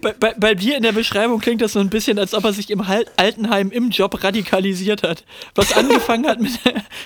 Bei, 0.02 0.12
bei, 0.18 0.34
bei 0.36 0.54
dir 0.54 0.76
in 0.76 0.82
der 0.82 0.92
Beschreibung 0.92 1.40
klingt 1.40 1.60
das 1.62 1.72
so 1.72 1.78
ein 1.80 1.88
bisschen, 1.88 2.18
als 2.18 2.34
ob 2.34 2.44
er 2.44 2.52
sich 2.52 2.70
im 2.70 2.86
Hal- 2.88 3.06
Altenheim 3.16 3.70
im 3.70 3.90
Job 3.90 4.22
radikalisiert 4.22 5.02
hat. 5.02 5.24
Was 5.54 5.72
angefangen 5.76 6.26
hat 6.26 6.40
mit, 6.40 6.52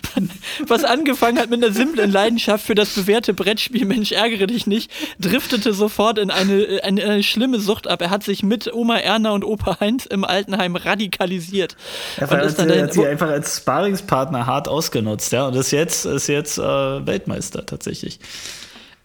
was 0.66 0.84
angefangen 0.84 1.38
hat 1.38 1.50
mit 1.50 1.62
einer 1.62 1.72
simplen 1.72 2.10
Leidenschaft 2.10 2.64
für 2.66 2.74
das 2.74 2.90
bewährte 2.94 3.34
Brettspiel 3.34 3.84
Mensch 3.84 4.12
ärgere 4.12 4.46
dich 4.46 4.66
nicht, 4.66 4.90
driftete 5.20 5.72
sofort 5.74 6.18
in 6.18 6.30
eine, 6.30 6.80
eine, 6.82 7.02
eine 7.04 7.22
schlimme 7.22 7.60
Sucht 7.60 7.86
ab. 7.86 8.00
Er 8.02 8.10
hat 8.10 8.24
sich 8.24 8.42
mit 8.42 8.72
Oma 8.72 8.98
Erna 8.98 9.30
und 9.30 9.44
Opa 9.44 9.78
Heinz 9.80 10.06
im 10.06 10.24
Altenheim 10.24 10.74
radikalisiert. 10.76 11.76
Er 12.16 12.30
Und 12.30 12.38
hat, 12.38 12.58
dahin- 12.58 12.82
hat 12.82 12.92
sie 12.94 13.06
einfach 13.06 13.28
als 13.28 13.58
Sparingspartner 13.58 14.46
hart 14.46 14.68
ausgenutzt, 14.68 15.32
ja. 15.32 15.46
Und 15.46 15.54
ist 15.56 15.70
jetzt, 15.70 16.04
ist 16.06 16.26
jetzt 16.28 16.58
äh, 16.58 16.62
Weltmeister 17.06 17.64
tatsächlich. 17.66 18.18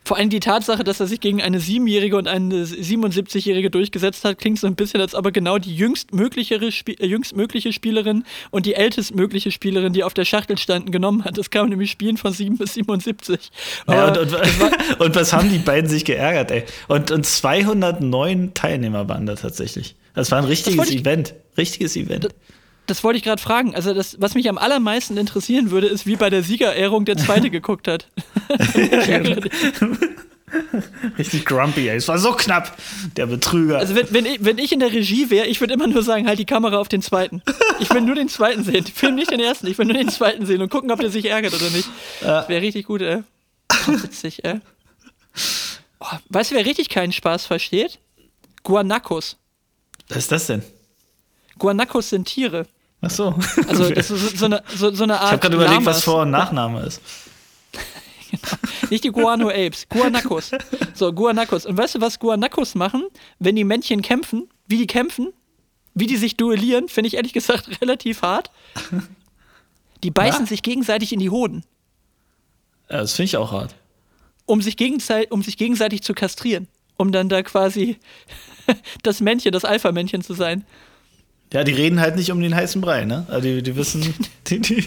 Vor 0.05 0.17
allem 0.17 0.29
die 0.29 0.39
Tatsache, 0.39 0.83
dass 0.83 0.99
er 0.99 1.07
sich 1.07 1.19
gegen 1.21 1.41
eine 1.41 1.59
Siebenjährige 1.59 2.17
und 2.17 2.27
eine 2.27 2.65
77-Jährige 2.65 3.69
durchgesetzt 3.69 4.25
hat, 4.25 4.37
klingt 4.37 4.59
so 4.59 4.67
ein 4.67 4.75
bisschen, 4.75 4.99
als 4.99 5.15
ob 5.15 5.25
er 5.25 5.31
genau 5.31 5.57
die 5.57 5.75
jüngstmögliche, 5.75 6.71
Spie 6.71 6.97
äh, 6.99 7.05
jüngstmögliche 7.05 7.71
Spielerin 7.71 8.25
und 8.51 8.65
die 8.65 8.75
ältestmögliche 8.75 9.51
Spielerin, 9.51 9.93
die 9.93 10.03
auf 10.03 10.13
der 10.13 10.25
Schachtel 10.25 10.57
standen, 10.57 10.91
genommen 10.91 11.23
hat. 11.23 11.37
Das 11.37 11.49
kann 11.49 11.63
man 11.63 11.69
nämlich 11.69 11.91
spielen 11.91 12.17
von 12.17 12.33
7 12.33 12.57
bis 12.57 12.73
77. 12.73 13.51
Ja, 13.87 14.09
und, 14.09 14.17
und, 14.17 14.33
und 14.99 15.15
was 15.15 15.31
haben 15.31 15.49
die 15.49 15.59
beiden 15.59 15.89
sich 15.89 16.03
geärgert, 16.03 16.51
ey? 16.51 16.63
Und, 16.87 17.11
und 17.11 17.25
209 17.25 18.53
Teilnehmer 18.53 19.07
waren 19.07 19.25
da 19.25 19.35
tatsächlich. 19.35 19.95
Das 20.13 20.31
war 20.31 20.39
ein 20.39 20.45
richtiges 20.45 20.91
Event. 20.91 21.33
Richtiges 21.57 21.95
Event. 21.95 22.27
Das, 22.85 23.03
wollte 23.03 23.17
ich 23.17 23.23
gerade 23.23 23.41
fragen. 23.41 23.75
Also, 23.75 23.93
das, 23.93 24.17
was 24.19 24.35
mich 24.35 24.49
am 24.49 24.57
allermeisten 24.57 25.17
interessieren 25.17 25.71
würde, 25.71 25.87
ist, 25.87 26.05
wie 26.05 26.15
bei 26.15 26.29
der 26.29 26.43
Siegerehrung 26.43 27.05
der 27.05 27.17
Zweite 27.17 27.49
geguckt 27.49 27.87
hat. 27.87 28.07
Richtig 31.17 31.45
grumpy, 31.45 31.89
ey. 31.89 31.97
Es 31.97 32.07
war 32.07 32.19
so 32.19 32.33
knapp, 32.33 32.77
der 33.17 33.25
Betrüger. 33.25 33.79
Also, 33.79 33.95
wenn, 33.95 34.07
wenn, 34.11 34.25
ich, 34.25 34.43
wenn 34.43 34.57
ich 34.57 34.71
in 34.71 34.79
der 34.79 34.91
Regie 34.91 35.29
wäre, 35.29 35.47
ich 35.47 35.61
würde 35.61 35.73
immer 35.73 35.87
nur 35.87 36.03
sagen, 36.03 36.27
halt 36.27 36.39
die 36.39 36.45
Kamera 36.45 36.77
auf 36.77 36.89
den 36.89 37.01
Zweiten. 37.01 37.41
Ich 37.79 37.89
will 37.91 38.01
nur 38.01 38.15
den 38.15 38.29
Zweiten 38.29 38.63
sehen. 38.63 38.85
Film 38.85 39.15
nicht 39.15 39.31
den 39.31 39.39
Ersten, 39.39 39.67
ich 39.67 39.77
will 39.77 39.85
nur 39.85 39.95
den 39.95 40.09
Zweiten 40.09 40.45
sehen 40.45 40.61
und 40.61 40.69
gucken, 40.69 40.91
ob 40.91 40.99
der 40.99 41.09
sich 41.09 41.25
ärgert 41.25 41.53
oder 41.53 41.69
nicht. 41.71 41.89
Das 42.21 42.49
wäre 42.49 42.61
richtig 42.61 42.85
gut, 42.85 43.01
ey. 43.01 43.23
Oh, 43.87 44.03
witzig, 44.03 44.43
ey. 44.45 44.59
Oh, 45.99 46.05
weißt 46.29 46.51
du, 46.51 46.55
wer 46.55 46.65
richtig 46.65 46.89
keinen 46.89 47.13
Spaß 47.13 47.45
versteht? 47.45 47.99
Guanacos. 48.63 49.37
Was 50.09 50.17
ist 50.17 50.31
das 50.31 50.47
denn? 50.47 50.63
Guanacos 51.57 52.09
sind 52.09 52.25
Tiere. 52.25 52.67
Ach 53.01 53.09
so. 53.09 53.35
Also 53.67 53.89
das 53.89 54.09
ist 54.09 54.37
so 54.37 54.45
eine, 54.45 54.63
so, 54.75 54.93
so 54.93 55.03
eine 55.03 55.19
Art. 55.19 55.25
Ich 55.25 55.31
habe 55.31 55.39
gerade 55.39 55.55
überlegt, 55.55 55.85
was 55.85 56.03
Vor- 56.03 56.21
und 56.21 56.31
Nachname 56.31 56.81
ist. 56.81 57.01
genau. 58.31 58.57
Nicht 58.89 59.03
die 59.03 59.11
Guano 59.11 59.49
Apes, 59.49 59.87
Guanacos. 59.89 60.51
So, 60.93 61.11
Guanacos. 61.11 61.65
Und 61.65 61.77
weißt 61.77 61.95
du, 61.95 62.01
was 62.01 62.19
Guanacos 62.19 62.75
machen, 62.75 63.03
wenn 63.39 63.55
die 63.55 63.63
Männchen 63.63 64.01
kämpfen? 64.01 64.49
Wie 64.67 64.77
die 64.77 64.87
kämpfen? 64.87 65.33
Wie 65.93 66.07
die 66.07 66.17
sich 66.17 66.37
duellieren, 66.37 66.87
finde 66.87 67.07
ich 67.07 67.15
ehrlich 67.15 67.33
gesagt 67.33 67.69
relativ 67.81 68.21
hart. 68.21 68.51
Die 70.03 70.11
beißen 70.11 70.41
ja? 70.41 70.47
sich 70.47 70.63
gegenseitig 70.63 71.13
in 71.13 71.19
die 71.19 71.29
Hoden. 71.29 71.63
Ja, 72.89 72.97
das 72.97 73.13
finde 73.13 73.25
ich 73.25 73.37
auch 73.37 73.51
hart. 73.51 73.75
Um 74.45 74.61
sich, 74.61 74.77
um 75.29 75.43
sich 75.43 75.57
gegenseitig 75.57 76.03
zu 76.03 76.13
kastrieren. 76.13 76.67
Um 76.97 77.11
dann 77.11 77.29
da 77.29 77.41
quasi 77.43 77.97
das 79.03 79.19
Männchen, 79.19 79.51
das 79.51 79.65
Alpha-Männchen 79.65 80.21
zu 80.21 80.33
sein. 80.33 80.65
Ja, 81.53 81.63
die 81.63 81.71
reden 81.71 81.99
halt 81.99 82.15
nicht 82.15 82.31
um 82.31 82.41
den 82.41 82.55
heißen 82.55 82.81
Brei, 82.81 83.05
ne? 83.05 83.25
Also 83.29 83.41
die, 83.41 83.61
die 83.61 83.75
wissen, 83.75 84.13
die, 84.47 84.59
die, 84.59 84.83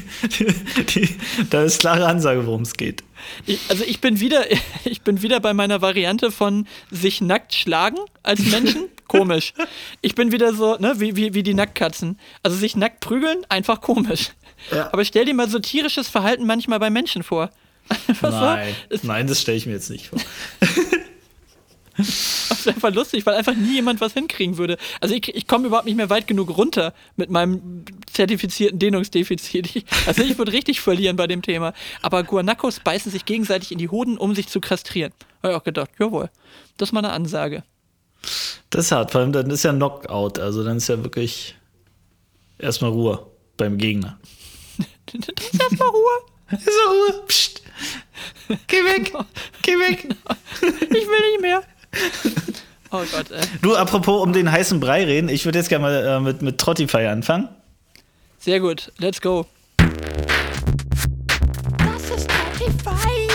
die, 0.94 1.08
da 1.48 1.62
ist 1.62 1.80
klare 1.80 2.06
Ansage, 2.06 2.44
worum 2.46 2.62
es 2.62 2.74
geht. 2.74 3.04
Ich, 3.46 3.60
also 3.68 3.84
ich 3.84 4.00
bin 4.00 4.20
wieder, 4.20 4.44
ich 4.84 5.02
bin 5.02 5.22
wieder 5.22 5.40
bei 5.40 5.54
meiner 5.54 5.80
Variante 5.80 6.30
von 6.30 6.66
sich 6.90 7.20
nackt 7.20 7.54
schlagen 7.54 7.98
als 8.22 8.40
Menschen. 8.40 8.88
komisch. 9.08 9.54
Ich 10.00 10.16
bin 10.16 10.32
wieder 10.32 10.52
so, 10.52 10.76
ne, 10.78 10.94
wie, 10.96 11.14
wie, 11.14 11.32
wie 11.32 11.44
die 11.44 11.54
Nacktkatzen. 11.54 12.18
Also 12.42 12.56
sich 12.56 12.74
nackt 12.74 12.98
prügeln, 12.98 13.44
einfach 13.48 13.80
komisch. 13.80 14.30
Ja. 14.72 14.92
Aber 14.92 15.04
stell 15.04 15.24
dir 15.24 15.34
mal 15.34 15.48
so 15.48 15.60
tierisches 15.60 16.08
Verhalten 16.08 16.44
manchmal 16.44 16.80
bei 16.80 16.90
Menschen 16.90 17.22
vor. 17.22 17.50
Nein, 18.20 18.74
so? 18.90 19.06
nein, 19.06 19.28
das 19.28 19.40
stelle 19.40 19.56
ich 19.56 19.66
mir 19.66 19.74
jetzt 19.74 19.90
nicht 19.90 20.08
vor. 20.08 20.18
Ist 22.66 22.74
einfach 22.74 22.92
lustig, 22.92 23.24
weil 23.26 23.34
einfach 23.34 23.54
nie 23.54 23.74
jemand 23.74 24.00
was 24.00 24.12
hinkriegen 24.14 24.58
würde. 24.58 24.76
Also 25.00 25.14
ich, 25.14 25.32
ich 25.34 25.46
komme 25.46 25.68
überhaupt 25.68 25.86
nicht 25.86 25.96
mehr 25.96 26.10
weit 26.10 26.26
genug 26.26 26.56
runter 26.56 26.94
mit 27.14 27.30
meinem 27.30 27.84
zertifizierten 28.12 28.80
Dehnungsdefizit. 28.80 29.84
Also 30.06 30.22
ich 30.22 30.36
würde 30.36 30.52
richtig 30.52 30.80
verlieren 30.80 31.16
bei 31.16 31.28
dem 31.28 31.42
Thema. 31.42 31.74
Aber 32.02 32.24
Guanacos 32.24 32.80
beißen 32.80 33.12
sich 33.12 33.24
gegenseitig 33.24 33.70
in 33.70 33.78
die 33.78 33.88
Hoden, 33.88 34.18
um 34.18 34.34
sich 34.34 34.48
zu 34.48 34.60
kastrieren. 34.60 35.12
Habe 35.42 35.52
ich 35.52 35.60
auch 35.60 35.64
gedacht, 35.64 35.90
jawohl, 35.98 36.28
das 36.76 36.88
ist 36.88 36.92
mal 36.92 37.04
eine 37.04 37.12
Ansage. 37.12 37.62
Das 38.70 38.86
ist 38.86 38.92
hart, 38.92 39.12
vor 39.12 39.20
allem 39.20 39.32
dann 39.32 39.48
ist 39.50 39.62
ja 39.62 39.72
Knockout, 39.72 40.40
also 40.40 40.64
dann 40.64 40.78
ist 40.78 40.88
ja 40.88 41.02
wirklich 41.04 41.54
erstmal 42.58 42.90
Ruhe 42.90 43.26
beim 43.56 43.78
Gegner. 43.78 44.18
das 45.06 45.28
ist 45.52 45.60
erstmal 45.60 45.88
Ruhe. 45.88 46.22
Ist 46.50 46.68
Ruhe. 46.68 47.24
Psst. 47.28 47.62
Geh 48.66 48.84
weg. 48.84 49.12
Geh 49.62 49.72
weg. 49.72 50.08
Ich 50.62 51.06
will 51.06 51.30
nicht 51.30 51.40
mehr. 51.40 51.62
Oh 52.90 53.02
Gott, 53.12 53.30
ey. 53.30 53.42
Du, 53.62 53.74
apropos 53.74 54.22
um 54.22 54.32
den 54.32 54.50
heißen 54.50 54.78
Brei 54.80 55.04
reden, 55.04 55.28
ich 55.28 55.44
würde 55.44 55.58
jetzt 55.58 55.68
gerne 55.68 55.82
mal 55.82 56.06
äh, 56.06 56.20
mit, 56.20 56.40
mit 56.42 56.58
Trottify 56.58 57.06
anfangen. 57.06 57.48
Sehr 58.38 58.60
gut, 58.60 58.92
let's 58.98 59.20
go. 59.20 59.44
Das 61.78 62.10
ist 62.16 62.28
Trottify. 62.28 63.26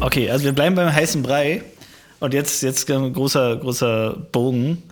Okay, 0.00 0.30
also 0.30 0.44
wir 0.44 0.52
bleiben 0.52 0.74
beim 0.76 0.92
heißen 0.92 1.22
Brei. 1.22 1.62
Und 2.20 2.34
jetzt, 2.34 2.62
jetzt 2.62 2.90
ein 2.90 3.12
großer, 3.12 3.56
großer 3.56 4.16
Bogen. 4.32 4.82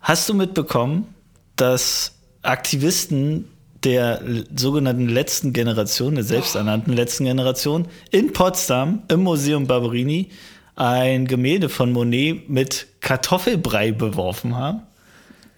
Hast 0.00 0.28
du 0.28 0.34
mitbekommen, 0.34 1.06
dass 1.54 2.12
Aktivisten 2.42 3.48
der 3.84 4.20
sogenannten 4.54 5.08
letzten 5.08 5.52
Generation, 5.52 6.16
der 6.16 6.24
selbsternannten 6.24 6.92
letzten 6.92 7.24
Generation, 7.24 7.86
in 8.10 8.32
Potsdam 8.32 9.02
im 9.08 9.22
Museum 9.22 9.68
Barberini 9.68 10.30
ein 10.78 11.26
Gemälde 11.26 11.68
von 11.68 11.92
Monet 11.92 12.48
mit 12.48 12.86
Kartoffelbrei 13.00 13.92
beworfen 13.92 14.56
haben. 14.56 14.82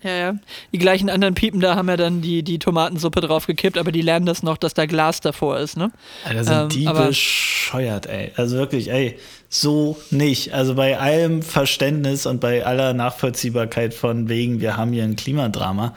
Ja, 0.03 0.11
ja. 0.13 0.35
Die 0.73 0.79
gleichen 0.79 1.11
anderen 1.11 1.35
Piepen 1.35 1.61
da 1.61 1.77
haben 1.77 1.89
ja 1.91 1.99
dann 1.99 2.23
die, 2.23 2.43
die 2.43 2.59
Tomatensuppe 2.59 3.21
drauf 3.21 3.47
gekippt, 3.47 3.77
aber 3.77 3.93
die 3.93 4.01
lernen 4.01 4.25
das 4.25 4.43
noch, 4.43 4.57
dass 4.57 4.73
da 4.73 4.87
Glas 4.87 5.21
davor 5.21 5.59
ist, 5.59 5.77
ne? 5.77 5.93
Alter, 6.25 6.45
sind 6.45 6.57
ähm, 6.63 6.69
die 6.71 6.85
bescheuert, 6.87 8.07
ey. 8.07 8.33
Also 8.37 8.57
wirklich, 8.57 8.91
ey, 8.91 9.19
so 9.51 9.99
nicht. 10.11 10.55
Also 10.55 10.75
bei 10.75 10.99
allem 10.99 11.43
Verständnis 11.43 12.25
und 12.25 12.41
bei 12.41 12.65
aller 12.65 12.95
Nachvollziehbarkeit 12.95 13.93
von 13.93 14.31
wegen, 14.31 14.61
wir 14.61 14.79
haben 14.79 14.95
hier 14.95 15.05
ein 15.05 15.17
Klimadrama. 15.17 15.95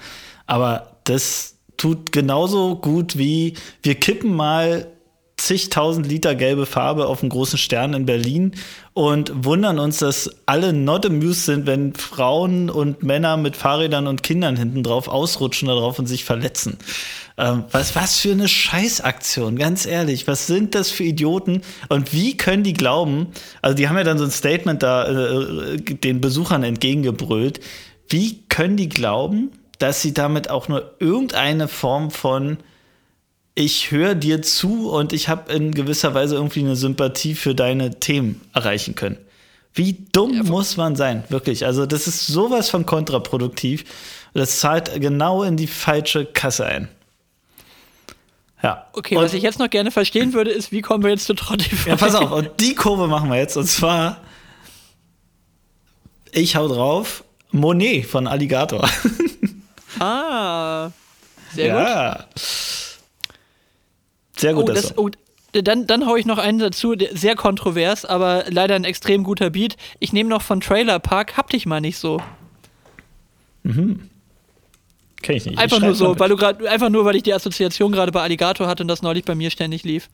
Aber 0.47 0.97
das 1.05 1.55
tut 1.77 2.11
genauso 2.11 2.75
gut 2.75 3.17
wie 3.17 3.53
wir 3.83 3.95
kippen 3.95 4.35
mal 4.35 4.87
zigtausend 5.45 6.07
Liter 6.07 6.35
gelbe 6.35 6.65
Farbe 6.65 7.07
auf 7.07 7.21
einen 7.21 7.29
großen 7.29 7.57
Stern 7.57 7.93
in 7.93 8.05
Berlin 8.05 8.53
und 8.93 9.45
wundern 9.45 9.77
uns, 9.77 9.97
dass 9.97 10.29
alle 10.45 10.71
not 10.71 11.05
amused 11.05 11.45
sind, 11.45 11.65
wenn 11.65 11.93
Frauen 11.93 12.69
und 12.69 13.03
Männer 13.03 13.35
mit 13.35 13.57
Fahrrädern 13.57 14.07
und 14.07 14.23
Kindern 14.23 14.55
hinten 14.55 14.83
drauf 14.83 15.07
ausrutschen 15.07 15.67
darauf 15.67 15.99
und 15.99 16.07
sich 16.07 16.23
verletzen. 16.23 16.77
Ähm, 17.37 17.65
was, 17.71 17.95
was 17.95 18.19
für 18.19 18.31
eine 18.31 18.47
Scheißaktion, 18.47 19.57
ganz 19.57 19.85
ehrlich. 19.85 20.27
Was 20.27 20.47
sind 20.47 20.75
das 20.75 20.91
für 20.91 21.03
Idioten? 21.03 21.61
Und 21.89 22.13
wie 22.13 22.37
können 22.37 22.63
die 22.63 22.73
glauben, 22.73 23.27
also 23.61 23.75
die 23.75 23.89
haben 23.89 23.97
ja 23.97 24.03
dann 24.03 24.17
so 24.17 24.23
ein 24.23 24.31
Statement 24.31 24.81
da 24.81 25.07
äh, 25.07 25.77
den 25.77 26.21
Besuchern 26.21 26.63
entgegengebrüllt. 26.63 27.59
Wie 28.07 28.43
können 28.49 28.77
die 28.77 28.89
glauben, 28.89 29.51
dass 29.79 30.01
sie 30.01 30.13
damit 30.13 30.49
auch 30.49 30.69
nur 30.69 30.95
irgendeine 30.99 31.67
Form 31.67 32.11
von 32.11 32.59
ich 33.55 33.91
höre 33.91 34.15
dir 34.15 34.41
zu 34.41 34.89
und 34.89 35.13
ich 35.13 35.29
habe 35.29 35.51
in 35.53 35.73
gewisser 35.73 36.13
Weise 36.13 36.35
irgendwie 36.35 36.61
eine 36.61 36.75
Sympathie 36.75 37.35
für 37.35 37.53
deine 37.53 37.99
Themen 37.99 38.41
erreichen 38.53 38.95
können. 38.95 39.17
Wie 39.75 40.05
dumm 40.11 40.33
ja, 40.33 40.43
muss 40.43 40.77
man 40.77 40.95
sein, 40.95 41.23
wirklich. 41.29 41.65
Also 41.65 41.85
das 41.85 42.07
ist 42.07 42.27
sowas 42.27 42.69
von 42.69 42.85
kontraproduktiv. 42.85 43.85
Das 44.33 44.59
zahlt 44.59 44.99
genau 44.99 45.43
in 45.43 45.57
die 45.57 45.67
falsche 45.67 46.25
Kasse 46.25 46.65
ein. 46.65 46.87
Ja. 48.61 48.87
Okay, 48.93 49.17
und, 49.17 49.23
was 49.23 49.33
ich 49.33 49.43
jetzt 49.43 49.59
noch 49.59 49.69
gerne 49.69 49.91
verstehen 49.91 50.33
würde, 50.33 50.51
ist, 50.51 50.71
wie 50.71 50.81
kommen 50.81 51.03
wir 51.03 51.11
jetzt 51.11 51.25
zu 51.25 51.33
Trottify? 51.33 51.89
Ja, 51.89 51.95
pass 51.95 52.15
auf, 52.15 52.31
und 52.31 52.49
die 52.59 52.75
Kurve 52.75 53.07
machen 53.07 53.29
wir 53.29 53.37
jetzt. 53.37 53.57
Und 53.57 53.67
zwar, 53.67 54.21
ich 56.31 56.55
hau 56.55 56.67
drauf, 56.67 57.23
Monet 57.51 58.05
von 58.05 58.27
Alligator. 58.27 58.89
Ah, 59.99 60.89
sehr 61.53 61.67
ja. 61.67 62.13
gut. 62.15 62.43
Sehr 64.35 64.53
gut. 64.53 64.69
Oh, 64.69 64.73
das, 64.73 64.97
oh, 64.97 65.09
dann, 65.51 65.85
dann 65.85 66.05
hau 66.05 66.15
ich 66.15 66.25
noch 66.25 66.37
einen 66.37 66.59
dazu, 66.59 66.95
sehr 67.11 67.35
kontrovers, 67.35 68.05
aber 68.05 68.45
leider 68.49 68.75
ein 68.75 68.83
extrem 68.83 69.23
guter 69.23 69.49
Beat. 69.49 69.75
Ich 69.99 70.13
nehme 70.13 70.29
noch 70.29 70.41
von 70.41 70.61
Trailer 70.61 70.99
Park, 70.99 71.37
hab 71.37 71.49
dich 71.49 71.65
mal 71.65 71.81
nicht 71.81 71.97
so. 71.97 72.21
Mhm. 73.63 74.09
Kenn 75.21 75.37
ich 75.37 75.45
nicht. 75.45 75.57
Einfach 75.57 75.77
ich 75.77 75.83
nur 75.83 75.95
so, 75.95 76.19
weil 76.19 76.29
du 76.29 76.35
gerade, 76.35 76.69
einfach 76.69 76.89
nur, 76.89 77.05
weil 77.05 77.15
ich 77.15 77.23
die 77.23 77.33
Assoziation 77.33 77.91
gerade 77.91 78.11
bei 78.11 78.21
Alligator 78.21 78.67
hatte 78.67 78.83
und 78.83 78.87
das 78.87 79.01
neulich 79.01 79.23
bei 79.23 79.35
mir 79.35 79.51
ständig 79.51 79.83
lief. 79.83 80.09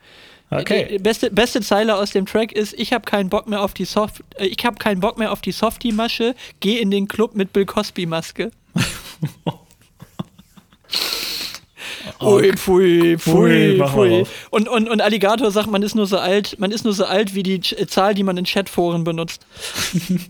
Okay. 0.51 0.87
Die 0.91 0.99
beste, 0.99 1.31
beste 1.31 1.61
Zeile 1.61 1.95
aus 1.95 2.11
dem 2.11 2.25
Track 2.25 2.51
ist: 2.51 2.73
Ich 2.77 2.93
habe 2.93 3.05
keinen 3.05 3.29
Bock 3.29 3.47
mehr 3.47 3.61
auf 3.61 3.73
die 3.73 3.85
Soft, 3.85 4.23
äh, 4.37 4.45
ich 4.47 4.63
habe 4.65 4.77
keinen 4.77 4.99
Bock 4.99 5.17
mehr 5.17 5.31
auf 5.31 5.41
die 5.41 5.51
Softie-Masche. 5.51 6.35
Geh 6.59 6.79
in 6.79 6.91
den 6.91 7.07
Club 7.07 7.35
mit 7.35 7.53
Bill 7.53 7.65
Cosby-Maske. 7.65 8.51
Ui, 12.21 12.51
pfui, 12.57 13.17
pfui, 13.17 13.81
pfui. 13.81 14.25
Und, 14.49 14.67
und, 14.67 14.89
und 14.89 15.01
Alligator 15.01 15.51
sagt, 15.51 15.69
man 15.69 15.83
ist 15.83 15.95
nur 15.95 16.05
so 16.05 16.17
alt, 16.17 16.59
man 16.59 16.71
ist 16.71 16.83
nur 16.83 16.93
so 16.93 17.05
alt 17.05 17.33
wie 17.33 17.43
die 17.43 17.61
Zahl, 17.61 18.13
die 18.13 18.23
man 18.23 18.37
in 18.37 18.45
Chatforen 18.45 19.03
benutzt. 19.03 19.45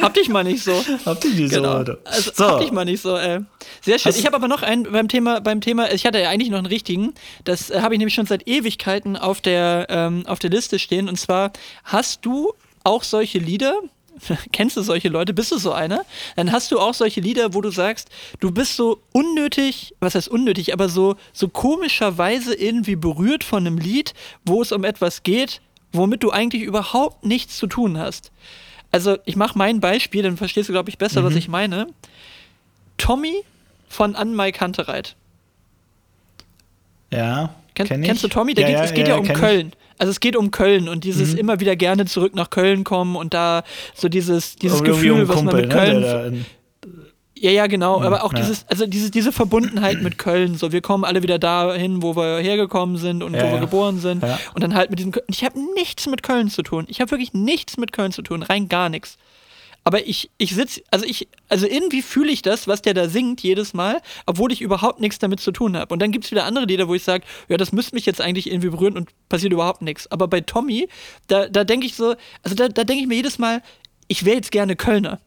hab 0.00 0.14
dich 0.14 0.28
mal 0.28 0.44
nicht 0.44 0.62
so. 0.62 0.84
Hab 1.04 1.20
dich 1.20 1.34
nicht 1.34 1.52
genau. 1.52 1.84
so, 1.84 1.94
Also, 2.04 2.30
so. 2.34 2.44
Hab 2.44 2.60
dich 2.60 2.72
mal 2.72 2.84
nicht 2.84 3.02
so, 3.02 3.16
ey. 3.16 3.40
Sehr 3.80 3.98
schön. 3.98 4.10
Hast 4.10 4.18
ich 4.18 4.26
habe 4.26 4.36
aber 4.36 4.48
noch 4.48 4.62
einen 4.62 4.84
beim 4.84 5.08
Thema, 5.08 5.40
beim 5.40 5.60
Thema, 5.60 5.92
ich 5.92 6.06
hatte 6.06 6.20
ja 6.20 6.30
eigentlich 6.30 6.50
noch 6.50 6.58
einen 6.58 6.66
richtigen, 6.66 7.14
das 7.44 7.70
äh, 7.70 7.80
habe 7.80 7.94
ich 7.94 7.98
nämlich 7.98 8.14
schon 8.14 8.26
seit 8.26 8.46
Ewigkeiten 8.46 9.16
auf 9.16 9.40
der, 9.40 9.86
ähm, 9.88 10.24
auf 10.26 10.38
der 10.38 10.50
Liste 10.50 10.78
stehen. 10.78 11.08
Und 11.08 11.18
zwar, 11.18 11.52
hast 11.84 12.24
du 12.24 12.52
auch 12.84 13.02
solche 13.02 13.38
Lieder, 13.38 13.74
kennst 14.52 14.76
du 14.76 14.82
solche 14.82 15.08
Leute, 15.08 15.32
bist 15.34 15.52
du 15.52 15.58
so 15.58 15.72
einer, 15.72 16.04
dann 16.36 16.52
hast 16.52 16.70
du 16.72 16.78
auch 16.78 16.94
solche 16.94 17.20
Lieder, 17.20 17.54
wo 17.54 17.60
du 17.60 17.70
sagst, 17.70 18.08
du 18.40 18.50
bist 18.50 18.76
so 18.76 19.00
unnötig, 19.12 19.94
was 20.00 20.14
heißt 20.14 20.28
unnötig, 20.28 20.72
aber 20.72 20.88
so, 20.88 21.16
so 21.32 21.48
komischerweise 21.48 22.54
irgendwie 22.54 22.96
berührt 22.96 23.44
von 23.44 23.66
einem 23.66 23.78
Lied, 23.78 24.14
wo 24.44 24.62
es 24.62 24.72
um 24.72 24.84
etwas 24.84 25.22
geht, 25.22 25.60
womit 25.92 26.22
du 26.22 26.30
eigentlich 26.30 26.62
überhaupt 26.62 27.24
nichts 27.24 27.56
zu 27.56 27.66
tun 27.66 27.98
hast. 27.98 28.30
Also, 28.90 29.18
ich 29.26 29.36
mache 29.36 29.56
mein 29.58 29.80
Beispiel, 29.80 30.22
dann 30.22 30.36
verstehst 30.36 30.68
du, 30.68 30.72
glaube 30.72 30.88
ich, 30.90 30.96
besser, 30.98 31.20
Mhm. 31.20 31.26
was 31.26 31.34
ich 31.34 31.48
meine. 31.48 31.88
Tommy 32.96 33.42
von 33.88 34.16
An 34.16 34.34
Mai 34.34 34.50
Kantereit. 34.52 35.14
Ja. 37.12 37.54
Kenn, 37.74 37.86
kenn 37.86 38.02
ich. 38.02 38.08
kennst 38.08 38.24
du 38.24 38.28
Tommy? 38.28 38.54
Da 38.54 38.62
Ja, 38.62 38.66
geht, 38.68 38.76
ja, 38.76 38.84
es 38.84 38.94
geht 38.94 39.08
ja, 39.08 39.16
um 39.16 39.24
kenn 39.26 39.68
ich. 39.68 39.74
Also 39.98 40.10
es 40.10 40.20
geht 40.20 40.36
um 40.36 40.50
Köln 40.50 40.88
und 40.88 41.04
dieses 41.04 41.32
Mhm. 41.32 41.38
immer 41.38 41.60
wieder 41.60 41.76
gerne 41.76 42.06
zurück 42.06 42.34
nach 42.34 42.50
Köln 42.50 42.84
kommen 42.84 43.16
und 43.16 43.34
da 43.34 43.62
so 43.94 44.08
dieses, 44.08 44.56
dieses 44.56 44.80
Irgendwie 44.80 45.08
Gefühl, 45.08 45.22
um 45.22 45.28
was 45.28 45.42
man 45.42 45.56
mit 45.56 45.68
ne, 45.68 45.74
Köln. 45.74 46.02
in- 46.34 46.46
ja, 47.40 47.52
ja, 47.52 47.66
genau. 47.68 48.00
Aber 48.02 48.24
auch 48.24 48.32
ja. 48.32 48.40
dieses, 48.40 48.66
also 48.68 48.84
diese, 48.86 49.12
diese 49.12 49.30
Verbundenheit 49.30 50.02
mit 50.02 50.18
Köln. 50.18 50.56
So, 50.56 50.72
wir 50.72 50.80
kommen 50.80 51.04
alle 51.04 51.22
wieder 51.22 51.38
dahin, 51.38 52.02
wo 52.02 52.16
wir 52.16 52.38
hergekommen 52.38 52.96
sind 52.96 53.22
und 53.22 53.32
Ja, 53.34 53.42
wo 53.42 53.46
wir 53.46 53.54
ja. 53.54 53.60
geboren 53.60 54.00
sind. 54.00 54.24
Ja. 54.24 54.40
Und 54.54 54.62
dann 54.64 54.74
halt 54.74 54.90
mit 54.90 54.98
diesem. 54.98 55.12
Ich 55.28 55.44
habe 55.44 55.56
nichts 55.76 56.08
mit 56.08 56.24
Köln 56.24 56.50
zu 56.50 56.62
tun. 56.62 56.86
Ich 56.88 57.00
habe 57.00 57.12
wirklich 57.12 57.34
nichts 57.34 57.76
mit 57.76 57.92
Köln 57.92 58.10
zu 58.10 58.22
tun, 58.22 58.42
rein 58.42 58.68
gar 58.68 58.88
nichts. 58.88 59.18
Aber 59.88 60.06
ich, 60.06 60.30
ich 60.36 60.54
sitze, 60.54 60.82
also 60.90 61.06
ich, 61.06 61.28
also 61.48 61.66
irgendwie 61.66 62.02
fühle 62.02 62.30
ich 62.30 62.42
das, 62.42 62.68
was 62.68 62.82
der 62.82 62.92
da 62.92 63.08
singt 63.08 63.42
jedes 63.42 63.72
Mal, 63.72 64.02
obwohl 64.26 64.52
ich 64.52 64.60
überhaupt 64.60 65.00
nichts 65.00 65.18
damit 65.18 65.40
zu 65.40 65.50
tun 65.50 65.78
habe. 65.78 65.94
Und 65.94 66.02
dann 66.02 66.12
gibt 66.12 66.26
es 66.26 66.30
wieder 66.30 66.44
andere 66.44 66.66
Lieder, 66.66 66.88
wo 66.88 66.94
ich 66.94 67.04
sage, 67.04 67.24
ja, 67.48 67.56
das 67.56 67.72
müsste 67.72 67.94
mich 67.94 68.04
jetzt 68.04 68.20
eigentlich 68.20 68.50
irgendwie 68.50 68.68
berühren 68.68 68.98
und 68.98 69.08
passiert 69.30 69.50
überhaupt 69.50 69.80
nichts. 69.80 70.06
Aber 70.12 70.28
bei 70.28 70.42
Tommy, 70.42 70.90
da, 71.28 71.48
da 71.48 71.64
denke 71.64 71.86
ich 71.86 71.94
so, 71.94 72.16
also 72.42 72.54
da, 72.54 72.68
da 72.68 72.84
denke 72.84 73.00
ich 73.00 73.08
mir 73.08 73.14
jedes 73.14 73.38
Mal, 73.38 73.62
ich 74.08 74.26
wäre 74.26 74.36
jetzt 74.36 74.52
gerne 74.52 74.76
Kölner. 74.76 75.22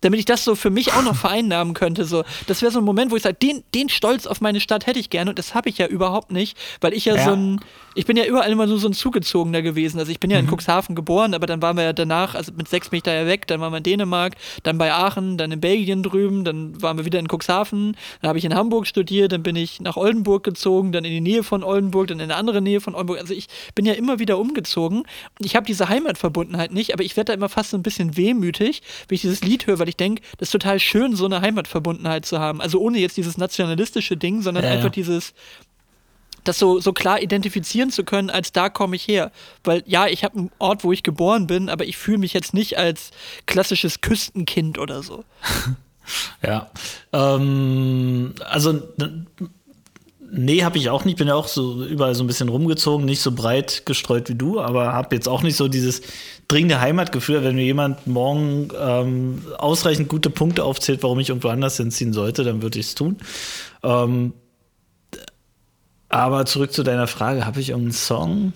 Damit 0.00 0.20
ich 0.20 0.26
das 0.26 0.44
so 0.44 0.54
für 0.54 0.70
mich 0.70 0.92
auch 0.94 1.02
noch 1.02 1.16
vereinnahmen 1.16 1.74
könnte. 1.74 2.04
So. 2.04 2.24
Das 2.46 2.62
wäre 2.62 2.70
so 2.72 2.78
ein 2.78 2.84
Moment, 2.84 3.10
wo 3.10 3.16
ich 3.16 3.22
sage, 3.22 3.36
den, 3.40 3.62
den 3.74 3.88
Stolz 3.88 4.26
auf 4.26 4.40
meine 4.40 4.60
Stadt 4.60 4.86
hätte 4.86 5.00
ich 5.00 5.10
gerne 5.10 5.30
und 5.30 5.38
das 5.38 5.54
habe 5.54 5.68
ich 5.68 5.78
ja 5.78 5.86
überhaupt 5.86 6.30
nicht, 6.32 6.56
weil 6.80 6.92
ich 6.94 7.04
ja, 7.04 7.16
Ja. 7.16 7.24
so 7.24 7.30
ein, 7.32 7.60
ich 7.94 8.06
bin 8.06 8.16
ja 8.16 8.24
überall 8.24 8.50
immer 8.50 8.66
nur 8.66 8.78
so 8.78 8.88
ein 8.88 8.92
Zugezogener 8.92 9.60
gewesen. 9.62 9.98
Also 9.98 10.12
ich 10.12 10.20
bin 10.20 10.30
ja 10.30 10.38
in 10.38 10.46
Mhm. 10.46 10.50
Cuxhaven 10.50 10.94
geboren, 10.94 11.34
aber 11.34 11.46
dann 11.46 11.60
waren 11.62 11.76
wir 11.76 11.82
ja 11.84 11.92
danach, 11.92 12.34
also 12.34 12.52
mit 12.56 12.68
sechs 12.68 12.90
bin 12.90 12.98
ich 12.98 13.02
da 13.02 13.12
ja 13.12 13.26
weg, 13.26 13.46
dann 13.48 13.60
waren 13.60 13.72
wir 13.72 13.78
in 13.78 13.82
Dänemark, 13.82 14.34
dann 14.62 14.78
bei 14.78 14.92
Aachen, 14.92 15.36
dann 15.36 15.50
in 15.52 15.60
Belgien 15.60 16.02
drüben, 16.02 16.44
dann 16.44 16.80
waren 16.80 16.96
wir 16.96 17.04
wieder 17.04 17.18
in 17.18 17.26
Cuxhaven, 17.28 17.96
dann 18.22 18.28
habe 18.28 18.38
ich 18.38 18.44
in 18.44 18.54
Hamburg 18.54 18.86
studiert, 18.86 19.32
dann 19.32 19.42
bin 19.42 19.56
ich 19.56 19.80
nach 19.80 19.96
Oldenburg 19.96 20.44
gezogen, 20.44 20.92
dann 20.92 21.04
in 21.04 21.10
die 21.12 21.20
Nähe 21.20 21.42
von 21.42 21.64
Oldenburg, 21.64 22.06
dann 22.08 22.18
in 22.20 22.24
eine 22.30 22.36
andere 22.36 22.62
Nähe 22.62 22.80
von 22.80 22.94
Oldenburg. 22.94 23.18
Also 23.18 23.34
ich 23.34 23.48
bin 23.74 23.84
ja 23.84 23.94
immer 23.94 24.18
wieder 24.20 24.38
umgezogen 24.38 24.98
und 25.00 25.44
ich 25.44 25.56
habe 25.56 25.66
diese 25.66 25.88
Heimatverbundenheit 25.88 26.72
nicht, 26.72 26.92
aber 26.94 27.02
ich 27.02 27.16
werde 27.16 27.32
da 27.32 27.34
immer 27.34 27.48
fast 27.48 27.70
so 27.70 27.76
ein 27.76 27.82
bisschen 27.82 28.16
wehmütig, 28.16 28.82
wenn 29.08 29.16
ich 29.16 29.22
dieses 29.22 29.42
Lied 29.42 29.66
höre, 29.66 29.78
weil 29.80 29.87
ich 29.88 29.96
denke, 29.96 30.22
das 30.38 30.48
ist 30.48 30.52
total 30.52 30.78
schön, 30.80 31.16
so 31.16 31.24
eine 31.24 31.40
Heimatverbundenheit 31.40 32.24
zu 32.24 32.38
haben. 32.38 32.60
Also 32.60 32.78
ohne 32.80 32.98
jetzt 32.98 33.16
dieses 33.16 33.38
nationalistische 33.38 34.16
Ding, 34.16 34.42
sondern 34.42 34.64
Ja, 34.64 34.70
ja. 34.70 34.76
einfach 34.76 34.90
dieses 34.90 35.34
das 36.44 36.58
so, 36.58 36.80
so 36.80 36.92
klar 36.92 37.20
identifizieren 37.20 37.90
zu 37.90 38.04
können, 38.04 38.30
als 38.30 38.52
da 38.52 38.68
komme 38.70 38.96
ich 38.96 39.06
her. 39.06 39.30
Weil 39.64 39.82
ja, 39.86 40.06
ich 40.06 40.24
habe 40.24 40.38
einen 40.38 40.50
Ort, 40.58 40.82
wo 40.82 40.92
ich 40.92 41.02
geboren 41.02 41.46
bin, 41.46 41.68
aber 41.68 41.84
ich 41.84 41.96
fühle 41.96 42.18
mich 42.18 42.32
jetzt 42.32 42.54
nicht 42.54 42.78
als 42.78 43.10
klassisches 43.46 44.00
Küstenkind 44.00 44.78
oder 44.78 45.02
so. 45.02 45.24
Ja. 46.42 46.70
Ähm, 47.12 48.34
also, 48.48 48.80
nee, 50.30 50.64
habe 50.64 50.78
ich 50.78 50.90
auch 50.90 51.04
nicht. 51.04 51.18
Bin 51.18 51.28
ja 51.28 51.34
auch 51.34 51.48
so 51.48 51.84
überall 51.84 52.14
so 52.14 52.24
ein 52.24 52.26
bisschen 52.26 52.48
rumgezogen, 52.48 53.06
nicht 53.06 53.20
so 53.20 53.32
breit 53.32 53.84
gestreut 53.86 54.28
wie 54.28 54.34
du, 54.34 54.60
aber 54.60 54.92
habe 54.92 55.14
jetzt 55.14 55.28
auch 55.28 55.42
nicht 55.42 55.56
so 55.56 55.68
dieses 55.68 56.02
dringende 56.48 56.80
Heimatgefühl, 56.80 57.42
wenn 57.44 57.56
mir 57.56 57.64
jemand 57.64 58.06
morgen 58.06 58.68
ähm, 58.78 59.42
ausreichend 59.58 60.08
gute 60.08 60.30
Punkte 60.30 60.64
aufzählt, 60.64 61.02
warum 61.02 61.18
ich 61.20 61.28
irgendwo 61.28 61.48
anders 61.48 61.76
hinziehen 61.76 62.12
sollte, 62.12 62.44
dann 62.44 62.62
würde 62.62 62.78
ich 62.78 62.86
es 62.86 62.94
tun. 62.94 63.16
Ähm, 63.82 64.32
aber 66.08 66.46
zurück 66.46 66.72
zu 66.72 66.82
deiner 66.82 67.06
Frage, 67.06 67.44
habe 67.44 67.60
ich 67.60 67.70
irgendeinen 67.70 67.92
Song? 67.92 68.52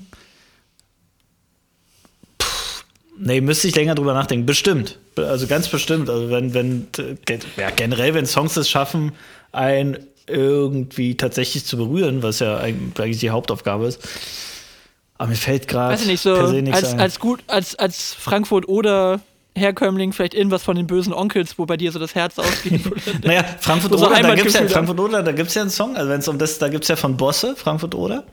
Nee, 3.18 3.40
müsste 3.40 3.68
ich 3.68 3.76
länger 3.76 3.94
drüber 3.94 4.14
nachdenken. 4.14 4.46
Bestimmt. 4.46 4.98
Also 5.16 5.46
ganz 5.46 5.68
bestimmt. 5.68 6.08
Also 6.08 6.30
wenn, 6.30 6.54
wenn, 6.54 6.88
ja, 7.56 7.70
generell, 7.70 8.14
wenn 8.14 8.26
Songs 8.26 8.56
es 8.56 8.68
schaffen, 8.68 9.12
ein 9.52 9.98
irgendwie 10.32 11.16
tatsächlich 11.16 11.64
zu 11.64 11.76
berühren, 11.76 12.22
was 12.22 12.40
ja 12.40 12.58
eigentlich 12.58 13.18
die 13.18 13.30
Hauptaufgabe 13.30 13.86
ist. 13.86 14.00
Aber 15.18 15.28
mir 15.28 15.36
fällt 15.36 15.68
gerade 15.68 15.94
Weiß 15.94 16.02
ich 16.02 16.08
nicht, 16.08 16.20
so 16.20 16.34
als, 16.34 16.94
als 16.94 17.20
gut, 17.20 17.44
als, 17.46 17.76
als 17.76 18.14
Frankfurt 18.14 18.68
oder 18.68 19.20
Herkömmling 19.54 20.12
vielleicht 20.12 20.34
irgendwas 20.34 20.62
von 20.62 20.76
den 20.76 20.86
bösen 20.86 21.12
Onkels, 21.12 21.58
wo 21.58 21.66
bei 21.66 21.76
dir 21.76 21.92
so 21.92 21.98
das 21.98 22.14
Herz 22.14 22.38
ausgeht. 22.38 22.82
naja, 23.24 23.44
Frankfurt 23.60 23.92
oder, 23.92 24.22
da 24.22 24.34
gibt's 24.34 24.54
ja, 24.54 24.66
Frankfurt 24.66 24.98
oder, 24.98 25.22
da 25.22 25.32
gibt's 25.32 25.54
ja 25.54 25.62
einen 25.62 25.70
Song, 25.70 25.96
also 25.96 26.10
wenn 26.10 26.20
es 26.20 26.28
um 26.28 26.38
das, 26.38 26.58
da 26.58 26.68
gibt's 26.68 26.88
ja 26.88 26.96
von 26.96 27.16
Bosse, 27.16 27.54
Frankfurt 27.54 27.94
oder. 27.94 28.24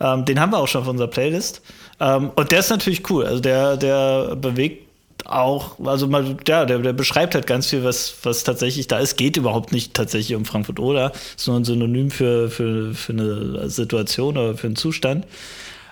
Ähm, 0.00 0.24
den 0.24 0.40
haben 0.40 0.50
wir 0.50 0.58
auch 0.58 0.68
schon 0.68 0.82
auf 0.82 0.88
unserer 0.88 1.08
Playlist. 1.08 1.62
Ähm, 2.00 2.30
und 2.34 2.50
der 2.52 2.60
ist 2.60 2.70
natürlich 2.70 3.08
cool. 3.10 3.26
Also 3.26 3.40
der, 3.40 3.76
der 3.76 4.36
bewegt 4.36 4.88
auch, 5.24 5.78
also 5.84 6.06
mal, 6.06 6.36
ja, 6.46 6.64
der, 6.64 6.78
der 6.78 6.92
beschreibt 6.92 7.34
halt 7.34 7.46
ganz 7.46 7.68
viel, 7.68 7.84
was, 7.84 8.14
was 8.22 8.44
tatsächlich 8.44 8.88
da 8.88 8.98
ist. 8.98 9.16
Geht 9.16 9.36
überhaupt 9.36 9.72
nicht 9.72 9.94
tatsächlich 9.94 10.36
um 10.36 10.44
Frankfurt 10.44 10.80
oder, 10.80 11.12
ist 11.36 11.46
nur 11.46 11.56
ein 11.56 11.64
Synonym 11.64 12.10
für, 12.10 12.50
für, 12.50 12.94
für 12.94 13.12
eine 13.12 13.70
Situation 13.70 14.36
oder 14.36 14.56
für 14.56 14.66
einen 14.66 14.76
Zustand. 14.76 15.26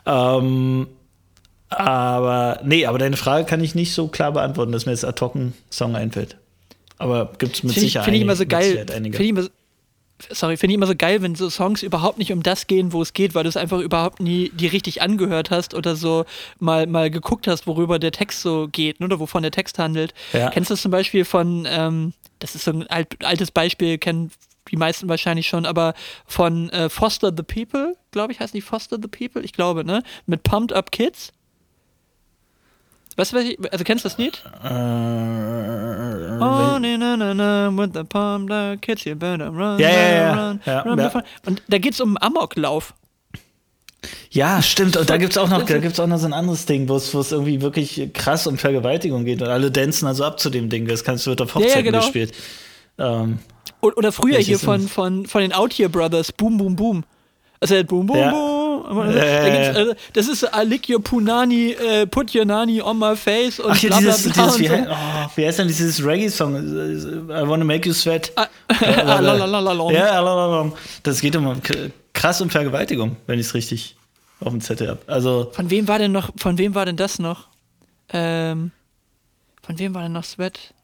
Ähm, 0.06 0.86
aber 1.68 2.60
nee, 2.64 2.86
aber 2.86 2.98
deine 2.98 3.16
Frage 3.16 3.44
kann 3.44 3.62
ich 3.62 3.74
nicht 3.74 3.94
so 3.94 4.08
klar 4.08 4.32
beantworten, 4.32 4.72
dass 4.72 4.86
mir 4.86 4.92
jetzt 4.92 5.04
ad 5.04 5.20
hoc 5.20 5.34
ein 5.34 5.54
Song 5.70 5.94
einfällt. 5.94 6.36
Aber 6.98 7.32
gibt 7.38 7.56
es 7.56 7.62
mit 7.62 7.72
Finde 7.72 7.86
ich, 7.86 7.92
Sicherheit 7.92 8.04
find 8.04 8.16
ich 8.16 8.22
immer 8.22 8.36
so 8.36 8.46
geil. 8.46 8.84
Finde 8.86 9.08
ich 9.08 9.28
immer 9.28 9.42
so, 9.42 9.48
sorry, 10.30 10.56
finde 10.56 10.72
ich 10.72 10.76
immer 10.76 10.86
so 10.86 10.94
geil, 10.96 11.22
wenn 11.22 11.34
so 11.34 11.48
Songs 11.50 11.82
überhaupt 11.82 12.18
nicht 12.18 12.32
um 12.32 12.42
das 12.42 12.66
gehen, 12.66 12.92
wo 12.92 13.02
es 13.02 13.12
geht, 13.12 13.34
weil 13.34 13.44
du 13.44 13.48
es 13.48 13.56
einfach 13.56 13.78
überhaupt 13.78 14.20
nie 14.20 14.50
die 14.54 14.66
richtig 14.66 15.02
angehört 15.02 15.50
hast 15.50 15.74
oder 15.74 15.96
so 15.96 16.24
mal, 16.58 16.86
mal 16.86 17.10
geguckt 17.10 17.46
hast, 17.46 17.66
worüber 17.66 17.98
der 17.98 18.12
Text 18.12 18.42
so 18.42 18.68
geht 18.70 19.00
ne, 19.00 19.06
oder 19.06 19.20
wovon 19.20 19.42
der 19.42 19.52
Text 19.52 19.78
handelt. 19.78 20.14
Ja. 20.32 20.50
Kennst 20.50 20.70
du 20.70 20.74
das 20.74 20.82
zum 20.82 20.90
Beispiel 20.90 21.24
von, 21.24 21.66
ähm, 21.68 22.12
das 22.38 22.54
ist 22.54 22.64
so 22.64 22.72
ein 22.72 22.86
alt, 22.88 23.24
altes 23.24 23.50
Beispiel, 23.50 23.98
kennen 23.98 24.30
die 24.70 24.76
meisten 24.76 25.08
wahrscheinlich 25.08 25.48
schon, 25.48 25.66
aber 25.66 25.94
von 26.26 26.70
äh, 26.70 26.88
Foster 26.88 27.32
the 27.36 27.42
People, 27.42 27.96
glaube 28.10 28.32
ich, 28.32 28.40
heißt 28.40 28.54
die 28.54 28.60
Foster 28.60 28.98
the 29.00 29.08
People? 29.08 29.42
Ich 29.42 29.52
glaube, 29.52 29.84
ne? 29.84 30.02
Mit 30.26 30.42
Pumped 30.42 30.72
Up 30.72 30.92
Kids. 30.92 31.32
Weißt 33.20 33.32
du, 33.32 33.36
was 33.36 33.44
ich, 33.44 33.58
also 33.72 33.84
kennst 33.84 34.02
du 34.04 34.08
das 34.08 34.16
Lied? 34.16 34.42
Äh, 34.64 34.68
Oh, 36.42 36.78
wenn- 36.80 36.98
na, 37.00 37.16
na, 37.18 37.34
na, 37.34 37.70
with 37.76 37.90
the 37.92 38.02
pumped 38.02 38.50
up 38.50 38.80
kids, 38.80 39.04
you 39.04 39.14
better 39.14 39.48
run, 39.48 39.78
Ja, 39.78 39.90
ja, 39.90 40.08
ja. 40.08 40.48
run, 40.48 40.60
Ja, 40.64 40.80
run 40.80 40.98
ja. 40.98 41.06
before- 41.08 41.24
Und 41.44 41.62
da 41.68 41.76
geht 41.76 41.92
es 41.92 42.00
um 42.00 42.16
Amoklauf. 42.16 42.94
ja, 44.30 44.62
stimmt. 44.62 44.96
Und 44.96 45.10
da 45.10 45.18
gibt 45.18 45.32
es 45.32 45.38
auch 45.38 45.50
noch, 45.50 45.64
da 45.66 45.76
gibt's 45.78 46.00
auch 46.00 46.06
noch 46.06 46.16
so 46.18 46.24
ein 46.26 46.32
anderes 46.32 46.64
Ding, 46.64 46.88
wo 46.88 46.96
es 46.96 47.12
irgendwie 47.12 47.60
wirklich 47.60 48.10
krass 48.14 48.46
um 48.46 48.56
Vergewaltigung 48.56 49.26
geht 49.26 49.42
und 49.42 49.48
alle 49.48 49.70
dancen 49.70 50.06
also 50.06 50.24
ab 50.24 50.40
zu 50.40 50.48
dem 50.48 50.70
Ding. 50.70 50.86
Das 50.88 51.04
kannst 51.04 51.26
du 51.26 51.30
wird 51.30 51.42
auf 51.42 51.54
Ja, 51.54 51.60
ja, 51.60 51.66
Hochzeiten 51.66 51.84
genau. 51.84 51.98
gespielt. 52.00 52.32
Ähm, 52.98 53.38
Oder 53.82 54.12
früher 54.12 54.38
hier 54.38 54.58
von, 54.58 54.88
von, 54.88 55.26
von 55.26 55.42
den 55.42 55.52
Out 55.52 55.74
Here 55.74 55.90
Brothers, 55.90 56.32
Boom 56.32 56.56
Boom 56.56 56.74
Boom. 56.76 57.04
Also 57.60 57.74
halt 57.74 57.88
Boom 57.88 58.06
Boom 58.06 58.16
Da 58.82 59.12
äh, 59.12 59.94
das 60.12 60.28
ist 60.28 60.42
I 60.42 60.64
lick 60.64 60.88
your 60.88 61.02
punani, 61.02 61.72
äh, 61.72 62.06
put 62.06 62.34
your 62.34 62.44
nani 62.44 62.80
on 62.82 62.98
my 62.98 63.16
face 63.16 63.60
und 63.60 63.70
ach 63.70 63.82
ja, 63.82 63.88
bla 63.88 64.00
bla 64.00 64.12
dieses, 64.12 64.32
bla. 64.32 64.44
dieses 64.44 64.58
wie, 64.58 64.68
so. 64.68 64.74
oh, 64.74 65.30
wie 65.36 65.46
heißt 65.46 65.58
denn 65.58 65.68
dieses 65.68 66.04
Reggae-Song? 66.04 66.56
I 66.56 67.48
wanna 67.48 67.64
make 67.64 67.88
you 67.88 67.94
sweat. 67.94 68.32
Ah. 68.36 68.48
Ja, 69.90 70.72
das 71.02 71.20
geht 71.20 71.36
um 71.36 71.60
krass 72.12 72.40
um 72.40 72.50
Vergewaltigung, 72.50 73.16
wenn 73.26 73.38
ich 73.38 73.46
es 73.46 73.54
richtig 73.54 73.96
auf 74.40 74.50
dem 74.50 74.60
Zettel 74.60 74.88
habe. 74.88 75.00
Also, 75.06 75.50
Von 75.52 75.70
wem 75.70 75.88
war 75.88 75.98
denn 75.98 76.12
noch, 76.12 76.30
von 76.36 76.58
wem 76.58 76.74
war 76.74 76.86
denn 76.86 76.96
das 76.96 77.18
noch? 77.18 77.48
Ähm, 78.12 78.72
von 79.62 79.78
wem 79.78 79.94
war 79.94 80.02
denn 80.02 80.12
noch 80.12 80.24
Sweat? 80.24 80.74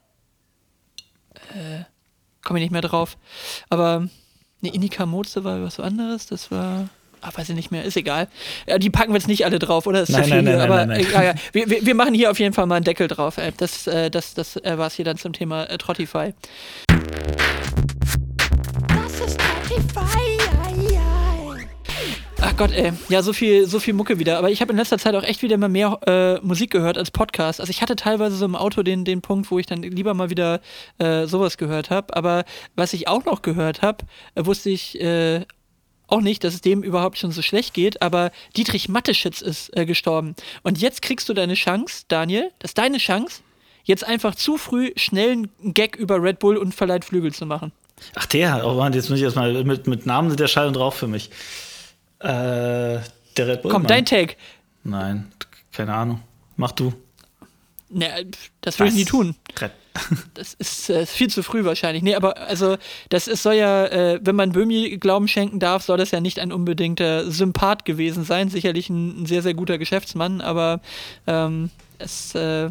Äh, 1.55 1.84
komme 2.44 2.59
ich 2.59 2.64
nicht 2.64 2.72
mehr 2.72 2.82
drauf. 2.82 3.16
Aber, 3.68 4.09
ne, 4.61 4.74
Inika 4.74 5.07
Moze 5.07 5.44
war 5.44 5.62
was 5.62 5.80
anderes, 5.80 6.26
das 6.26 6.51
war. 6.51 6.88
Ah, 7.21 7.31
weiß 7.35 7.49
ich 7.49 7.55
nicht 7.55 7.71
mehr, 7.71 7.85
ist 7.85 7.97
egal. 7.97 8.29
Ja, 8.67 8.79
die 8.79 8.91
packen 8.91 9.12
wir 9.12 9.19
jetzt 9.19 9.29
nicht 9.29 9.45
alle 9.45 9.59
drauf, 9.59 9.87
oder? 9.87 10.01
Das 10.01 10.11
ist 10.11 10.17
Nein, 10.17 10.29
nein, 10.29 10.45
nein, 10.45 10.61
aber 10.61 10.87
nein, 10.87 11.05
nein. 11.12 11.23
äh, 11.23 11.27
Ja. 11.27 11.35
Wir, 11.53 11.85
wir, 11.85 11.95
machen 11.95 12.14
hier 12.14 12.31
auf 12.31 12.39
jeden 12.39 12.53
Fall 12.53 12.67
mal 12.67 12.77
einen 12.77 12.85
Deckel 12.85 13.09
drauf. 13.09 13.39
Äh, 13.39 13.53
das 13.57 13.87
äh, 13.87 14.11
das, 14.11 14.35
das 14.35 14.57
äh, 14.57 14.79
war 14.79 14.89
es 14.89 14.95
hier 14.95 15.05
dann 15.05 15.17
zum 15.17 15.33
Thema 15.33 15.64
äh, 15.64 15.79
Trottify. 15.79 16.35
Das 18.89 19.21
ist 19.21 19.41
ei. 19.41 20.37
Ach 22.43 22.57
Gott, 22.57 22.71
ey. 22.73 22.93
Ja, 23.09 23.23
so 23.23 23.33
viel, 23.33 23.67
so 23.67 23.81
viel 23.81 23.95
Mucke 23.95 24.19
wieder. 24.19 24.39
Aber 24.39 24.51
ich 24.51 24.61
habe 24.61 24.71
in 24.71 24.79
letzter 24.79 24.99
Zeit 24.99 25.14
auch 25.14 25.23
echt 25.23 25.43
wieder 25.43 25.57
mal 25.57 25.69
mehr 25.69 25.99
äh, 26.07 26.47
Musik 26.47 26.71
gehört 26.71 26.99
als 26.99 27.11
Podcast. 27.11 27.61
Also 27.61 27.71
ich 27.71 27.81
hatte 27.81 27.97
teilweise 27.97 28.37
so 28.37 28.45
im 28.45 28.55
Auto 28.55 28.83
den, 28.83 29.05
den 29.05 29.23
Punkt, 29.23 29.51
wo 29.51 29.59
ich 29.59 29.67
dann 29.67 29.83
lieber 29.83 30.12
mal 30.14 30.29
wieder 30.29 30.61
äh, 30.99 31.27
sowas 31.27 31.57
gehört 31.57 31.91
habe. 31.91 32.14
Aber 32.14 32.45
was 32.75 32.93
ich 32.93 33.09
auch 33.09 33.25
noch 33.25 33.43
gehört 33.43 33.83
habe, 33.83 34.05
äh, 34.35 34.45
wusste 34.45 34.71
ich 34.71 35.01
äh, 35.01 35.47
auch 36.09 36.20
nicht, 36.20 36.44
dass 36.44 36.54
es 36.54 36.61
dem 36.61 36.82
überhaupt 36.82 37.18
schon 37.18 37.32
so 37.32 37.42
schlecht 37.42 37.74
geht. 37.74 38.00
Aber 38.02 38.30
Dietrich 38.57 38.88
Matteschitz 38.88 39.40
ist 39.40 39.76
äh, 39.76 39.86
gestorben. 39.86 40.34
Und 40.62 40.78
jetzt 40.80 41.02
kriegst 41.02 41.28
du 41.28 41.34
deine 41.34 41.54
Chance, 41.54 42.04
Daniel, 42.09 42.50
das 42.59 42.70
ist 42.70 42.78
deine 42.78 42.98
Chance, 42.98 43.40
jetzt 43.84 44.04
einfach 44.04 44.34
zu 44.34 44.57
früh 44.57 44.92
schnell 44.96 45.32
einen 45.32 45.74
Gag 45.74 45.96
über 45.96 46.22
Red 46.22 46.38
Bull 46.38 46.57
und 46.57 46.74
verleiht 46.74 47.04
Flügel 47.04 47.32
zu 47.32 47.46
machen. 47.46 47.72
ach 48.14 48.26
der, 48.26 48.66
oh 48.66 48.74
Mann, 48.74 48.92
jetzt 48.92 49.09
muss 49.11 49.18
ich 49.18 49.24
erstmal 49.24 49.64
mit, 49.64 49.86
mit 49.86 50.07
Namen 50.07 50.28
sind 50.30 50.40
der 50.40 50.48
Schall 50.48 50.66
und 50.68 50.74
drauf 50.74 50.94
für 50.94 51.09
mich. 51.09 51.30
Äh, 52.20 52.28
der 52.28 53.02
Red 53.38 53.62
Bull. 53.62 53.70
Komm, 53.72 53.82
Mann. 53.82 53.88
dein 53.88 54.07
Take. 54.07 54.36
Nein, 54.84 55.30
keine 55.72 55.94
Ahnung. 55.94 56.20
Mach 56.57 56.72
du. 56.72 56.92
Ne, 57.88 58.26
das 58.62 58.78
würde 58.78 58.90
ich 58.90 58.96
nie 58.96 59.04
tun. 59.04 59.36
Red- 59.61 59.70
Das 60.34 60.55
ist 60.55 60.90
äh, 60.90 61.07
viel 61.07 61.28
zu 61.28 61.42
früh 61.42 61.64
wahrscheinlich. 61.64 62.03
Nee, 62.03 62.14
aber 62.14 62.38
also, 62.38 62.76
das 63.09 63.26
ist, 63.26 63.42
soll 63.42 63.55
ja, 63.55 63.86
äh, 63.86 64.20
wenn 64.22 64.36
man 64.36 64.53
Böhmi 64.53 64.99
Glauben 64.99 65.28
schenken 65.28 65.59
darf, 65.59 65.82
soll 65.82 65.99
das 65.99 66.11
ja 66.11 66.20
nicht 66.20 66.38
ein 66.38 66.53
unbedingter 66.53 67.30
Sympath 67.30 67.84
gewesen 67.84 68.24
sein. 68.24 68.51
Sicherlich 68.51 68.90
ein, 68.90 69.22
ein 69.22 69.26
sehr, 69.26 69.42
sehr 69.42 69.55
guter 69.55 69.78
Geschäftsmann, 69.78 70.40
aber 70.40 70.80
ähm, 71.26 71.70
es, 71.99 72.34
äh, 72.34 72.70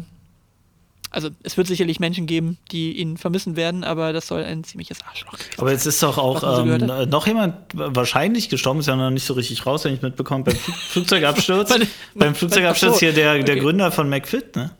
also 1.10 1.30
es 1.42 1.56
wird 1.56 1.66
sicherlich 1.66 2.00
Menschen 2.00 2.26
geben, 2.26 2.58
die 2.72 2.98
ihn 2.98 3.16
vermissen 3.16 3.56
werden, 3.56 3.84
aber 3.84 4.12
das 4.12 4.26
soll 4.26 4.44
ein 4.44 4.64
ziemliches 4.64 4.98
Arschloch 5.02 5.32
gewesen 5.32 5.60
Aber 5.60 5.72
jetzt 5.72 5.86
ist 5.86 6.02
doch 6.02 6.18
auch 6.18 6.40
so 6.40 6.62
ähm, 6.62 7.08
noch 7.08 7.26
jemand 7.26 7.54
wahrscheinlich 7.72 8.48
gestorben, 8.48 8.80
ist 8.80 8.86
ja 8.86 8.96
noch 8.96 9.10
nicht 9.10 9.24
so 9.24 9.34
richtig 9.34 9.64
raus, 9.66 9.84
wenn 9.84 9.94
ich 9.94 10.02
mitbekomme, 10.02 10.44
beim 10.44 10.56
Fl 10.56 10.72
Flugzeugabsturz. 10.90 11.74
Beim 12.14 12.34
Flugzeugabsturz 12.34 12.98
hier 12.98 13.12
der, 13.12 13.42
der 13.42 13.54
okay. 13.54 13.62
Gründer 13.62 13.90
von 13.92 14.08
McFit, 14.08 14.56
ne? 14.56 14.72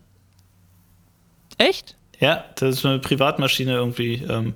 Echt? 1.58 1.95
Ja, 2.20 2.44
das 2.56 2.76
ist 2.76 2.86
eine 2.86 2.98
Privatmaschine 2.98 3.72
irgendwie 3.72 4.14
ähm, 4.28 4.54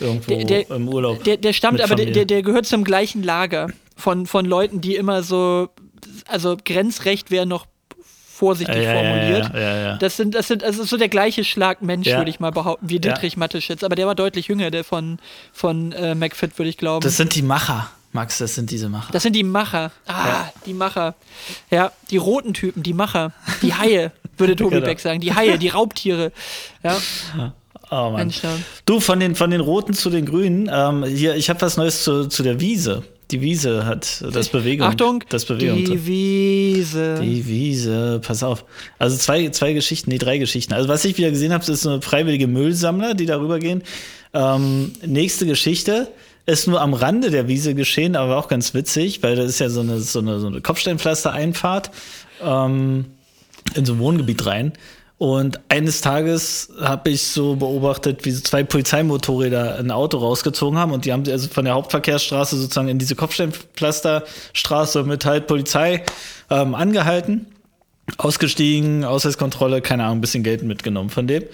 irgendwo 0.00 0.34
Der- 0.36 0.44
der- 0.44 0.70
im 0.76 0.88
Urlaub. 0.88 1.22
Der, 1.24 1.36
der 1.36 1.52
stammt 1.52 1.80
aber, 1.80 1.94
der, 1.96 2.06
der, 2.06 2.24
der 2.24 2.42
gehört 2.42 2.66
zum 2.66 2.84
gleichen 2.84 3.22
Lager 3.22 3.68
von, 3.96 4.26
von 4.26 4.44
Leuten, 4.46 4.80
die 4.80 4.96
immer 4.96 5.22
so, 5.22 5.68
also 6.26 6.56
Grenzrecht 6.64 7.30
wäre 7.30 7.46
noch 7.46 7.66
vorsichtig 8.34 8.74
Ja, 8.76 8.82
ja, 8.82 8.92
ja, 8.94 8.98
formuliert. 9.02 9.50
ja, 9.54 9.60
ja, 9.60 9.76
ja. 9.76 9.96
Das 9.98 10.16
sind, 10.16 10.34
das 10.34 10.48
sind, 10.48 10.64
also 10.64 10.82
so 10.84 10.96
der 10.96 11.08
gleiche 11.08 11.44
Schlag 11.44 11.82
Mensch, 11.82 12.08
Ja. 12.08 12.16
würde 12.18 12.30
ich 12.30 12.40
mal 12.40 12.50
behaupten, 12.50 12.88
wie 12.88 12.98
Dietrich 12.98 13.36
Mateschitz. 13.36 13.84
Aber 13.84 13.94
der 13.94 14.06
war 14.06 14.14
deutlich 14.14 14.48
jünger, 14.48 14.70
der 14.70 14.82
von, 14.82 15.18
von 15.52 15.92
äh, 15.92 16.14
McFit, 16.14 16.58
würde 16.58 16.68
ich 16.70 16.76
glauben. 16.78 17.04
Das 17.04 17.16
sind 17.18 17.34
die 17.36 17.42
Macher, 17.42 17.88
Max, 18.12 18.38
das 18.38 18.54
sind 18.56 18.70
diese 18.70 18.88
Macher. 18.88 19.12
Das 19.12 19.22
sind 19.22 19.36
die 19.36 19.44
Macher. 19.44 19.92
Ah, 20.08 20.46
die 20.66 20.74
Macher. 20.74 21.14
Ja, 21.70 21.92
die 22.10 22.16
roten 22.16 22.52
Typen, 22.52 22.82
die 22.82 22.94
Macher. 22.94 23.32
Die 23.62 23.74
Haie, 23.74 24.10
würde 24.42 24.56
Tobi 24.56 24.76
Genau. 24.76 24.86
Beck 24.86 25.00
sagen. 25.00 25.20
Die 25.20 25.34
Haie, 25.34 25.58
die 25.58 25.68
Raubtiere. 25.68 26.32
Ja, 26.82 26.96
oh 27.90 28.10
Mann. 28.10 28.32
Du, 28.86 29.00
von 29.00 29.20
den, 29.20 29.34
von 29.34 29.50
den 29.50 29.60
Roten 29.60 29.94
zu 29.94 30.10
den 30.10 30.26
Grünen, 30.26 30.70
ähm, 30.72 31.04
hier, 31.04 31.34
ich 31.36 31.48
habe 31.50 31.60
was 31.62 31.76
Neues 31.76 32.04
zu, 32.04 32.26
zu 32.26 32.42
der 32.42 32.60
Wiese. 32.60 33.02
Die 33.30 33.40
Wiese 33.40 33.86
hat 33.86 34.22
das 34.32 34.50
Bewegung. 34.50 34.86
Achtung, 34.86 35.24
das 35.30 35.46
Bewegung. 35.46 35.78
die 35.78 36.06
Wiese. 36.06 37.18
Die 37.22 37.46
Wiese, 37.46 38.20
pass 38.24 38.42
auf. 38.42 38.66
Also 38.98 39.16
zwei, 39.16 39.48
zwei 39.48 39.72
Geschichten, 39.72 40.10
nee, 40.10 40.18
drei 40.18 40.36
Geschichten. 40.36 40.74
Also 40.74 40.88
was 40.88 41.02
ich 41.06 41.16
wieder 41.16 41.30
gesehen 41.30 41.52
habe, 41.52 41.64
ist 41.70 41.86
eine 41.86 42.02
freiwillige 42.02 42.46
Müllsammler, 42.46 43.14
die 43.14 43.24
darüber 43.24 43.58
gehen. 43.58 43.82
Ähm, 44.34 44.92
nächste 45.06 45.46
Geschichte 45.46 46.08
ist 46.44 46.66
nur 46.66 46.82
am 46.82 46.92
Rande 46.92 47.30
der 47.30 47.48
Wiese 47.48 47.74
geschehen, 47.74 48.16
aber 48.16 48.36
auch 48.36 48.48
ganz 48.48 48.74
witzig, 48.74 49.22
weil 49.22 49.36
das 49.36 49.46
ist 49.46 49.60
ja 49.60 49.70
so 49.70 49.80
eine, 49.80 50.00
so 50.00 50.18
eine, 50.18 50.38
so 50.38 50.48
eine 50.48 50.60
Kopfsteinpflaster-Einfahrt 50.60 51.90
ähm, 52.42 53.06
in 53.76 53.84
so 53.84 53.94
ein 53.94 53.98
Wohngebiet 53.98 54.46
rein. 54.46 54.72
Und 55.22 55.60
eines 55.68 56.00
Tages 56.00 56.70
habe 56.80 57.10
ich 57.10 57.22
so 57.22 57.54
beobachtet, 57.54 58.24
wie 58.24 58.32
so 58.32 58.40
zwei 58.40 58.64
Polizeimotorräder 58.64 59.78
ein 59.78 59.92
Auto 59.92 60.18
rausgezogen 60.18 60.76
haben 60.76 60.90
und 60.90 61.04
die 61.04 61.12
haben 61.12 61.22
also 61.28 61.48
von 61.48 61.64
der 61.64 61.74
Hauptverkehrsstraße 61.74 62.56
sozusagen 62.56 62.88
in 62.88 62.98
diese 62.98 63.14
Kopfsteinpflasterstraße 63.14 65.04
mit 65.04 65.24
halt 65.24 65.46
Polizei 65.46 66.02
ähm, 66.50 66.74
angehalten, 66.74 67.46
ausgestiegen, 68.18 69.04
Ausweiskontrolle, 69.04 69.80
keine 69.80 70.02
Ahnung, 70.06 70.18
ein 70.18 70.22
bisschen 70.22 70.42
Geld 70.42 70.64
mitgenommen 70.64 71.10
von 71.10 71.28
dem. 71.28 71.44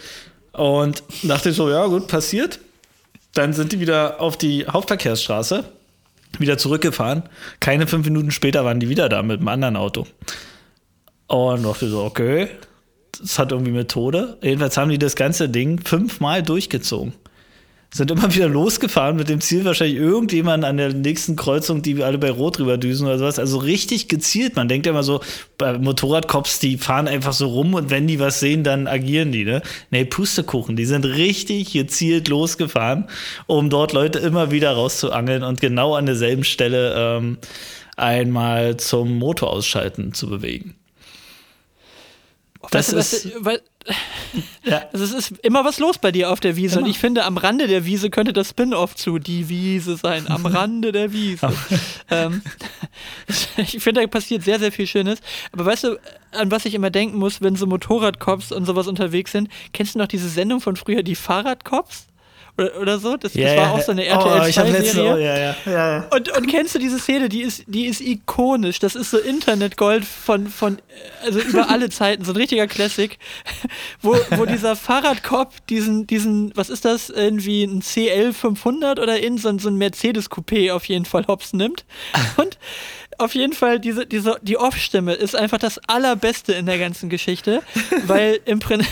Und 0.52 1.02
dachte 1.24 1.50
ich 1.50 1.56
so, 1.56 1.68
ja 1.68 1.84
gut, 1.88 2.08
passiert. 2.08 2.60
Dann 3.34 3.52
sind 3.52 3.72
die 3.72 3.80
wieder 3.80 4.20
auf 4.20 4.38
die 4.38 4.66
Hauptverkehrsstraße, 4.66 5.64
wieder 6.38 6.56
zurückgefahren. 6.56 7.24
Keine 7.60 7.86
fünf 7.86 8.06
Minuten 8.06 8.30
später 8.30 8.64
waren 8.64 8.80
die 8.80 8.88
wieder 8.88 9.10
da 9.10 9.22
mit 9.22 9.40
einem 9.40 9.48
anderen 9.48 9.76
Auto. 9.76 10.06
Und 11.28 11.62
dachte 11.62 11.88
so, 11.88 12.02
okay, 12.02 12.48
das 13.20 13.38
hat 13.38 13.52
irgendwie 13.52 13.72
Methode. 13.72 14.38
Jedenfalls 14.42 14.76
haben 14.76 14.90
die 14.90 14.98
das 14.98 15.14
ganze 15.14 15.48
Ding 15.48 15.80
fünfmal 15.80 16.42
durchgezogen. 16.42 17.12
Sind 17.90 18.10
immer 18.10 18.34
wieder 18.34 18.48
losgefahren 18.48 19.16
mit 19.16 19.30
dem 19.30 19.40
Ziel, 19.40 19.64
wahrscheinlich 19.64 19.96
irgendjemand 19.96 20.62
an 20.64 20.76
der 20.76 20.92
nächsten 20.92 21.36
Kreuzung, 21.36 21.80
die 21.80 21.96
wir 21.96 22.04
alle 22.04 22.18
bei 22.18 22.30
Rot 22.30 22.58
drüber 22.58 22.76
düsen 22.76 23.06
oder 23.06 23.18
sowas. 23.18 23.38
Also 23.38 23.58
richtig 23.58 24.08
gezielt. 24.08 24.56
Man 24.56 24.68
denkt 24.68 24.84
ja 24.84 24.92
immer 24.92 25.02
so, 25.02 25.20
bei 25.56 25.78
Motorradcops, 25.78 26.58
die 26.58 26.76
fahren 26.76 27.08
einfach 27.08 27.32
so 27.32 27.46
rum 27.46 27.72
und 27.72 27.88
wenn 27.88 28.06
die 28.06 28.20
was 28.20 28.40
sehen, 28.40 28.62
dann 28.62 28.86
agieren 28.86 29.32
die, 29.32 29.44
ne? 29.44 29.62
Nee, 29.90 30.04
Pustekuchen. 30.04 30.76
Die 30.76 30.84
sind 30.84 31.06
richtig 31.06 31.72
gezielt 31.72 32.28
losgefahren, 32.28 33.08
um 33.46 33.70
dort 33.70 33.94
Leute 33.94 34.18
immer 34.18 34.50
wieder 34.50 34.72
rauszuangeln 34.72 35.42
und 35.42 35.60
genau 35.60 35.94
an 35.94 36.04
derselben 36.04 36.44
Stelle 36.44 36.94
ähm, 36.94 37.38
einmal 37.96 38.76
zum 38.76 39.16
Motor 39.18 39.50
ausschalten 39.50 40.12
zu 40.12 40.28
bewegen. 40.28 40.74
Das 42.70 42.88
du, 42.88 42.96
ist- 42.96 43.30
weil, 43.44 43.62
Ja. 44.64 44.82
also 44.92 45.04
es 45.04 45.12
ist 45.12 45.38
immer 45.44 45.64
was 45.64 45.78
los 45.78 45.98
bei 45.98 46.10
dir 46.12 46.30
auf 46.30 46.40
der 46.40 46.56
Wiese. 46.56 46.74
Und 46.78 46.80
Immer. 46.84 46.90
ich 46.90 46.98
finde, 46.98 47.24
am 47.24 47.36
Rande 47.36 47.66
der 47.68 47.84
Wiese 47.84 48.10
könnte 48.10 48.32
das 48.32 48.50
Spin-off 48.50 48.96
zu 48.96 49.18
Die 49.18 49.48
Wiese 49.48 49.96
sein. 49.96 50.26
Am 50.28 50.44
Rande 50.46 50.90
der 50.92 51.12
Wiese. 51.12 51.52
ähm, 52.10 52.42
ich 53.56 53.80
finde, 53.82 54.00
da 54.02 54.06
passiert 54.08 54.42
sehr, 54.42 54.58
sehr 54.58 54.72
viel 54.72 54.86
Schönes. 54.86 55.20
Aber 55.52 55.64
weißt 55.66 55.84
du, 55.84 55.98
an 56.32 56.50
was 56.50 56.64
ich 56.64 56.74
immer 56.74 56.90
denken 56.90 57.16
muss, 57.18 57.40
wenn 57.40 57.54
so 57.56 57.66
Motorradcops 57.66 58.50
und 58.52 58.66
sowas 58.66 58.88
unterwegs 58.88 59.32
sind? 59.32 59.48
Kennst 59.72 59.94
du 59.94 60.00
noch 60.00 60.08
diese 60.08 60.28
Sendung 60.28 60.60
von 60.60 60.74
früher, 60.76 61.02
die 61.04 61.14
Fahrradcops? 61.14 62.07
Oder, 62.58 62.80
oder 62.80 62.98
so? 62.98 63.16
Das, 63.16 63.32
das 63.34 63.56
war 63.56 63.72
auch 63.72 63.80
so 63.80 63.92
eine 63.92 64.04
RTL 64.04 64.40
Oh, 64.42 64.46
ich 64.46 64.58
habe 64.58 64.70
letzte 64.70 65.02
oh, 65.14 65.16
ja, 65.16 65.54
ja. 65.64 66.06
Und, 66.10 66.36
und 66.36 66.46
kennst 66.48 66.74
du 66.74 66.80
diese 66.80 66.98
Szene, 66.98 67.28
die 67.28 67.42
ist, 67.42 67.62
die 67.68 67.86
ist 67.86 68.00
ikonisch. 68.00 68.80
Das 68.80 68.96
ist 68.96 69.10
so 69.12 69.18
Internetgold 69.18 70.04
von, 70.04 70.48
von, 70.48 70.78
also 71.24 71.38
über 71.38 71.70
alle 71.70 71.88
Zeiten, 71.90 72.24
so 72.24 72.32
ein 72.32 72.36
richtiger 72.36 72.66
Classic, 72.66 73.16
wo, 74.02 74.16
wo 74.32 74.44
dieser 74.44 74.74
Fahrradkopf 74.74 75.60
diesen, 75.68 76.06
diesen, 76.08 76.52
was 76.56 76.68
ist 76.68 76.84
das, 76.84 77.10
irgendwie 77.10 77.62
ein 77.62 77.80
CL 77.80 78.32
500 78.32 78.98
oder 78.98 79.20
in 79.20 79.38
so, 79.38 79.48
ein- 79.48 79.60
so 79.60 79.68
ein 79.68 79.76
Mercedes-Coupé 79.76 80.72
auf 80.72 80.84
jeden 80.86 81.04
Fall 81.04 81.26
hops 81.28 81.52
nimmt. 81.52 81.84
Und 82.36 82.58
auf 83.18 83.34
jeden 83.34 83.52
Fall, 83.52 83.78
diese, 83.78 84.04
diese, 84.06 84.38
die 84.42 84.56
Off-Stimme 84.56 85.14
ist 85.14 85.36
einfach 85.36 85.58
das 85.58 85.78
Allerbeste 85.86 86.54
in 86.54 86.66
der 86.66 86.78
ganzen 86.78 87.08
Geschichte, 87.08 87.62
weil 88.06 88.40
im 88.46 88.58
Prinzip. 88.58 88.88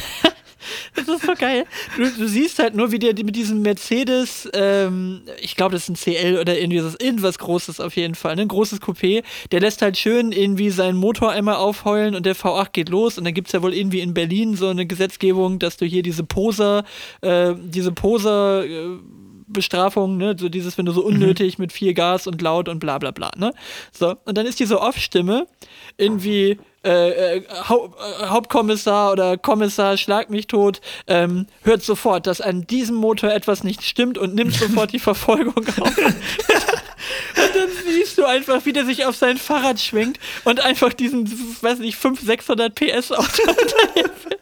Das 0.95 1.09
ist 1.09 1.25
so 1.25 1.35
geil. 1.35 1.65
Du, 1.97 2.09
du 2.09 2.29
siehst 2.29 2.59
halt 2.59 2.75
nur, 2.75 2.93
wie 2.93 2.99
der 2.99 3.15
mit 3.25 3.37
diesem 3.37 3.63
Mercedes, 3.63 4.49
ähm, 4.53 5.23
ich 5.41 5.57
glaube, 5.57 5.75
das 5.75 5.89
ist 5.89 5.89
ein 5.89 5.97
CL 5.97 6.39
oder 6.39 6.59
irgendwie 6.59 6.79
so, 6.79 6.91
irgendwas 6.99 7.39
Großes 7.39 7.81
auf 7.81 7.97
jeden 7.97 8.15
Fall, 8.15 8.37
ne? 8.37 8.43
ein 8.43 8.49
großes 8.49 8.81
Coupé, 8.81 9.23
der 9.51 9.61
lässt 9.61 9.83
halt 9.83 9.97
schön 9.99 10.33
irgendwie 10.33 10.71
seinen 10.71 10.97
Motor 10.97 11.31
einmal 11.31 11.57
aufheulen 11.57 12.15
und 12.15 12.27
der 12.27 12.37
V8 12.37 12.73
geht 12.73 12.89
los 12.89 13.19
und 13.19 13.25
dann 13.25 13.35
gibt 13.35 13.49
es 13.49 13.53
ja 13.53 13.63
wohl 13.63 13.75
irgendwie 13.75 14.01
in 14.01 14.15
Berlin 14.15 14.57
so 14.57 14.69
eine 14.69 14.87
Gesetzgebung, 14.87 15.59
dass 15.59 15.77
du 15.77 15.85
hier 15.85 16.03
diese 16.03 16.25
Poser, 16.25 16.85
äh, 17.21 17.55
diese 17.57 17.93
Poser, 17.93 18.65
äh, 18.65 18.99
Bestrafung, 19.49 20.17
ne, 20.17 20.35
so 20.39 20.49
dieses, 20.49 20.77
wenn 20.77 20.87
du 20.87 20.93
so 20.93 21.05
unnötig 21.05 21.59
mit 21.59 21.73
viel 21.73 21.95
Gas 21.95 22.27
und 22.27 22.43
laut 22.43 22.69
und 22.69 22.81
bla 22.81 22.99
bla 22.99 23.13
bla, 23.13 23.31
ne? 23.37 23.53
So, 23.93 24.17
und 24.25 24.37
dann 24.37 24.47
ist 24.47 24.59
diese 24.59 24.81
Off-Stimme 24.81 25.47
irgendwie 25.97 26.59
äh, 26.87 27.37
äh, 27.39 27.43
Hau 27.69 27.87
äh, 27.87 28.27
Hauptkommissar 28.27 29.13
oder 29.13 29.37
Kommissar, 29.37 29.97
schlag 29.97 30.31
mich 30.31 30.47
tot, 30.47 30.81
ähm, 31.07 31.47
hört 31.63 31.83
sofort, 31.83 32.27
dass 32.27 32.41
an 32.41 32.67
diesem 32.67 32.97
Motor 32.97 33.33
etwas 33.33 33.65
nicht 33.65 33.83
stimmt 33.83 34.19
und 34.19 34.35
nimmt 34.35 34.55
sofort 34.55 34.93
die 34.93 34.99
Verfolgung 35.01 35.67
auf. 35.81 35.97
Und 37.37 37.55
dann 37.55 37.69
siehst 37.85 38.19
du 38.19 38.25
einfach, 38.25 38.65
wie 38.65 38.73
der 38.73 38.85
sich 38.85 39.05
auf 39.05 39.15
sein 39.15 39.37
Fahrrad 39.37 39.79
schwingt 39.79 40.19
und 40.45 40.61
einfach 40.61 40.93
diesen, 40.93 41.31
weiß 41.61 41.79
nicht, 41.79 41.97
500, 41.97 42.27
600 42.27 42.75
PS 42.75 43.13
Auto 43.13 43.27
hinterherfährt. 43.47 44.41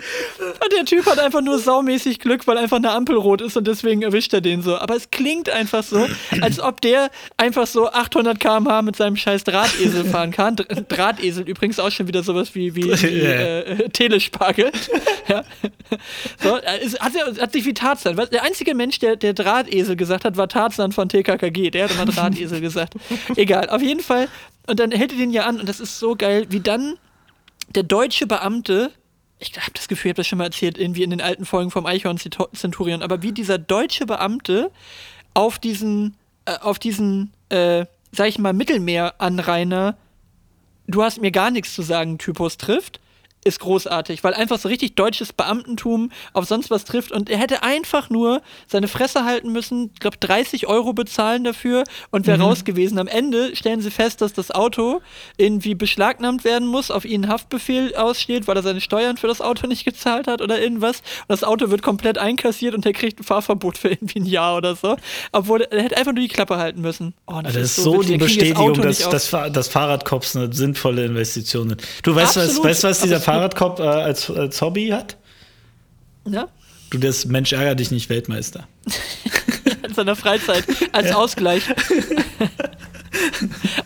Und 0.38 0.72
der 0.76 0.84
Typ 0.84 1.06
hat 1.06 1.18
einfach 1.18 1.40
nur 1.40 1.58
saumäßig 1.58 2.18
Glück, 2.18 2.46
weil 2.46 2.58
einfach 2.58 2.76
eine 2.76 2.90
Ampel 2.90 3.16
rot 3.16 3.40
ist 3.40 3.56
und 3.56 3.66
deswegen 3.66 4.02
erwischt 4.02 4.32
er 4.32 4.40
den 4.40 4.62
so. 4.62 4.76
Aber 4.78 4.96
es 4.96 5.10
klingt 5.10 5.48
einfach 5.50 5.82
so, 5.82 6.06
als 6.40 6.60
ob 6.60 6.80
der 6.80 7.10
einfach 7.36 7.66
so 7.66 7.90
800 7.90 8.38
km/h 8.38 8.82
mit 8.82 8.96
seinem 8.96 9.16
scheiß 9.16 9.44
Drahtesel 9.44 10.04
fahren 10.04 10.30
kann. 10.30 10.56
Dr- 10.56 10.82
Drahtesel 10.82 11.48
übrigens 11.48 11.78
auch 11.78 11.90
schon 11.90 12.08
wieder 12.08 12.22
sowas 12.22 12.54
wie, 12.54 12.74
wie, 12.74 12.84
wie 13.02 13.20
äh, 13.20 13.88
Telespargel. 13.90 14.70
ja. 15.28 15.44
so, 16.42 16.56
äh, 16.56 16.78
es 16.84 16.98
hat, 16.98 17.12
hat 17.40 17.52
sich 17.52 17.64
wie 17.64 17.74
Tarzan. 17.74 18.16
Der 18.16 18.42
einzige 18.42 18.74
Mensch, 18.74 18.98
der, 18.98 19.16
der 19.16 19.34
Drahtesel 19.34 19.96
gesagt 19.96 20.24
hat, 20.24 20.36
war 20.36 20.48
Tarzan 20.48 20.92
von 20.92 21.08
TKKG. 21.08 21.70
Der 21.70 21.84
hat 21.84 21.92
immer 21.92 22.06
Drahtesel 22.06 22.60
gesagt. 22.60 22.94
Egal, 23.36 23.68
auf 23.70 23.82
jeden 23.82 24.00
Fall. 24.00 24.28
Und 24.66 24.78
dann 24.78 24.92
hält 24.92 25.12
er 25.12 25.18
den 25.18 25.30
ja 25.30 25.46
an 25.46 25.58
und 25.58 25.68
das 25.68 25.80
ist 25.80 25.98
so 25.98 26.14
geil, 26.14 26.46
wie 26.50 26.60
dann 26.60 26.96
der 27.74 27.82
deutsche 27.82 28.26
Beamte, 28.26 28.90
ich 29.40 29.56
habe 29.56 29.72
das 29.74 29.88
Gefühl, 29.88 30.10
ich 30.10 30.12
habe 30.12 30.18
das 30.18 30.26
schon 30.26 30.38
mal 30.38 30.44
erzählt, 30.44 30.78
irgendwie 30.78 31.02
in 31.02 31.10
den 31.10 31.20
alten 31.20 31.46
Folgen 31.46 31.70
vom 31.70 31.86
Eichhorn 31.86 32.18
Centurion, 32.18 33.02
aber 33.02 33.22
wie 33.22 33.32
dieser 33.32 33.58
deutsche 33.58 34.06
Beamte 34.06 34.70
auf 35.34 35.58
diesen, 35.58 36.14
äh, 36.44 36.58
auf 36.58 36.78
diesen, 36.78 37.32
äh, 37.48 37.86
sag 38.12 38.28
ich 38.28 38.38
mal, 38.38 38.52
Mittelmeeranrainer, 38.52 39.96
du 40.86 41.02
hast 41.02 41.20
mir 41.20 41.30
gar 41.30 41.50
nichts 41.50 41.74
zu 41.74 41.82
sagen, 41.82 42.18
Typus 42.18 42.58
trifft, 42.58 43.00
ist 43.44 43.60
großartig, 43.60 44.22
weil 44.22 44.34
einfach 44.34 44.58
so 44.58 44.68
richtig 44.68 44.94
deutsches 44.96 45.32
Beamtentum 45.32 46.10
auf 46.32 46.44
sonst 46.44 46.70
was 46.70 46.84
trifft 46.84 47.10
und 47.12 47.30
er 47.30 47.38
hätte 47.38 47.62
einfach 47.62 48.10
nur 48.10 48.42
seine 48.66 48.86
Fresse 48.88 49.24
halten 49.24 49.50
müssen, 49.50 49.90
ich 49.94 50.00
glaube 50.00 50.18
30 50.20 50.66
Euro 50.66 50.92
bezahlen 50.92 51.44
dafür 51.44 51.84
und 52.10 52.26
wäre 52.26 52.40
raus 52.40 52.64
gewesen. 52.64 52.98
Am 52.98 53.06
Ende 53.06 53.56
stellen 53.56 53.80
sie 53.80 53.90
fest, 53.90 54.20
dass 54.20 54.32
das 54.32 54.50
Auto 54.50 55.00
irgendwie 55.38 55.74
beschlagnahmt 55.74 56.44
werden 56.44 56.68
muss, 56.68 56.90
auf 56.90 57.04
ihn 57.04 57.28
Haftbefehl 57.28 57.94
aussteht, 57.94 58.46
weil 58.46 58.56
er 58.56 58.62
seine 58.62 58.80
Steuern 58.80 59.16
für 59.16 59.26
das 59.26 59.40
Auto 59.40 59.66
nicht 59.66 59.84
gezahlt 59.84 60.26
hat 60.26 60.42
oder 60.42 60.60
irgendwas. 60.60 60.98
Und 60.98 61.28
das 61.28 61.44
Auto 61.44 61.70
wird 61.70 61.82
komplett 61.82 62.18
einkassiert 62.18 62.74
und 62.74 62.84
er 62.84 62.92
kriegt 62.92 63.20
ein 63.20 63.24
Fahrverbot 63.24 63.78
für 63.78 63.88
irgendwie 63.88 64.20
ein 64.20 64.26
Jahr 64.26 64.56
oder 64.56 64.76
so. 64.76 64.96
Obwohl 65.32 65.62
er 65.62 65.82
hätte 65.82 65.96
einfach 65.96 66.12
nur 66.12 66.22
die 66.22 66.28
Klappe 66.28 66.58
halten 66.58 66.82
müssen. 66.82 67.14
Oh, 67.26 67.40
Das 67.42 67.56
ist 67.56 67.76
so 67.76 67.94
witzig. 67.94 68.06
die 68.06 68.18
das 68.18 68.26
Bestätigung, 68.26 68.70
Auto 68.70 68.82
dass, 68.82 68.98
dass, 69.08 69.30
dass 69.30 69.68
Fahrradcops 69.68 70.36
eine 70.36 70.52
sinnvolle 70.52 71.06
Investition 71.06 71.70
sind. 71.70 71.82
Du 72.02 72.14
weißt, 72.14 72.36
was, 72.36 72.44
Absolut. 72.44 72.64
weißt, 72.64 72.82
was 72.84 73.00
dieser. 73.00 73.29
Fahrradcop 73.32 73.80
äh, 73.80 73.82
als, 73.82 74.30
als 74.30 74.60
Hobby 74.60 74.88
hat? 74.88 75.16
ja? 76.28 76.48
Du, 76.90 76.98
das 76.98 77.24
Mensch 77.24 77.52
ärger 77.52 77.74
dich 77.76 77.90
nicht 77.90 78.08
Weltmeister. 78.10 78.66
in 79.86 79.94
seiner 79.94 80.16
Freizeit 80.16 80.64
als 80.92 81.12
Ausgleich. 81.12 81.62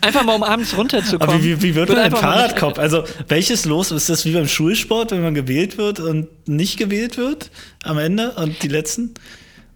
einfach 0.01 0.24
mal 0.24 0.34
um 0.34 0.42
abends 0.42 0.76
runterzukommen. 0.76 1.34
Aber 1.34 1.45
wie, 1.45 1.61
wie 1.62 1.74
wird 1.74 1.88
Wird 1.88 1.99
man 1.99 2.07
ein 2.07 2.16
Fahrradcop? 2.16 2.78
Also, 2.78 3.05
welches 3.28 3.64
Los? 3.64 3.90
Ist 3.90 4.09
das 4.09 4.24
wie 4.24 4.32
beim 4.32 4.49
Schulsport, 4.49 5.11
wenn 5.11 5.22
man 5.22 5.34
gewählt 5.34 5.78
wird 5.78 6.01
und 6.01 6.28
nicht 6.49 6.78
gewählt 6.78 7.16
wird 7.16 7.51
am 7.82 7.99
Ende 7.99 8.32
und 8.32 8.62
die 8.62 8.68
letzten? 8.68 9.14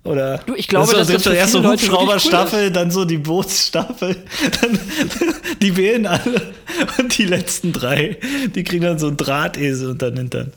Oder 0.09 0.39
Du, 0.47 0.55
ich 0.55 0.69
glaube, 0.69 0.93
das 0.95 1.11
ist 1.11 1.27
das 1.27 1.35
erst 1.35 1.53
so 1.53 1.63
wirklich 1.63 1.91
cool 1.91 1.99
Hubschrauberstaffel, 1.99 2.71
dann 2.71 2.91
so 2.91 3.05
die 3.05 3.19
Bootsstaffel, 3.19 4.17
dann, 4.61 4.79
die 5.63 5.77
wählen 5.77 6.07
alle 6.07 6.55
und 6.99 7.17
die 7.19 7.25
letzten 7.27 7.73
drei, 7.73 8.17
die 8.55 8.65
kriegen 8.65 8.85
dann 8.85 8.99
so 8.99 9.09
einen 9.09 9.17
Drahtesel 9.17 9.91
unter 9.91 10.11
den 10.11 10.19
Hintern. 10.19 10.53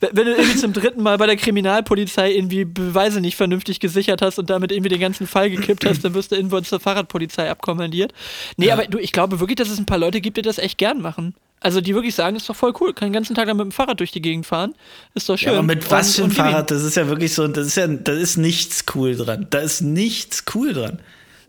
Wenn 0.00 0.24
du 0.26 0.32
irgendwie 0.34 0.56
zum 0.56 0.72
dritten 0.72 1.02
Mal 1.02 1.18
bei 1.18 1.26
der 1.26 1.36
Kriminalpolizei 1.36 2.32
irgendwie 2.32 2.64
Beweise 2.64 3.20
nicht 3.20 3.36
vernünftig 3.36 3.80
gesichert 3.80 4.22
hast 4.22 4.38
und 4.38 4.48
damit 4.48 4.72
irgendwie 4.72 4.88
den 4.88 5.00
ganzen 5.00 5.26
Fall 5.26 5.50
gekippt 5.50 5.84
hast, 5.84 6.02
dann 6.02 6.14
wirst 6.14 6.32
du 6.32 6.36
irgendwo 6.36 6.58
zur 6.62 6.80
Fahrradpolizei 6.80 7.50
abkommandiert. 7.50 8.12
Nee, 8.56 8.68
Ja. 8.68 8.74
aber 8.74 8.86
du, 8.86 8.98
ich 8.98 9.12
glaube 9.12 9.40
wirklich, 9.40 9.56
dass 9.56 9.68
es 9.68 9.78
ein 9.78 9.84
paar 9.86 9.98
Leute 9.98 10.22
gibt, 10.22 10.38
die 10.38 10.42
das 10.42 10.56
echt 10.58 10.78
gern 10.78 11.02
machen. 11.02 11.34
Also 11.62 11.82
die 11.82 11.94
wirklich 11.94 12.14
sagen, 12.14 12.36
ist 12.36 12.48
doch 12.48 12.56
voll 12.56 12.72
cool, 12.80 12.94
kann 12.94 13.08
den 13.08 13.12
ganzen 13.12 13.34
Tag 13.36 13.46
dann 13.46 13.56
mit 13.58 13.64
dem 13.64 13.72
Fahrrad 13.72 14.00
durch 14.00 14.12
die 14.12 14.22
Gegend 14.22 14.46
fahren. 14.46 14.74
Ist 15.14 15.28
doch 15.28 15.36
schön. 15.36 15.52
Ja, 15.52 15.58
aber 15.58 15.66
mit 15.66 15.90
was 15.90 16.14
für 16.16 16.22
ein 16.22 16.24
und 16.24 16.30
gib 16.30 16.38
ihm. 16.38 16.42
Fahrrad? 16.44 16.70
Das 16.70 16.82
ist 16.82 16.96
ja 16.96 17.06
wirklich 17.08 17.34
so, 17.34 17.46
das 17.48 17.66
ist 17.66 17.76
ja, 17.76 17.86
da 17.86 18.12
ist 18.12 18.38
nichts 18.38 18.84
cool 18.94 19.14
dran. 19.14 19.46
Da 19.50 19.58
ist 19.58 19.82
nichts 19.82 20.44
cool 20.54 20.72
dran. 20.72 21.00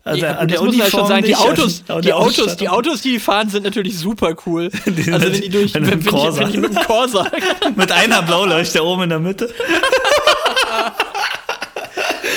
Also 0.04 0.26
Ja, 0.26 0.38
an 0.38 0.48
der 0.48 0.62
muss 0.64 0.80
halt 0.82 0.92
schon 0.92 1.08
sagen, 1.08 1.24
die 1.24 1.36
an- 1.36 1.42
Autos, 1.42 1.84
an 1.88 2.02
die 2.02 2.12
Autos, 2.12 2.58
die. 2.58 2.68
Autos, 2.68 3.02
die 3.02 3.20
fahren, 3.20 3.50
sind 3.50 3.64
natürlich 3.64 3.98
super 3.98 4.36
cool. 4.46 4.70
Die 4.86 5.12
also 5.14 5.28
wenn 5.28 5.34
die 5.42 5.50
durch, 5.50 5.74
mit 5.76 5.84
wenn, 5.86 5.94
einem 5.94 6.06
wenn, 6.06 6.16
ich, 6.16 6.40
wenn 6.40 6.50
ich 6.50 6.58
mit 6.58 6.76
dem 6.76 6.84
Corsa, 6.84 7.32
Mit 7.76 7.92
einer 7.92 8.22
Blauleuchte 8.24 8.84
oben 8.84 9.04
in 9.04 9.10
der 9.10 9.20
Mitte. 9.20 9.54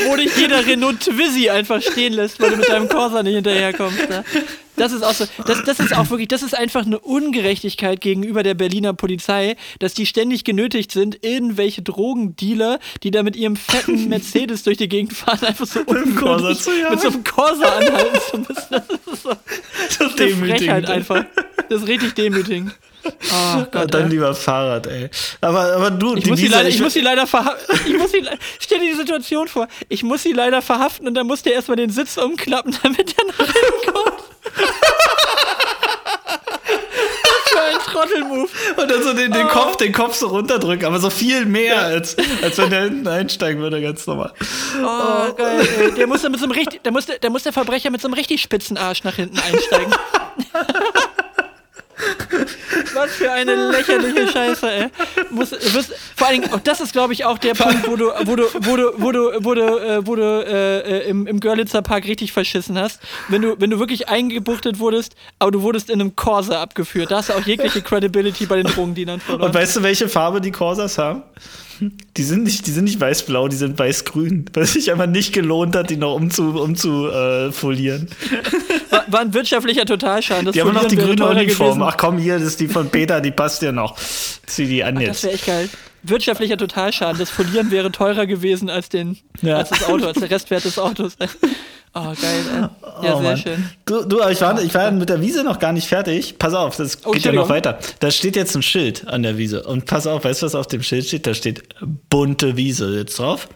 wo 0.06 0.16
dich 0.16 0.36
jeder 0.36 0.66
Renault 0.66 1.00
Twizy 1.00 1.48
einfach 1.48 1.80
stehen 1.80 2.12
lässt, 2.12 2.38
weil 2.40 2.50
du 2.50 2.56
mit 2.56 2.68
deinem 2.68 2.88
Corsa 2.88 3.22
nicht 3.22 3.34
hinterherkommst. 3.36 4.08
Ne? 4.10 4.24
Das 4.76 4.92
ist 4.92 5.02
auch 5.04 5.12
so, 5.14 5.24
das, 5.46 5.62
das 5.64 5.78
ist 5.80 5.96
auch 5.96 6.10
wirklich, 6.10 6.28
das 6.28 6.42
ist 6.42 6.56
einfach 6.56 6.84
eine 6.84 6.98
Ungerechtigkeit 6.98 8.00
gegenüber 8.00 8.42
der 8.42 8.54
Berliner 8.54 8.92
Polizei, 8.92 9.56
dass 9.78 9.94
die 9.94 10.04
ständig 10.06 10.42
genötigt 10.44 10.90
sind, 10.90 11.24
irgendwelche 11.24 11.82
Drogendealer, 11.82 12.80
die 13.02 13.10
da 13.10 13.22
mit 13.22 13.36
ihrem 13.36 13.56
fetten 13.56 14.08
Mercedes 14.08 14.62
durch 14.64 14.76
die 14.78 14.88
Gegend 14.88 15.12
fahren, 15.12 15.44
einfach 15.44 15.66
so 15.66 15.80
ungründig 15.80 16.66
mit 16.90 17.00
so 17.00 17.08
einem 17.08 17.22
Corsa 17.24 17.66
anhalten 17.66 18.18
zu 18.30 18.38
müssen. 18.38 18.54
Das 18.70 19.14
ist 19.14 19.22
so 19.22 19.30
Das 19.98 20.20
eine 20.20 20.30
Frechheit 20.36 20.90
einfach. 20.90 21.24
Das 21.68 21.82
ist 21.82 21.88
richtig 21.88 22.14
demütigend. 22.14 22.74
Oh 23.06 23.10
Ja, 23.30 23.68
Gott, 23.70 23.92
dann 23.92 24.04
ey. 24.04 24.08
lieber 24.08 24.34
Fahrrad, 24.34 24.86
ey. 24.86 25.10
Aber, 25.42 25.60
aber 25.76 25.90
du, 25.90 26.16
Ich 26.16 26.26
muss, 26.26 26.38
sie 26.38 26.46
Wiese- 26.46 26.52
leider, 26.56 26.68
ich 26.70 26.80
muss 26.80 26.94
sie 26.94 27.00
leider 27.00 27.26
verhaften. 27.26 27.76
Ich 27.86 27.98
muss 27.98 28.10
sie, 28.12 28.22
stell 28.58 28.80
dir 28.80 28.90
die 28.92 28.96
Situation 28.96 29.46
vor. 29.46 29.68
Ich 29.90 30.02
muss 30.02 30.22
sie 30.22 30.32
leider 30.32 30.62
verhaften 30.62 31.06
und 31.06 31.12
dann 31.14 31.26
muss 31.26 31.42
der 31.42 31.52
erstmal 31.52 31.76
den 31.76 31.90
Sitz 31.90 32.16
umklappen, 32.16 32.74
damit 32.82 33.14
er 33.18 33.26
nach 33.26 33.92
kommt. 33.92 34.23
Ein 37.56 37.78
Trottelmove. 37.92 38.50
und 38.76 38.90
dann 38.90 39.02
so 39.02 39.12
den, 39.12 39.32
Oh. 39.32 39.36
den 39.36 39.48
Kopf, 39.48 39.76
den 39.76 39.92
Kopf 39.92 40.16
so 40.16 40.26
runterdrücken, 40.26 40.84
aber 40.86 40.98
so 40.98 41.08
viel 41.10 41.44
mehr, 41.46 41.80
als, 41.80 42.16
als 42.42 42.58
wenn 42.58 42.70
der 42.70 42.82
hinten 42.84 43.06
einsteigen 43.08 43.62
würde, 43.62 43.80
ganz 43.80 44.06
normal. 44.06 44.32
Oh, 44.82 45.32
geil, 45.34 45.66
ey. 45.78 45.92
Der 45.92 46.06
muss, 46.06 46.22
da 46.22 46.28
mit 46.28 46.40
so 46.40 46.46
einem 46.46 46.52
richtig, 46.52 46.82
der, 46.82 46.92
muss, 46.92 47.06
der 47.06 47.30
muss 47.30 47.44
der 47.44 47.52
Verbrecher 47.52 47.90
mit 47.90 48.00
so 48.00 48.08
einem 48.08 48.14
richtig 48.14 48.42
spitzen 48.42 48.76
Arsch 48.76 49.04
nach 49.04 49.14
hinten 49.14 49.38
einsteigen. 49.38 49.94
Was 52.94 53.12
für 53.12 53.30
eine 53.30 53.70
lächerliche 53.70 54.28
Scheiße, 54.28 54.70
ey. 54.70 54.86
Muss, 55.30 55.50
wirst, 55.50 55.92
vor 56.16 56.28
allen 56.28 56.42
Dingen, 56.42 56.60
das 56.64 56.80
ist, 56.80 56.92
glaube 56.92 57.12
ich, 57.12 57.24
auch 57.24 57.38
der 57.38 57.54
Punkt, 57.54 57.88
wo 57.88 57.96
du, 57.96 58.10
wo 58.24 58.36
du, 58.36 58.44
wo 58.60 58.76
du, 58.76 58.92
wo 58.96 59.12
du, 59.12 59.44
wo 59.44 59.54
du, 59.54 59.62
äh, 59.62 60.06
wo 60.06 60.16
du 60.16 60.22
äh, 60.22 61.08
im, 61.08 61.26
im 61.26 61.40
Görlitzer 61.40 61.82
Park 61.82 62.04
richtig 62.06 62.32
verschissen 62.32 62.78
hast. 62.78 63.00
Wenn 63.28 63.42
du, 63.42 63.56
wenn 63.58 63.70
du 63.70 63.78
wirklich 63.78 64.08
eingebuchtet 64.08 64.78
wurdest, 64.78 65.14
aber 65.38 65.50
du 65.50 65.62
wurdest 65.62 65.90
in 65.90 66.00
einem 66.00 66.16
Corsa 66.16 66.62
abgeführt. 66.62 67.10
Da 67.10 67.18
hast 67.18 67.30
du 67.30 67.34
auch 67.34 67.42
jegliche 67.46 67.82
Credibility 67.82 68.46
bei 68.46 68.56
den 68.56 68.66
Drogendienern 68.66 69.20
verloren. 69.20 69.48
Und 69.48 69.54
weißt 69.54 69.76
du, 69.76 69.82
welche 69.82 70.08
Farbe 70.08 70.40
die 70.40 70.52
Corsas 70.52 70.98
haben? 70.98 71.22
Die 72.16 72.22
sind 72.22 72.44
nicht, 72.44 72.68
nicht 72.68 73.00
weiß-blau, 73.00 73.48
die 73.48 73.56
sind 73.56 73.78
weiß-grün, 73.78 74.46
weil 74.52 74.62
es 74.62 74.74
sich 74.74 74.92
einfach 74.92 75.06
nicht 75.06 75.32
gelohnt 75.32 75.74
hat, 75.74 75.90
die 75.90 75.96
noch 75.96 76.14
umzu, 76.14 76.60
umzu 76.60 77.08
äh. 77.08 77.50
War, 79.14 79.20
war 79.20 79.26
ein 79.26 79.34
wirtschaftlicher 79.34 79.84
Totalschaden. 79.86 80.46
Das 80.46 80.54
Die 80.54 80.60
haben 80.60 80.72
noch 80.74 80.84
die 80.86 80.96
grüne 80.96 81.26
Uniform. 81.26 81.82
Ach 81.82 81.96
komm, 81.96 82.18
hier, 82.18 82.34
das 82.38 82.48
ist 82.48 82.60
die 82.60 82.68
von 82.68 82.90
Peter, 82.90 83.20
die 83.20 83.30
passt 83.30 83.62
dir 83.62 83.72
noch. 83.72 83.96
Zieh 84.46 84.66
die 84.66 84.82
an 84.84 84.96
Das 84.96 85.04
jetzt. 85.04 85.24
wäre 85.24 85.34
echt 85.34 85.46
geil. 85.46 85.68
Wirtschaftlicher 86.02 86.56
Totalschaden. 86.58 87.18
Das 87.18 87.30
Folieren 87.30 87.70
wäre 87.70 87.90
teurer 87.90 88.26
gewesen 88.26 88.68
als, 88.68 88.88
den, 88.90 89.16
Ja. 89.40 89.56
als 89.56 89.70
das 89.70 89.84
Auto, 89.88 90.06
als 90.06 90.18
der 90.18 90.30
Restwert 90.30 90.64
des 90.64 90.78
Autos. 90.78 91.16
Oh, 91.96 92.06
geil, 92.06 92.16
ey. 92.52 92.60
Ja, 92.60 92.70
Oh, 92.90 93.02
sehr 93.02 93.20
Mann. 93.20 93.36
schön. 93.36 93.70
Du, 93.84 94.02
du, 94.04 94.20
aber 94.20 94.32
ich 94.32 94.40
war, 94.40 94.60
ich 94.60 94.74
war 94.74 94.90
mit 94.90 95.08
der 95.08 95.20
Wiese 95.20 95.44
noch 95.44 95.60
gar 95.60 95.72
nicht 95.72 95.86
fertig. 95.86 96.40
Pass 96.40 96.52
auf, 96.52 96.74
das 96.76 96.98
Oh, 97.06 97.12
geht 97.12 97.22
ja 97.22 97.30
noch 97.30 97.48
weiter. 97.48 97.78
Da 98.00 98.10
steht 98.10 98.34
jetzt 98.34 98.56
ein 98.56 98.62
Schild 98.64 99.06
an 99.06 99.22
der 99.22 99.38
Wiese. 99.38 99.62
Und 99.62 99.86
pass 99.86 100.08
auf, 100.08 100.24
weißt 100.24 100.42
du, 100.42 100.46
was 100.46 100.56
auf 100.56 100.66
dem 100.66 100.82
Schild 100.82 101.06
steht? 101.06 101.24
Da 101.24 101.34
steht 101.34 101.62
bunte 102.10 102.56
Wiese 102.56 102.96
jetzt 102.96 103.16
drauf. 103.20 103.46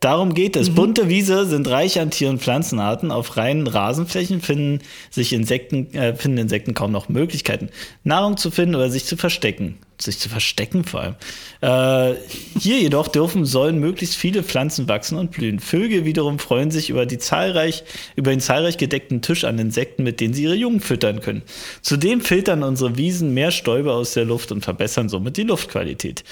Darum 0.00 0.34
geht 0.34 0.56
Mhm. 0.56 0.60
es. 0.62 0.70
Bunte 0.70 1.08
Wiese 1.08 1.46
sind 1.46 1.68
reich 1.68 1.98
an 1.98 2.10
Tier- 2.10 2.28
und 2.30 2.42
Pflanzenarten. 2.42 3.10
Auf 3.10 3.36
reinen 3.36 3.66
Rasenflächen 3.66 4.40
finden 4.40 4.80
sich 5.10 5.32
Insekten, 5.32 5.92
äh, 5.94 6.14
finden 6.14 6.38
Insekten 6.38 6.74
kaum 6.74 6.92
noch 6.92 7.08
Möglichkeiten, 7.08 7.70
Nahrung 8.04 8.36
zu 8.36 8.50
finden 8.50 8.74
oder 8.74 8.90
sich 8.90 9.04
zu 9.04 9.16
verstecken. 9.16 9.78
Sich 9.98 10.18
zu 10.18 10.28
verstecken 10.28 10.84
vor 10.84 11.00
allem. 11.00 11.14
Äh, 11.62 12.18
hier 12.60 12.78
jedoch 12.78 13.08
dürfen, 13.08 13.46
sollen 13.46 13.78
möglichst 13.78 14.14
viele 14.14 14.42
Pflanzen 14.42 14.88
wachsen 14.88 15.16
und 15.16 15.30
blühen. 15.30 15.58
Vögel 15.58 16.04
wiederum 16.04 16.38
freuen 16.38 16.70
sich 16.70 16.90
über, 16.90 17.06
die 17.06 17.16
zahlreich, 17.16 17.82
über 18.14 18.30
den 18.30 18.40
zahlreich 18.40 18.76
gedeckten 18.76 19.22
Tisch 19.22 19.44
an 19.44 19.58
Insekten, 19.58 20.02
mit 20.02 20.20
denen 20.20 20.34
sie 20.34 20.42
ihre 20.42 20.54
Jungen 20.54 20.80
füttern 20.80 21.20
können. 21.20 21.42
Zudem 21.80 22.20
filtern 22.20 22.62
unsere 22.62 22.98
Wiesen 22.98 23.32
mehr 23.32 23.50
Stäube 23.50 23.94
aus 23.94 24.12
der 24.12 24.26
Luft 24.26 24.52
und 24.52 24.62
verbessern 24.62 25.08
somit 25.08 25.38
die 25.38 25.44
Luftqualität. 25.44 26.24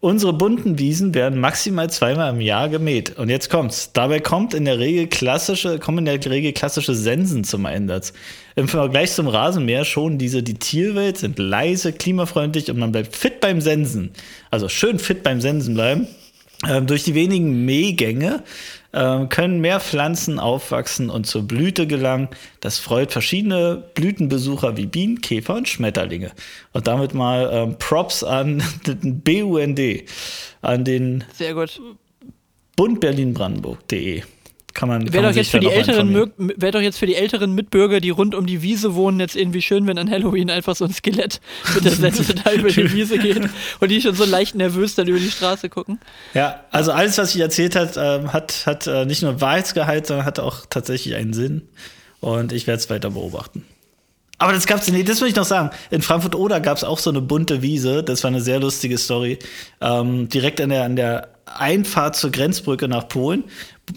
Unsere 0.00 0.34
bunten 0.34 0.78
Wiesen 0.78 1.14
werden 1.14 1.40
maximal 1.40 1.88
zweimal 1.88 2.32
im 2.34 2.40
Jahr 2.42 2.68
gemäht. 2.68 3.18
Und 3.18 3.30
jetzt 3.30 3.48
kommt's. 3.48 3.92
Dabei 3.94 4.20
kommt 4.20 4.52
in 4.52 4.66
der 4.66 4.78
Regel 4.78 5.06
klassische, 5.06 5.78
kommen 5.78 5.98
in 5.98 6.04
der 6.04 6.30
Regel 6.30 6.52
klassische 6.52 6.94
Sensen 6.94 7.44
zum 7.44 7.64
Einsatz. 7.64 8.12
Im 8.56 8.68
Vergleich 8.68 9.12
zum 9.12 9.26
Rasenmäher 9.26 9.86
schonen 9.86 10.18
diese 10.18 10.42
die 10.42 10.54
Tierwelt, 10.54 11.16
sind 11.16 11.38
leise, 11.38 11.94
klimafreundlich 11.94 12.70
und 12.70 12.78
man 12.78 12.92
bleibt 12.92 13.16
fit 13.16 13.40
beim 13.40 13.62
Sensen. 13.62 14.10
Also 14.50 14.68
schön 14.68 14.98
fit 14.98 15.22
beim 15.22 15.40
Sensen 15.40 15.74
bleiben. 15.74 16.06
Ähm, 16.68 16.86
durch 16.86 17.04
die 17.04 17.14
wenigen 17.14 17.64
Mähgänge 17.64 18.42
ähm, 18.96 19.28
können 19.28 19.60
mehr 19.60 19.78
Pflanzen 19.78 20.40
aufwachsen 20.40 21.10
und 21.10 21.26
zur 21.26 21.42
Blüte 21.42 21.86
gelangen. 21.86 22.28
Das 22.60 22.78
freut 22.78 23.12
verschiedene 23.12 23.84
Blütenbesucher 23.94 24.76
wie 24.76 24.86
Bienen, 24.86 25.20
Käfer 25.20 25.54
und 25.54 25.68
Schmetterlinge. 25.68 26.32
Und 26.72 26.86
damit 26.86 27.12
mal 27.12 27.50
ähm, 27.52 27.76
Props 27.78 28.24
an 28.24 28.62
den 28.86 29.20
BUND, 29.20 29.80
an 30.62 30.84
den 30.84 31.24
Sehr 31.34 31.54
gut. 31.54 31.80
bundberlinbrandenburg.de. 32.76 34.22
Kann 34.76 34.90
man, 34.90 35.10
Wäre 35.10 35.28
doch, 35.28 35.34
jetzt 35.34 35.50
für 35.50 35.58
da 35.58 35.70
die 35.70 35.74
älteren 35.74 36.30
wär 36.36 36.70
doch 36.70 36.82
jetzt 36.82 36.98
für 36.98 37.06
die 37.06 37.14
älteren 37.14 37.54
Mitbürger, 37.54 37.98
die 37.98 38.10
rund 38.10 38.34
um 38.34 38.44
die 38.44 38.60
Wiese 38.60 38.94
wohnen, 38.94 39.18
jetzt 39.20 39.34
irgendwie 39.34 39.62
schön, 39.62 39.86
wenn 39.86 39.96
an 39.96 40.10
Halloween 40.10 40.50
einfach 40.50 40.76
so 40.76 40.84
ein 40.84 40.92
Skelett 40.92 41.40
mit 41.74 41.86
der 41.86 41.92
Sense 41.92 42.34
da 42.34 42.52
über 42.52 42.68
die 42.68 42.92
Wiese 42.92 43.16
geht 43.16 43.40
und 43.80 43.88
die 43.90 44.02
schon 44.02 44.14
so 44.14 44.26
leicht 44.26 44.54
nervös 44.54 44.94
dann 44.94 45.08
über 45.08 45.18
die 45.18 45.30
Straße 45.30 45.70
gucken. 45.70 45.98
Ja, 46.34 46.60
also 46.72 46.92
alles, 46.92 47.16
was 47.16 47.34
ich 47.34 47.40
erzählt 47.40 47.74
hat, 47.74 47.96
ähm, 47.96 48.34
hat, 48.34 48.66
hat 48.66 48.86
äh, 48.86 49.06
nicht 49.06 49.22
nur 49.22 49.40
Wahrheitsgehalt, 49.40 50.08
sondern 50.08 50.26
hat 50.26 50.40
auch 50.40 50.66
tatsächlich 50.68 51.14
einen 51.14 51.32
Sinn. 51.32 51.62
Und 52.20 52.52
ich 52.52 52.66
werde 52.66 52.78
es 52.78 52.90
weiter 52.90 53.10
beobachten. 53.10 53.64
Aber 54.38 54.52
das 54.52 54.66
gab's, 54.66 54.90
nee, 54.90 55.02
das 55.02 55.20
will 55.20 55.28
ich 55.28 55.36
noch 55.36 55.44
sagen. 55.44 55.70
In 55.90 56.02
Frankfurt 56.02 56.34
Oder 56.34 56.60
gab's 56.60 56.84
auch 56.84 56.98
so 56.98 57.10
eine 57.10 57.22
bunte 57.22 57.62
Wiese. 57.62 58.02
Das 58.02 58.22
war 58.22 58.28
eine 58.28 58.40
sehr 58.40 58.60
lustige 58.60 58.98
Story. 58.98 59.38
Ähm, 59.80 60.28
direkt 60.28 60.60
an 60.60 60.68
der, 60.68 60.84
an 60.84 60.96
der 60.96 61.28
Einfahrt 61.46 62.16
zur 62.16 62.30
Grenzbrücke 62.30 62.88
nach 62.88 63.08
Polen 63.08 63.44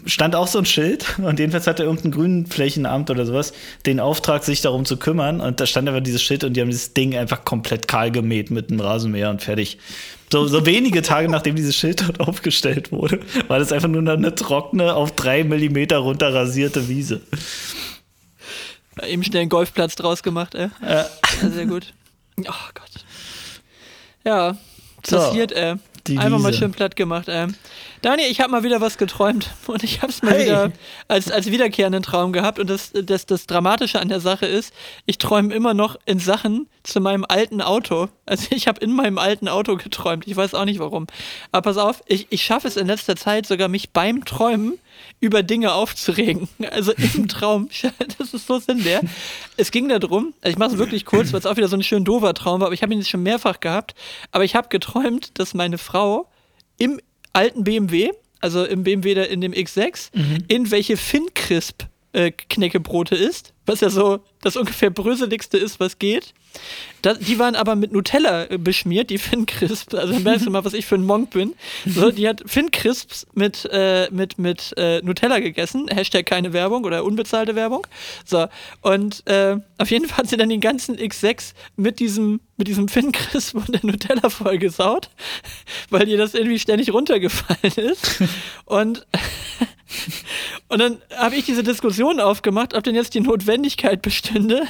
stand 0.06 0.36
auch 0.36 0.46
so 0.46 0.58
ein 0.58 0.66
Schild 0.66 1.18
und 1.18 1.38
jedenfalls 1.38 1.66
hatte 1.66 1.82
irgendein 1.82 2.12
Grünflächenamt 2.12 3.10
oder 3.10 3.26
sowas 3.26 3.52
den 3.86 4.00
Auftrag, 4.00 4.44
sich 4.44 4.60
darum 4.60 4.84
zu 4.84 4.96
kümmern 4.96 5.40
und 5.40 5.60
da 5.60 5.66
stand 5.66 5.88
einfach 5.88 6.02
dieses 6.02 6.22
Schild 6.22 6.44
und 6.44 6.54
die 6.54 6.60
haben 6.60 6.70
dieses 6.70 6.94
Ding 6.94 7.16
einfach 7.16 7.44
komplett 7.44 7.88
kahl 7.88 8.10
gemäht 8.10 8.50
mit 8.50 8.70
einem 8.70 8.80
Rasenmäher 8.80 9.30
und 9.30 9.42
fertig. 9.42 9.78
So, 10.32 10.46
so 10.46 10.64
wenige 10.64 11.02
Tage 11.02 11.28
nachdem 11.28 11.56
dieses 11.56 11.74
Schild 11.74 12.02
dort 12.02 12.20
aufgestellt 12.20 12.92
wurde, 12.92 13.20
war 13.48 13.58
das 13.58 13.72
einfach 13.72 13.88
nur 13.88 14.08
eine 14.08 14.34
trockene, 14.34 14.94
auf 14.94 15.10
drei 15.12 15.42
Millimeter 15.42 15.98
runter 15.98 16.32
rasierte 16.32 16.88
Wiese. 16.88 17.20
Eben 19.06 19.22
schnell 19.24 19.42
einen 19.42 19.50
Golfplatz 19.50 19.94
draus 19.96 20.22
gemacht, 20.22 20.54
ey. 20.54 20.68
Äh, 20.82 21.04
Ja, 21.42 21.50
sehr 21.50 21.66
gut. 21.66 21.92
Oh 22.38 22.42
Gott. 22.74 23.04
Ja, 24.24 24.56
So, 25.06 25.16
passiert, 25.16 25.52
ey. 25.52 25.76
Einfach 26.18 26.38
mal 26.38 26.52
schön 26.54 26.72
platt 26.72 26.96
gemacht, 26.96 27.28
ey. 27.28 27.46
Daniel, 28.02 28.30
ich 28.30 28.40
habe 28.40 28.50
mal 28.50 28.62
wieder 28.62 28.80
was 28.80 28.96
geträumt 28.96 29.50
und 29.66 29.82
ich 29.82 30.00
habe 30.00 30.10
es 30.10 30.22
mal 30.22 30.32
Hey. 30.32 30.46
wieder 30.46 30.72
als, 31.06 31.30
als 31.30 31.50
wiederkehrenden 31.50 32.02
Traum 32.02 32.32
gehabt 32.32 32.58
und 32.58 32.70
das, 32.70 32.92
das, 32.92 33.26
das 33.26 33.46
Dramatische 33.46 34.00
an 34.00 34.08
der 34.08 34.20
Sache 34.20 34.46
ist, 34.46 34.72
ich 35.04 35.18
träume 35.18 35.54
immer 35.54 35.74
noch 35.74 35.96
in 36.06 36.18
Sachen 36.18 36.66
zu 36.82 37.00
meinem 37.00 37.26
alten 37.28 37.60
Auto. 37.60 38.08
Also 38.24 38.46
ich 38.50 38.68
habe 38.68 38.80
in 38.80 38.92
meinem 38.92 39.18
alten 39.18 39.48
Auto 39.48 39.76
geträumt. 39.76 40.26
Ich 40.26 40.34
weiß 40.34 40.54
auch 40.54 40.64
nicht 40.64 40.78
warum. 40.78 41.08
Aber 41.52 41.62
pass 41.62 41.76
auf, 41.76 42.02
ich, 42.06 42.26
ich 42.30 42.42
schaffe 42.42 42.68
es 42.68 42.78
in 42.78 42.86
letzter 42.86 43.16
Zeit 43.16 43.44
sogar, 43.46 43.68
mich 43.68 43.90
beim 43.90 44.24
Träumen 44.24 44.78
über 45.20 45.42
Dinge 45.42 45.72
aufzuregen. 45.72 46.48
Also 46.70 46.92
im 46.92 47.28
Traum. 47.28 47.68
Das 48.18 48.32
ist 48.32 48.46
so 48.46 48.58
sinnleer. 48.58 49.00
Es 49.56 49.70
ging 49.70 49.88
darum, 49.88 50.32
also 50.40 50.52
ich 50.52 50.58
mache 50.58 50.70
es 50.72 50.78
wirklich 50.78 51.04
kurz, 51.04 51.32
weil 51.32 51.40
es 51.40 51.46
auch 51.46 51.56
wieder 51.56 51.68
so 51.68 51.76
ein 51.76 51.82
schön 51.82 52.04
doofer 52.04 52.32
Traum 52.32 52.60
war, 52.60 52.66
aber 52.66 52.74
ich 52.74 52.82
habe 52.82 52.94
ihn 52.94 53.04
schon 53.04 53.22
mehrfach 53.22 53.60
gehabt. 53.60 53.94
Aber 54.32 54.44
ich 54.44 54.54
habe 54.54 54.68
geträumt, 54.68 55.38
dass 55.38 55.52
meine 55.52 55.76
Frau 55.78 56.30
im 56.78 57.00
alten 57.32 57.64
BMW, 57.64 58.10
also 58.40 58.64
im 58.64 58.84
BMW 58.84 59.14
da 59.14 59.22
in 59.22 59.40
dem 59.40 59.52
X6, 59.52 60.10
in 60.48 60.70
welche 60.70 60.96
Fincrisp 60.96 61.84
äh, 62.12 62.30
Knäckebrote 62.30 63.14
isst, 63.14 63.52
was 63.70 63.80
ja 63.80 63.88
so 63.88 64.20
das 64.42 64.56
ungefähr 64.56 64.90
bröseligste 64.90 65.56
ist, 65.56 65.80
was 65.80 65.98
geht. 65.98 66.34
Da, 67.02 67.14
die 67.14 67.38
waren 67.38 67.54
aber 67.54 67.76
mit 67.76 67.92
Nutella 67.92 68.50
äh, 68.50 68.58
beschmiert, 68.58 69.10
die 69.10 69.18
Fincrisp. 69.18 69.94
Also 69.94 70.12
dann 70.12 70.22
merkst 70.22 70.46
du 70.46 70.50
mal, 70.50 70.64
was 70.64 70.74
ich 70.74 70.86
für 70.86 70.96
ein 70.96 71.04
Monk 71.04 71.30
bin. 71.30 71.54
So, 71.86 72.10
die 72.10 72.28
hat 72.28 72.42
Fincrisps 72.46 73.26
mit, 73.34 73.68
äh, 73.72 74.08
mit, 74.10 74.38
mit 74.38 74.74
äh, 74.76 75.00
Nutella 75.02 75.38
gegessen. 75.38 75.88
Hashtag 75.88 76.26
keine 76.26 76.52
Werbung 76.52 76.84
oder 76.84 77.04
unbezahlte 77.04 77.54
Werbung. 77.54 77.86
So, 78.24 78.46
und 78.82 79.26
äh, 79.26 79.56
auf 79.78 79.90
jeden 79.90 80.08
Fall 80.08 80.18
hat 80.18 80.28
sie 80.28 80.36
dann 80.36 80.48
den 80.48 80.60
ganzen 80.60 80.96
X6 80.96 81.54
mit 81.76 82.00
diesem, 82.00 82.40
mit 82.56 82.66
diesem 82.66 82.88
Fincrisp 82.88 83.54
und 83.54 83.68
der 83.68 83.80
Nutella 83.84 84.28
vollgesaut, 84.28 85.10
weil 85.90 86.08
ihr 86.08 86.18
das 86.18 86.34
irgendwie 86.34 86.58
ständig 86.58 86.92
runtergefallen 86.92 87.74
ist. 87.76 88.22
Und 88.64 89.06
und 90.68 90.78
dann 90.78 90.98
habe 91.16 91.36
ich 91.36 91.44
diese 91.44 91.62
Diskussion 91.62 92.20
aufgemacht, 92.20 92.74
ob 92.74 92.84
denn 92.84 92.94
jetzt 92.94 93.14
die 93.14 93.20
Notwendigkeit 93.20 94.02
bestünde, 94.02 94.66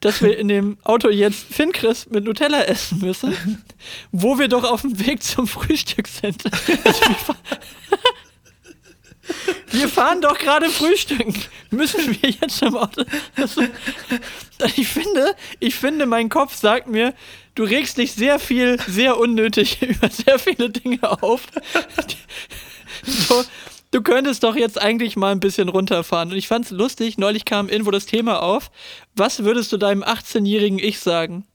dass 0.00 0.22
wir 0.22 0.38
in 0.38 0.48
dem 0.48 0.78
Auto 0.82 1.08
jetzt 1.08 1.44
Fincrisp 1.52 2.10
mit 2.10 2.24
Nutella 2.24 2.62
essen 2.62 3.00
müssen, 3.00 3.62
wo 4.12 4.38
wir 4.38 4.48
doch 4.48 4.64
auf 4.64 4.82
dem 4.82 4.98
Weg 5.04 5.22
zum 5.22 5.46
Frühstück 5.46 6.08
sind. 6.08 6.44
Also 6.84 7.00
wir, 7.08 7.14
fa 7.14 7.36
wir 9.70 9.88
fahren 9.88 10.20
doch 10.20 10.38
gerade 10.38 10.68
frühstücken. 10.68 11.34
Müssen 11.70 12.20
wir 12.20 12.30
jetzt 12.30 12.62
im 12.62 12.76
Auto. 12.76 13.04
Also, 13.36 13.62
ich 14.76 14.88
finde, 14.88 15.34
ich 15.60 15.74
finde, 15.74 16.06
mein 16.06 16.28
Kopf 16.28 16.54
sagt 16.54 16.88
mir, 16.88 17.14
du 17.54 17.64
regst 17.64 17.98
dich 17.98 18.12
sehr 18.12 18.38
viel, 18.38 18.78
sehr 18.86 19.18
unnötig 19.18 19.80
über 19.82 20.08
sehr 20.10 20.38
viele 20.38 20.70
Dinge 20.70 21.22
auf. 21.22 21.46
So, 23.04 23.44
du 23.92 24.02
könntest 24.02 24.42
doch 24.42 24.56
jetzt 24.56 24.80
eigentlich 24.80 25.16
mal 25.16 25.30
ein 25.30 25.40
bisschen 25.40 25.68
runterfahren. 25.68 26.32
Und 26.32 26.36
ich 26.36 26.48
fand's 26.48 26.70
lustig, 26.70 27.18
neulich 27.18 27.44
kam 27.44 27.68
irgendwo 27.68 27.92
das 27.92 28.06
Thema 28.06 28.42
auf, 28.42 28.72
was 29.14 29.44
würdest 29.44 29.70
du 29.70 29.76
deinem 29.76 30.02
18-jährigen 30.02 30.80
Ich 30.80 30.98
sagen? 30.98 31.46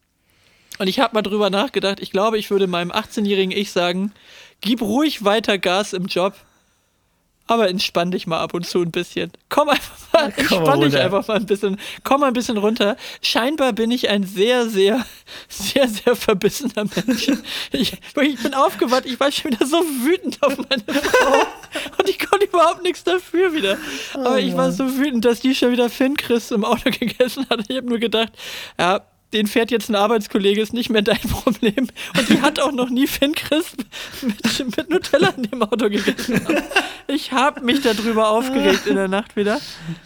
Und 0.80 0.88
ich 0.88 1.00
habe 1.00 1.16
mal 1.16 1.24
drüber 1.24 1.50
nachgedacht, 1.50 2.00
ich 2.00 2.12
glaube, 2.12 2.38
ich 2.38 2.50
würde 2.52 2.68
meinem 2.68 2.92
18-jährigen 2.92 3.52
Ich 3.52 3.72
sagen, 3.72 4.14
gib 4.62 4.82
ruhig 4.82 5.26
weiter 5.26 5.58
Gas 5.58 5.94
im 5.94 6.06
Job, 6.06 6.36
aber 7.48 7.70
entspann 7.70 8.12
dich 8.12 8.28
mal 8.28 8.39
ab 8.39 8.54
und 8.54 8.68
zu 8.68 8.82
ein 8.82 8.91
bisschen. 8.91 9.32
Komm 9.50 9.70
einfach 9.70 9.98
mal, 10.14 10.32
Komm 10.32 10.64
mal 10.64 10.74
entspann 10.74 10.82
dich 10.82 10.98
einfach 10.98 11.28
mal 11.28 11.38
ein 11.38 11.45
bisschen, 11.45 11.78
komm 12.04 12.22
mal 12.22 12.28
ein 12.28 12.34
bisschen 12.34 12.58
runter. 12.58 12.98
Scheinbar 13.22 13.74
bin 13.74 13.91
ich 13.91 14.10
ein 14.10 14.24
sehr, 14.24 14.70
sehr, 14.70 15.06
sehr, 15.48 15.88
sehr 15.88 16.16
verbissener 16.16 16.86
Mensch. 16.95 17.30
Ich, 17.72 17.93
ich 18.22 18.43
bin 18.43 18.54
aufgewacht, 18.54 19.06
ich 19.06 19.20
war 19.20 19.32
schon 19.32 19.52
wieder 19.52 19.66
so 19.66 19.78
wütend 19.78 20.41
auf 20.43 20.58
meine 20.58 20.84
Frau 21.02 21.39
und 21.98 22.10
ich 22.10 22.20
konnte 22.20 22.45
überhaupt 22.45 22.84
nichts 22.84 23.04
dafür 23.04 23.54
wieder. 23.54 23.78
Aber 24.14 24.39
ich 24.39 24.56
war 24.56 24.72
so 24.72 24.98
wütend, 24.98 25.26
dass 25.26 25.39
die 25.39 25.56
schon 25.56 25.72
wieder 25.72 25.89
Finn 25.89 26.18
Chris 26.18 26.52
im 26.52 26.66
Auto 26.66 26.89
gegessen 26.91 27.45
hat. 27.50 27.62
Ich 27.70 27.78
habe 27.78 27.88
nur 27.88 28.00
gedacht, 28.00 28.34
ja, 28.80 29.02
den 29.34 29.46
fährt 29.48 29.72
jetzt 29.72 29.90
ein 29.90 29.96
Arbeitskollege, 29.96 30.62
ist 30.62 30.74
nicht 30.74 30.90
mehr 30.90 31.02
dein 31.02 31.20
Problem. 31.30 31.90
Und 32.18 32.30
die 32.30 32.42
hat 32.42 32.60
auch 32.60 32.72
noch 32.72 32.90
nie 32.90 33.08
Finn 33.08 33.34
Crisp 33.36 33.80
mit, 34.22 34.78
mit 34.78 34.90
Nutella 34.90 35.30
in 35.36 35.44
dem 35.44 35.62
Auto 35.64 35.90
gegessen. 35.90 36.42
Ich 37.08 37.32
habe 37.34 37.62
mich 37.62 37.82
darüber 37.82 38.30
aufgeregt 38.30 38.88
in 38.88 38.96
der 38.96 39.08
Nacht 39.08 39.36
wieder. 39.36 39.60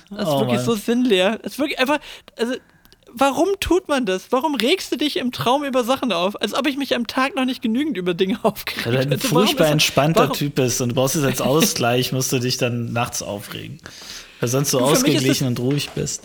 Das 0.09 0.19
ist 0.21 0.27
Oh 0.27 0.39
wirklich 0.41 0.57
Mann. 0.57 0.65
so 0.65 0.75
sinnleer. 0.75 1.39
Das 1.43 1.53
ist 1.53 1.59
wirklich 1.59 1.79
einfach, 1.79 1.99
also, 2.37 2.55
warum 3.13 3.49
tut 3.59 3.87
man 3.87 4.05
das? 4.05 4.27
Warum 4.31 4.55
regst 4.55 4.91
du 4.91 4.97
dich 4.97 5.17
im 5.17 5.31
Traum 5.31 5.63
über 5.63 5.83
Sachen 5.83 6.11
auf? 6.11 6.41
Als 6.41 6.53
ob 6.55 6.65
ich 6.67 6.77
mich 6.77 6.95
am 6.95 7.05
Tag 7.07 7.35
noch 7.35 7.45
nicht 7.45 7.61
genügend 7.61 7.97
über 7.97 8.13
Dinge 8.15 8.39
aufgeregt 8.43 8.85
Weil 8.87 8.93
du 8.93 8.99
ein 9.01 9.09
hätte. 9.11 9.27
Furchtbar 9.27 9.65
ist- 9.67 9.71
entspannter 9.73 10.21
warum- 10.21 10.35
Typ 10.35 10.55
bist 10.55 10.81
und 10.81 10.89
du 10.89 10.95
brauchst 10.95 11.15
es 11.15 11.23
als 11.23 11.41
Ausgleich, 11.41 12.11
musst 12.11 12.31
du 12.31 12.39
dich 12.39 12.57
dann 12.57 12.91
nachts 12.91 13.21
aufregen. 13.21 13.79
Weil 14.39 14.49
sonst 14.49 14.71
so 14.71 14.79
ausgeglichen 14.79 15.45
und 15.45 15.59
ruhig 15.59 15.91
bist. 15.91 16.23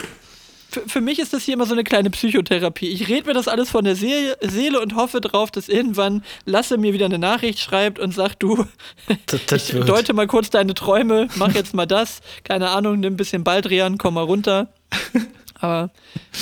Für, 0.87 1.01
mich 1.01 1.19
ist 1.19 1.33
das 1.33 1.45
hier 1.45 1.55
immer 1.55 1.67
so 1.67 1.73
eine 1.73 1.85
kleine 1.85 2.11
Psychotherapie. 2.11 2.89
Ich 2.89 3.09
rede 3.09 3.27
mir 3.27 3.35
das 3.35 3.49
alles 3.49 3.71
von 3.71 3.85
der 3.85 3.97
See 3.97 4.33
Seele 4.41 4.81
und 4.81 4.95
hoffe 4.95 5.21
drauf, 5.21 5.51
dass 5.51 5.69
irgendwann 5.69 6.25
Lasse 6.45 6.79
mir 6.79 6.93
wieder 6.93 7.07
eine 7.07 7.19
Nachricht 7.19 7.59
schreibt 7.61 7.99
und 7.99 8.13
sagt, 8.13 8.43
du, 8.43 8.67
Das, 9.27 9.47
das 9.47 9.73
ich 9.73 9.85
deute 9.85 10.13
mal 10.13 10.27
kurz 10.27 10.51
deine 10.51 10.75
Träume, 10.75 11.29
mach 11.37 11.55
jetzt 11.55 11.75
mal 11.75 11.87
das, 11.87 12.21
keine 12.45 12.71
Ahnung, 12.71 13.01
nimm 13.01 13.15
ein 13.15 13.17
bisschen 13.17 13.45
Baldrian, 13.45 13.99
komm 13.99 14.15
mal 14.15 14.25
runter. 14.25 14.73
Aber 15.59 15.91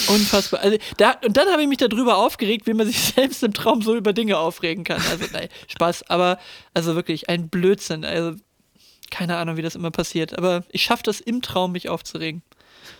unfassbar. 0.09 0.61
Also, 0.61 0.79
da, 0.97 1.13
und 1.25 1.37
dann 1.37 1.49
habe 1.49 1.63
ich 1.63 1.69
mich 1.69 1.79
darüber 1.79 2.17
aufgeregt, 2.17 2.67
wie 2.67 2.75
man 2.75 2.87
sich 2.87 2.99
selbst 3.15 3.43
im 3.43 3.53
Traum 3.53 3.83
so 3.83 3.95
über 3.95 4.13
Dinge 4.13 4.39
aufregen 4.39 4.85
kann. 4.85 5.01
Also, 5.11 5.27
nein, 5.33 5.49
Spaß, 5.69 6.11
aber 6.11 6.39
also 6.73 6.95
wirklich 6.95 7.29
ein 7.29 7.49
Blödsinn. 7.49 8.05
Also, 8.05 8.37
keine 9.11 9.37
Ahnung, 9.37 9.57
wie 9.57 9.63
das 9.63 9.77
immer 9.77 9.93
passiert. 9.93 10.37
Aber 10.37 10.65
ich 10.71 10.83
schaffe 10.83 11.05
das 11.05 11.21
im 11.21 11.43
Traum, 11.43 11.73
mich 11.73 11.89
aufzuregen. 11.89 12.43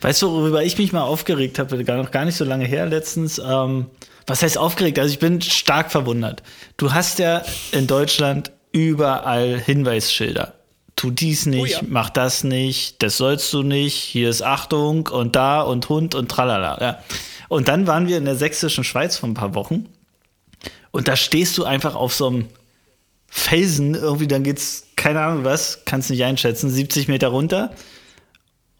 Weißt 0.01 0.21
du, 0.21 0.31
worüber 0.31 0.63
ich 0.63 0.77
mich 0.77 0.91
mal 0.91 1.03
aufgeregt 1.03 1.59
habe, 1.59 1.83
gar 1.83 1.97
noch 1.97 2.11
gar 2.11 2.25
nicht 2.25 2.37
so 2.37 2.45
lange 2.45 2.65
her 2.65 2.85
letztens? 2.85 3.39
Ähm, 3.39 3.87
was 4.27 4.41
heißt 4.41 4.57
aufgeregt? 4.57 4.99
Also 4.99 5.11
ich 5.13 5.19
bin 5.19 5.41
stark 5.41 5.91
verwundert. 5.91 6.43
Du 6.77 6.93
hast 6.93 7.19
ja 7.19 7.43
in 7.71 7.87
Deutschland 7.87 8.51
überall 8.71 9.59
Hinweisschilder. 9.59 10.53
Tu 10.95 11.11
dies 11.11 11.45
nicht, 11.45 11.61
Oh 11.61 11.65
ja. 11.65 11.79
mach 11.87 12.09
das 12.09 12.43
nicht, 12.43 13.03
das 13.03 13.17
sollst 13.17 13.51
du 13.51 13.63
nicht, 13.63 13.95
hier 13.95 14.29
ist 14.29 14.41
Achtung 14.41 15.07
und 15.07 15.35
da 15.35 15.61
und 15.61 15.89
Hund 15.89 16.15
und 16.15 16.29
tralala. 16.31 16.77
Ja. 16.79 16.99
Und 17.49 17.67
dann 17.67 17.85
waren 17.85 18.07
wir 18.07 18.17
in 18.17 18.25
der 18.25 18.35
sächsischen 18.37 18.83
Schweiz 18.85 19.17
vor 19.17 19.27
ein 19.27 19.33
paar 19.33 19.55
Wochen 19.55 19.87
und 20.91 21.09
da 21.09 21.17
stehst 21.17 21.57
du 21.57 21.65
einfach 21.65 21.95
auf 21.95 22.13
so 22.13 22.27
einem 22.27 22.47
Felsen, 23.27 23.93
irgendwie, 23.95 24.27
dann 24.27 24.43
geht's, 24.43 24.85
keine 24.95 25.19
Ahnung 25.19 25.43
was, 25.43 25.81
kannst 25.83 26.09
nicht 26.09 26.23
einschätzen, 26.23 26.69
70 26.69 27.09
Meter 27.09 27.27
runter 27.27 27.71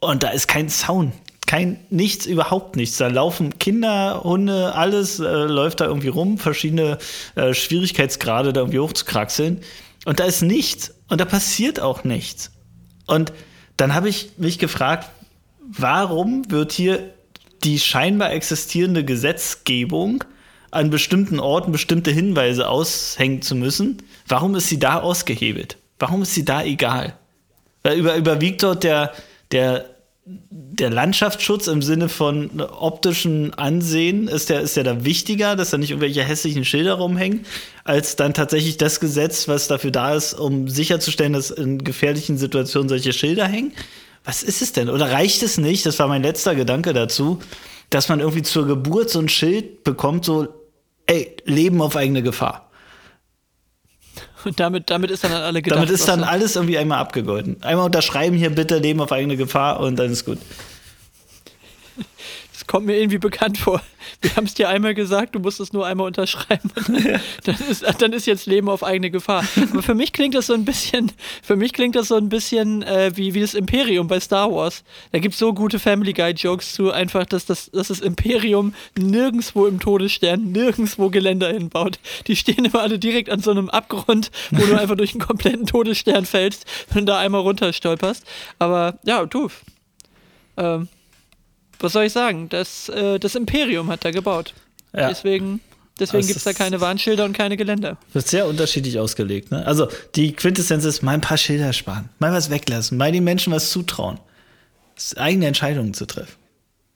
und 0.08 0.24
da 0.24 0.30
ist 0.30 0.47
kein 0.47 0.70
Zaun. 0.70 1.12
Kein 1.47 1.80
nichts, 1.91 2.26
überhaupt 2.26 2.76
nichts. 2.76 2.97
Da 2.97 3.08
laufen 3.08 3.60
Kinder, 3.60 4.24
Hunde, 4.24 4.74
alles 4.74 5.20
äh, 5.20 5.24
läuft 5.24 5.80
da 5.80 5.86
irgendwie 5.86 6.08
rum, 6.08 6.39
verschiedene 6.39 6.97
äh, 7.36 7.53
Schwierigkeitsgrade 7.53 8.51
da 8.51 8.62
irgendwie 8.62 8.80
hochzukraxeln. 8.80 9.62
Und 10.06 10.20
da 10.20 10.24
ist 10.24 10.41
nichts. 10.41 10.95
Und 11.08 11.22
da 11.22 11.26
passiert 11.26 11.80
auch 11.80 12.03
nichts. 12.03 12.51
Und 13.06 13.32
dann 13.78 13.93
habe 13.93 14.10
ich 14.10 14.32
mich 14.38 14.58
gefragt, 14.58 15.10
warum 15.60 16.49
wird 16.49 16.72
hier 16.72 17.14
die 17.64 17.80
scheinbar 17.80 18.32
existierende 18.32 19.03
Gesetzgebung 19.03 20.24
an 20.72 20.89
bestimmten 20.89 21.39
Orten 21.39 21.72
bestimmte 21.72 22.12
Hinweise 22.12 22.68
aushängen 22.68 23.41
zu 23.41 23.56
müssen? 23.56 24.01
Warum 24.28 24.56
ist 24.56 24.70
sie 24.70 24.80
da 24.80 24.99
ausgehebelt? 24.99 25.78
Warum 25.99 26.24
ist 26.24 26.34
sie 26.34 26.45
da 26.45 26.64
egal? 26.64 27.18
Weil 27.84 27.97
über, 27.97 28.16
überwiegt 28.16 28.64
dort 28.64 28.84
der, 28.84 29.14
der, 29.51 29.86
der 30.28 30.90
Landschaftsschutz 30.90 31.68
im 31.68 31.84
Sinne 31.84 32.10
von 32.10 32.60
optischen 32.60 33.54
Ansehen, 33.54 34.28
ist 34.28 34.50
der, 34.50 34.62
ist 34.62 34.76
da 34.76 35.06
wichtiger, 35.06 35.56
dass 35.56 35.70
da 35.70 35.78
nicht 35.78 35.92
irgendwelche 35.92 36.24
hässlichen 36.24 36.66
Schilder 36.66 36.96
rumhängen, 36.96 37.46
als 37.84 38.16
dann 38.16 38.34
tatsächlich 38.34 38.78
das 38.78 39.00
Gesetz, 39.00 39.48
was 39.48 39.68
dafür 39.68 39.92
da 39.92 40.16
ist, 40.16 40.34
um 40.34 40.68
sicherzustellen, 40.68 41.34
dass 41.34 41.52
in 41.52 41.84
gefährlichen 41.84 42.40
Situationen 42.40 42.90
solche 42.90 43.14
Schilder 43.14 43.48
hängen? 43.48 43.74
Was 44.24 44.42
ist 44.42 44.64
es 44.64 44.74
denn? 44.74 44.90
Oder 44.90 45.12
reicht 45.12 45.44
es 45.44 45.60
nicht? 45.60 45.86
Das 45.86 46.00
war 46.00 46.08
mein 46.08 46.24
letzter 46.24 46.56
Gedanke 46.56 46.94
dazu. 46.94 47.40
dass 47.92 48.10
man 48.10 48.20
irgendwie 48.20 48.42
zur 48.42 48.66
Geburt 48.66 49.12
so 49.12 49.20
ein 49.20 49.30
Schild 49.30 49.84
bekommt, 49.84 50.26
so, 50.26 50.48
ey, 51.06 51.38
Leben 51.46 51.82
auf 51.82 51.96
eigene 51.96 52.24
Gefahr. 52.24 52.64
Und 54.46 54.60
damit, 54.60 54.89
damit 54.89 55.12
ist 55.12 55.24
dann 55.24 55.34
an 55.34 55.41
alle 55.41 55.62
gedacht. 55.62 55.78
Damit 55.78 55.89
ist 55.89 56.08
dann 56.08 56.24
alles 56.24 56.56
irgendwie 56.56 56.78
einmal 56.78 57.00
abgegolten. 57.00 57.62
Einmal 57.62 57.86
unterschreiben 57.86 58.38
hier 58.38 58.50
bitte 58.50 58.78
Leben 58.78 59.02
auf 59.02 59.12
eigene 59.12 59.36
Gefahr 59.38 59.80
und 59.80 59.98
dann 59.98 60.12
ist 60.12 60.26
gut. 60.26 60.38
Das 62.56 62.68
kommt 62.68 62.86
mir 62.86 62.97
irgendwie 62.97 63.18
bekannt 63.18 63.58
vor. 63.58 63.82
Wir 64.22 64.34
haben 64.38 64.45
es 64.45 64.53
dir 64.53 64.70
einmal 64.70 64.93
gesagt, 64.93 65.36
du 65.36 65.39
musst 65.39 65.60
es 65.60 65.74
nur 65.74 65.86
einmal 65.86 66.08
unterschreiben. 66.08 66.72
dann, 67.43 67.56
ist, 67.70 67.84
dann 67.99 68.14
ist 68.14 68.26
jetzt 68.28 68.45
Leben 68.45 68.70
auf 68.70 68.82
eigene 68.82 69.12
Gefahr. 69.12 69.43
Aber 69.72 69.84
für 69.84 69.93
mich 69.93 70.14
klingt 70.14 70.36
das 70.36 70.47
so 70.47 70.53
ein 70.53 70.64
bisschen, 70.64 71.12
für 71.43 71.58
mich 71.58 71.74
klingt 71.74 71.97
das 71.97 72.08
so 72.08 72.16
ein 72.16 72.30
bisschen 72.30 72.82
äh, 72.84 73.12
wie, 73.16 73.34
wie 73.34 73.41
das 73.41 73.56
Imperium 73.56 74.08
bei 74.08 74.22
Star 74.22 74.49
Wars. 74.53 74.86
Da 75.12 75.20
gibt 75.20 75.34
es 75.34 75.39
so 75.39 75.53
gute 75.53 75.80
Family 75.80 76.14
Guy 76.14 76.32
Jokes 76.32 76.74
zu, 76.74 76.91
einfach, 76.91 77.26
dass 77.26 77.45
das, 77.45 77.70
dass 77.72 77.89
das 77.89 77.99
Imperium 77.99 78.74
nirgendwo 78.97 79.66
im 79.66 79.82
Todesstern, 79.82 80.53
nirgendwo 80.53 81.10
Geländer 81.10 81.51
hinbaut. 81.51 81.99
Die 82.28 82.38
stehen 82.38 82.64
immer 82.64 82.82
alle 82.82 82.99
direkt 82.99 83.30
an 83.30 83.41
so 83.41 83.51
einem 83.51 83.70
Abgrund, 83.70 84.32
wo 84.51 84.66
du 84.66 84.80
einfach 84.80 84.95
durch 84.95 85.12
einen 85.12 85.22
kompletten 85.22 85.66
Todesstern 85.66 86.26
fällst, 86.26 86.66
wenn 86.93 87.06
du 87.06 87.12
da 87.12 87.20
einmal 87.20 87.41
runterstolperst. 87.41 88.24
Aber 88.60 88.97
ja, 89.03 89.26
du. 89.26 89.49
Ähm, 90.56 90.88
was 91.80 91.94
soll 91.94 92.06
ich 92.06 92.14
sagen? 92.14 92.50
Das, 92.50 92.90
äh, 92.90 93.20
das 93.20 93.36
Imperium 93.36 93.90
hat 93.90 94.06
da 94.06 94.12
gebaut. 94.12 94.54
Ja. 94.94 95.10
Deswegen, 95.10 95.62
deswegen 96.00 96.26
gibt 96.26 96.38
es 96.38 96.44
da 96.44 96.54
keine 96.54 96.80
Warnschilder 96.82 97.26
und 97.26 97.34
keine 97.34 97.58
Geländer. 97.58 97.98
Wird 98.14 98.28
sehr 98.28 98.48
unterschiedlich 98.48 99.00
ausgelegt. 99.00 99.52
Ne? 99.52 99.66
Also 99.66 99.88
die 100.16 100.34
Quintessenz 100.34 100.86
ist, 100.86 101.02
mal 101.02 101.14
ein 101.14 101.22
paar 101.22 101.38
Schilder 101.38 101.74
sparen, 101.74 102.10
mal 102.20 102.32
was 102.32 102.50
weglassen, 102.50 102.98
mal 102.98 103.12
den 103.12 103.24
Menschen 103.24 103.52
was 103.52 103.72
zutrauen. 103.72 104.20
Das 104.96 105.18
eigene 105.18 105.48
Entscheidungen 105.48 105.94
zu 105.94 106.06
treffen. 106.06 106.45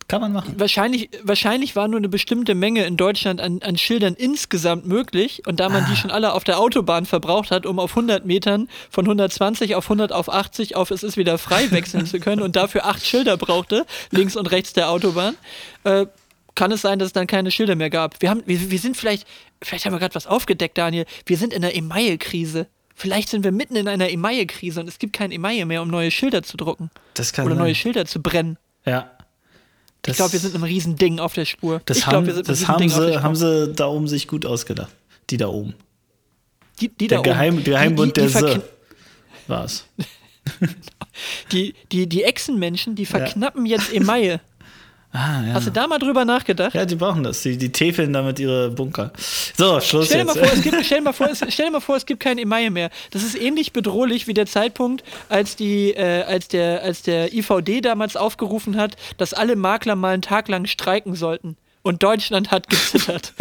Kann 0.10 0.22
man 0.22 0.34
machen. 0.34 0.56
Wahrscheinlich, 0.58 1.12
wahrscheinlich 1.22 1.76
war 1.76 1.88
nur 1.88 2.00
eine 2.00 2.10
bestimmte 2.10 2.56
Menge 2.56 2.84
in 2.84 2.98
Deutschland 2.98 3.40
an, 3.40 3.62
an 3.62 3.78
Schildern 3.78 4.16
insgesamt 4.16 4.88
möglich. 4.88 5.44
Und 5.46 5.60
da 5.60 5.70
man 5.70 5.86
die 5.86 5.96
schon 5.96 6.10
alle 6.10 6.34
auf 6.34 6.44
der 6.44 6.60
Autobahn 6.60 7.06
verbraucht 7.06 7.52
hat, 7.52 7.68
um 7.68 7.78
auf 7.78 7.92
100 7.92 8.26
Metern 8.26 8.70
von 8.90 9.06
120 9.06 9.76
auf 9.76 9.86
100 9.86 10.12
auf 10.12 10.28
80 10.28 10.76
auf 10.76 10.90
es 10.90 11.04
ist 11.04 11.16
wieder 11.16 11.38
frei 11.38 11.70
wechseln 11.72 12.08
zu 12.08 12.20
können 12.20 12.42
und 12.42 12.56
dafür 12.56 12.86
acht 12.86 13.06
Schilder 13.06 13.38
brauchte, 13.38 13.86
links 14.10 14.36
und 14.36 14.48
rechts 14.48 14.74
der 14.74 14.90
Autobahn, 14.90 15.38
äh, 15.84 16.08
kann 16.56 16.72
es 16.72 16.82
sein, 16.82 16.98
dass 16.98 17.08
es 17.08 17.14
dann 17.14 17.28
keine 17.28 17.52
Schilder 17.52 17.76
mehr 17.76 17.92
gab. 17.92 18.20
Wir, 18.20 18.32
haben, 18.32 18.42
wir, 18.48 18.72
wir 18.72 18.80
sind 18.80 18.98
vielleicht, 18.98 19.28
vielleicht 19.62 19.86
haben 19.86 19.94
wir 19.94 20.00
gerade 20.00 20.16
was 20.16 20.26
aufgedeckt, 20.26 20.76
Daniel. 20.76 21.06
Wir 21.28 21.38
sind 21.38 21.54
in 21.54 21.64
einer 21.64 21.76
Emaille-Krise. 21.76 22.66
Vielleicht 22.96 23.30
sind 23.30 23.44
wir 23.44 23.52
mitten 23.52 23.76
in 23.76 23.88
einer 23.88 24.10
Emaille-Krise 24.10 24.80
und 24.80 24.90
es 24.90 24.98
gibt 24.98 25.14
kein 25.14 25.32
Emaille 25.32 25.68
mehr, 25.68 25.84
um 25.84 25.88
neue 25.88 26.10
Schilder 26.10 26.42
zu 26.42 26.58
drucken. 26.58 26.90
Das 27.14 27.32
kann 27.32 27.46
Oder 27.46 27.54
sein. 27.54 27.64
neue 27.64 27.76
Schilder 27.76 28.08
zu 28.08 28.24
brennen. 28.24 28.58
Ja. 28.86 29.12
Ich 30.12 30.18
glaube, 30.18 30.34
wir 30.34 30.40
sind 30.40 30.56
einem 30.56 30.64
Riesending 30.64 31.20
auf 31.20 31.34
der 31.34 31.46
Spur. 31.46 31.82
das 31.86 31.98
ich 32.00 32.08
haben, 32.08 32.26
wir 32.26 32.34
sind 32.34 32.48
das 32.50 32.60
sie, 32.60 32.66
Spur. 32.66 33.24
haben 33.24 33.36
sie 33.36 33.74
da 33.74 33.88
oben 33.88 34.08
sich 34.08 34.28
gut 34.28 34.46
ausgedacht. 34.46 34.92
Die 35.30 35.38
da 35.38 35.48
oben. 35.48 35.74
die, 36.80 36.90
die 36.90 37.08
Der, 37.08 37.18
da 37.18 37.20
oben, 37.20 37.30
Geheim, 37.30 37.64
der 37.64 37.74
Geheimbund 37.74 38.18
die, 38.18 38.22
die, 38.22 38.32
der 38.34 38.42
die, 38.42 38.48
Se 38.48 38.60
verkn- 38.60 38.64
war's. 39.48 39.86
die, 41.52 41.74
die, 41.92 42.08
die 42.08 42.24
Echsenmenschen, 42.24 42.96
die 42.96 43.06
verknappen 43.06 43.66
jetzt 43.66 43.94
Emaille. 43.94 44.40
Ah, 45.12 45.42
ja. 45.42 45.54
Hast 45.56 45.66
du 45.66 45.72
da 45.72 45.88
mal 45.88 45.98
drüber 45.98 46.24
nachgedacht? 46.24 46.76
ja, 46.76 46.86
die 46.86 46.96
brauchen 46.96 47.24
das. 47.24 47.42
Die, 47.42 47.58
die 47.58 47.72
täfeln 47.72 48.14
damit 48.14 48.40
ihre 48.40 48.70
Bunker. 48.70 49.12
So, 49.58 49.82
Schluss 49.82 50.06
Stell 50.06 50.20
dir, 50.20 50.26
mal 50.26 50.36
jetzt. 50.36 50.48
vor, 50.48 50.58
es 50.58 50.62
gibt, 50.62 50.76
stell, 50.86 51.00
dir 51.00 51.04
mal 51.04 51.14
vor, 51.14 51.30
es, 51.30 51.44
stell 51.50 51.66
dir 51.66 51.72
mal 51.72 51.80
vor, 51.80 51.96
es 51.96 52.06
gibt 52.06 52.20
kein 52.20 52.38
Emaille 52.38 52.70
mehr. 52.70 52.92
Das 53.10 53.24
ist 53.24 53.36
ähnlich 53.40 53.74
bedrohlich 53.74 54.28
wie 54.28 54.36
der 54.36 54.46
Zeitpunkt, 54.46 55.04
als, 55.28 55.56
die, 55.56 55.92
äh, 55.92 56.24
als, 56.24 56.48
der, 56.48 56.84
als 56.84 57.02
der 57.02 57.34
IVD 57.34 57.82
damals 57.82 58.16
aufgerufen 58.16 58.78
hat, 58.78 58.98
dass 59.18 59.34
alle 59.34 59.56
Makler 59.56 59.96
mal 59.96 60.14
einen 60.14 60.22
Tag 60.22 60.48
lang 60.48 60.68
streiken 60.68 61.16
sollten. 61.16 61.58
Und 61.82 62.04
Deutschland 62.04 62.52
hat 62.52 62.70
gezittert. 62.70 63.34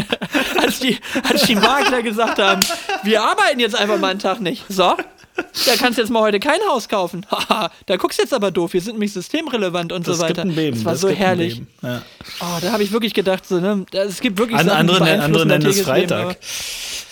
als, 0.58 0.80
die, 0.80 0.98
als 1.28 1.42
die 1.42 1.54
Makler 1.54 2.02
gesagt 2.02 2.38
haben, 2.40 2.62
wir 3.04 3.22
arbeiten 3.22 3.60
jetzt 3.60 3.76
einfach 3.76 3.98
mal 3.98 4.08
einen 4.08 4.18
Tag 4.18 4.40
nicht. 4.40 4.64
So, 4.68 4.96
da 5.66 5.76
kannst 5.78 5.98
du 5.98 6.02
jetzt 6.02 6.10
mal 6.10 6.20
heute 6.20 6.40
kein 6.40 6.60
Haus 6.68 6.88
kaufen. 6.88 7.26
Haha, 7.30 7.70
da 7.86 7.96
guckst 7.96 8.18
du 8.18 8.22
jetzt 8.22 8.34
aber 8.34 8.50
doof. 8.50 8.72
Wir 8.72 8.80
sind 8.80 8.94
nämlich 8.94 9.12
systemrelevant 9.12 9.92
und 9.92 10.06
das 10.06 10.18
so 10.18 10.26
gibt 10.26 10.38
weiter. 10.38 10.48
ein 10.48 10.54
Beben. 10.54 10.76
das 10.76 10.84
war 10.84 10.92
das 10.92 11.00
so 11.00 11.08
gibt 11.08 11.20
herrlich. 11.20 11.62
Ja. 11.82 12.02
Oh, 12.40 12.58
da 12.60 12.72
habe 12.72 12.82
ich 12.82 12.92
wirklich 12.92 13.14
gedacht, 13.14 13.46
so, 13.46 13.60
ne, 13.60 13.86
es 13.92 14.20
gibt 14.20 14.38
wirklich 14.38 14.58
An, 14.58 14.66
Sachen, 14.66 14.78
andere, 14.78 15.04
die 15.04 15.10
andere 15.10 15.46
nennen 15.46 15.66
es 15.66 15.76
Leben, 15.76 15.86
Freitag. 15.86 16.36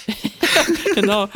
genau, 0.94 1.28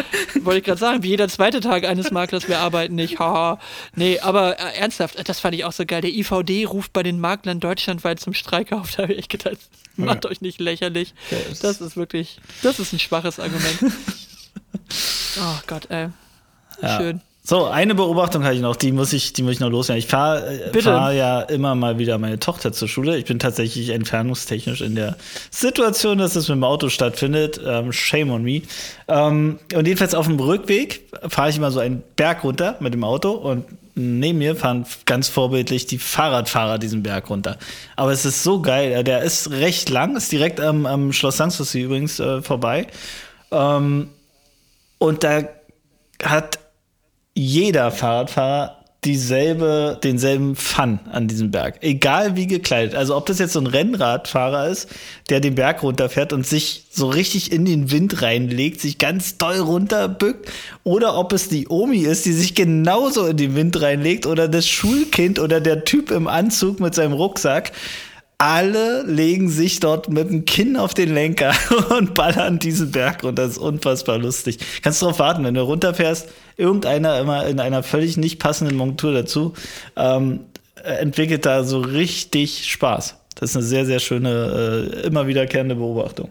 wollte 0.43 0.59
ich 0.59 0.65
gerade 0.65 0.81
sagen, 0.81 1.03
wie 1.03 1.09
jeder 1.09 1.29
zweite 1.29 1.61
Tag 1.61 1.85
eines 1.85 2.11
Maklers, 2.11 2.49
wir 2.49 2.59
arbeiten 2.59 2.95
nicht. 2.95 3.19
Haha. 3.19 3.59
Nee, 3.95 4.19
aber 4.21 4.59
äh, 4.59 4.79
ernsthaft, 4.79 5.17
das 5.29 5.41
fand 5.41 5.55
ich 5.55 5.65
auch 5.65 5.73
so 5.73 5.87
geil. 5.87 6.03
Der 6.03 6.11
IVD 6.11 6.67
ruft 6.67 6.93
bei 6.93 7.03
den 7.03 7.21
Maklern 7.21 7.61
deutschlandweit 7.61 8.21
zum 8.21 8.35
Streik 8.35 8.73
auf. 8.73 8.93
Da 8.93 9.05
habe 9.05 9.13
ich 9.13 9.21
echt 9.21 9.31
gedacht, 9.31 9.59
macht 9.97 10.27
euch 10.27 10.41
nicht 10.41 10.61
lächerlich. 10.61 11.15
Das 11.63 11.81
ist 11.81 11.97
wirklich, 11.97 12.41
das 12.63 12.79
ist 12.79 12.93
ein 12.93 12.99
schwaches 12.99 13.39
Argument. 13.39 13.93
Oh 15.41 15.59
Gott, 15.67 15.91
ey. 15.91 16.09
Ja. 16.83 16.99
Schön. 16.99 17.21
So, 17.47 17.67
eine 17.67 17.95
Beobachtung 17.95 18.43
habe 18.45 18.55
ich 18.55 18.63
noch, 18.63 18.75
die 18.75 18.91
muss 18.91 19.13
ich, 19.13 19.35
die 19.35 19.43
muss 19.43 19.53
ich 19.53 19.61
noch 19.61 19.69
loswerden. 19.69 19.99
Ich 19.99 20.07
fahre 20.07 20.71
äh, 20.73 20.81
fahr 20.81 21.13
ja 21.13 21.43
immer 21.43 21.75
mal 21.75 21.99
wieder 21.99 22.17
meine 22.17 22.39
Tochter 22.39 22.73
zur 22.73 22.89
Schule. 22.89 23.19
Ich 23.19 23.27
bin 23.27 23.39
tatsächlich 23.39 23.91
entfernungstechnisch 23.91 24.81
in 24.81 24.95
der 24.95 25.19
Situation, 25.51 26.17
dass 26.17 26.37
es 26.37 26.49
mit 26.49 26.57
dem 26.57 26.65
Auto 26.65 26.89
stattfindet. 26.89 27.61
Ähm, 27.63 27.93
shame 27.93 28.31
on 28.31 28.45
me. 28.45 28.63
Ähm, 29.09 29.59
und 29.75 29.87
jedenfalls 29.87 30.15
auf 30.15 30.27
dem 30.27 30.41
Rückweg 30.41 31.03
fahre 31.29 31.51
ich 31.51 31.59
immer 31.59 31.71
so 31.71 31.81
einen 31.81 32.03
Berg 32.17 32.45
runter 32.45 32.77
mit 32.81 32.95
dem 32.95 33.05
Auto 33.05 33.33
und 33.33 33.67
neben 33.95 34.39
mir 34.39 34.57
fahren 34.57 34.87
ganz 35.05 35.29
vorbildlich 35.29 35.85
die 35.85 35.99
Fahrradfahrer 35.99 36.79
diesen 36.79 37.03
Berg 37.03 37.29
runter. 37.29 37.59
Aber 37.97 38.11
es 38.11 38.25
ist 38.25 38.43
so 38.43 38.63
geil. 38.63 39.05
Der 39.05 39.21
ist 39.21 39.51
recht 39.51 39.91
lang, 39.91 40.17
ist 40.17 40.33
direkt 40.33 40.61
am, 40.61 40.87
am 40.87 41.13
Schloss 41.13 41.37
Sanssouci 41.37 41.83
übrigens 41.83 42.19
äh, 42.21 42.41
vorbei. 42.41 42.87
Ähm, 43.53 44.09
und 44.97 45.25
da 45.25 45.43
hat 46.23 46.59
jeder 47.35 47.91
Fahrradfahrer 47.91 48.79
dieselbe, 49.05 49.99
denselben 50.03 50.57
Fun 50.57 50.99
an 51.13 51.29
diesem 51.29 51.51
Berg. 51.51 51.79
Egal 51.83 52.37
wie 52.37 52.47
gekleidet. 52.47 52.95
Also 52.95 53.15
ob 53.17 53.27
das 53.27 53.39
jetzt 53.39 53.53
so 53.53 53.61
ein 53.61 53.67
Rennradfahrer 53.67 54.69
ist, 54.69 54.89
der 55.29 55.41
den 55.41 55.55
Berg 55.55 55.83
runterfährt 55.83 56.33
und 56.33 56.47
sich 56.47 56.87
so 56.91 57.09
richtig 57.09 57.53
in 57.53 57.65
den 57.65 57.91
Wind 57.91 58.23
reinlegt, 58.23 58.81
sich 58.81 58.99
ganz 58.99 59.37
doll 59.37 59.59
runterbückt, 59.59 60.51
oder 60.85 61.19
ob 61.19 61.33
es 61.33 61.49
die 61.49 61.69
Omi 61.69 61.99
ist, 61.99 62.25
die 62.25 62.33
sich 62.33 62.55
genauso 62.55 63.27
in 63.27 63.37
den 63.37 63.55
Wind 63.57 63.81
reinlegt, 63.81 64.27
oder 64.27 64.49
das 64.49 64.67
Schulkind 64.67 65.39
oder 65.39 65.61
der 65.61 65.85
Typ 65.85 66.11
im 66.11 66.27
Anzug 66.27 66.81
mit 66.81 66.95
seinem 66.95 67.13
Rucksack. 67.13 67.73
Alle 68.47 69.05
legen 69.05 69.49
sich 69.49 69.81
dort 69.81 70.11
mit 70.11 70.29
dem 70.29 70.45
Kinn 70.45 70.77
auf 70.77 70.93
den 70.93 71.15
Lenker 71.15 71.55
und 71.97 72.13
ballern 72.13 72.59
diesen 72.59 72.91
Berg 72.91 73.25
und 73.25 73.39
das 73.39 73.53
ist 73.53 73.59
unfassbar 73.59 74.19
lustig. 74.19 74.59
Kannst 74.83 75.01
drauf 75.01 75.19
warten, 75.19 75.45
wenn 75.45 75.55
du 75.55 75.63
runterfährst, 75.63 76.29
irgendeiner 76.59 77.19
immer 77.21 77.47
in 77.47 77.59
einer 77.59 77.83
völlig 77.83 78.19
nicht 78.19 78.39
passenden 78.39 78.77
Montur 78.77 79.15
dazu, 79.15 79.55
ähm, 79.97 80.41
äh, 80.75 80.91
entwickelt 80.97 81.47
da 81.47 81.65
so 81.65 81.81
richtig 81.81 82.71
Spaß. 82.71 83.17
Das 83.35 83.51
ist 83.51 83.57
eine 83.57 83.65
sehr, 83.65 83.87
sehr 83.87 83.99
schöne, 83.99 84.91
äh, 84.93 85.07
immer 85.07 85.27
wiederkehrende 85.27 85.77
Beobachtung. 85.77 86.29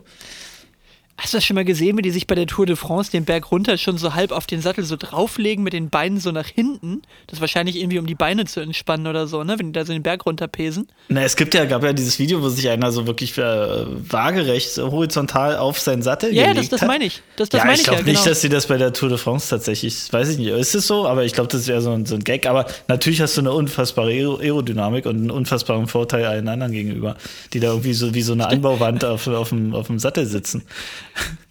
Hast 1.24 1.32
du 1.34 1.38
das 1.38 1.46
schon 1.46 1.56
mal 1.56 1.64
gesehen, 1.64 1.98
wie 1.98 2.02
die 2.02 2.10
sich 2.12 2.28
bei 2.28 2.36
der 2.36 2.48
Tour 2.48 2.66
de 2.66 2.76
France 2.76 3.10
den 3.10 3.24
Berg 3.24 3.50
runter 3.50 3.78
schon 3.78 3.98
so 3.98 4.14
halb 4.14 4.34
auf 4.34 4.46
den 4.46 4.60
Sattel 4.62 4.84
so 4.84 4.98
drauflegen 4.98 5.64
mit 5.64 5.72
den 5.72 5.90
Beinen 5.90 6.20
so 6.20 6.34
nach 6.34 6.48
hinten? 6.48 7.02
Das 7.28 7.38
ist 7.38 7.40
wahrscheinlich 7.42 7.78
irgendwie, 7.78 7.98
um 7.98 8.06
die 8.06 8.14
Beine 8.14 8.44
zu 8.44 8.60
entspannen 8.60 9.08
oder 9.08 9.26
so, 9.26 9.42
ne? 9.46 9.58
Wenn 9.58 9.68
die 9.68 9.72
da 9.72 9.86
so 9.86 9.94
den 9.94 10.04
Berg 10.04 10.26
runterpesen. 10.26 10.90
Na, 11.08 11.22
es 11.24 11.38
gibt 11.38 11.54
ja, 11.54 11.64
gab 11.64 11.82
ja 11.82 11.94
dieses 11.94 12.20
Video, 12.20 12.42
wo 12.42 12.50
sich 12.50 12.68
einer 12.68 12.92
so 12.92 13.08
wirklich 13.08 13.38
äh, 13.38 13.42
waagerecht, 13.42 14.78
horizontal 14.80 15.56
auf 15.56 15.80
seinen 15.80 16.02
Sattel 16.02 16.34
Ja, 16.34 16.42
ja, 16.42 16.48
gelegt 16.50 16.64
das, 16.66 16.70
das 16.72 16.82
hat. 16.82 16.88
meine 16.90 17.06
ich. 17.06 17.22
Das, 17.38 17.48
das 17.48 17.60
ja, 17.60 17.64
meine 17.68 17.76
ich 17.76 17.80
ich 17.80 17.88
glaube 17.88 18.02
ja, 18.02 18.08
nicht, 18.08 18.18
genau. 18.18 18.30
dass 18.30 18.42
sie 18.42 18.50
das 18.50 18.68
bei 18.68 18.78
der 18.78 18.92
Tour 18.92 19.08
de 19.08 19.18
France 19.18 19.50
tatsächlich, 19.50 20.12
weiß 20.12 20.28
ich 20.28 20.38
nicht, 20.40 20.50
ist 20.50 20.76
es 20.76 20.88
so, 20.88 21.08
aber 21.08 21.24
ich 21.24 21.32
glaube, 21.32 21.48
das 21.48 21.62
ist 21.62 21.70
eher 21.70 21.80
so 21.82 21.92
ein, 21.92 22.06
so 22.06 22.16
ein 22.16 22.24
Gag. 22.26 22.48
Aber 22.48 22.66
natürlich 22.90 23.22
hast 23.22 23.38
du 23.38 23.42
eine 23.42 23.54
unfassbare 23.54 24.10
Aero- 24.10 24.40
Aerodynamik 24.42 25.06
und 25.06 25.16
einen 25.16 25.32
unfassbaren 25.32 25.88
Vorteil 25.88 26.26
allen 26.26 26.50
anderen 26.50 26.74
gegenüber, 26.74 27.16
die 27.54 27.62
da 27.62 27.70
irgendwie 27.70 27.94
so 27.94 28.14
wie 28.14 28.22
so 28.24 28.34
eine 28.34 28.48
Anbauwand 28.48 29.06
auf, 29.06 29.26
auf, 29.28 29.50
dem, 29.50 29.74
auf 29.74 29.88
dem 29.88 30.00
Sattel 30.00 30.26
sitzen. 30.26 30.64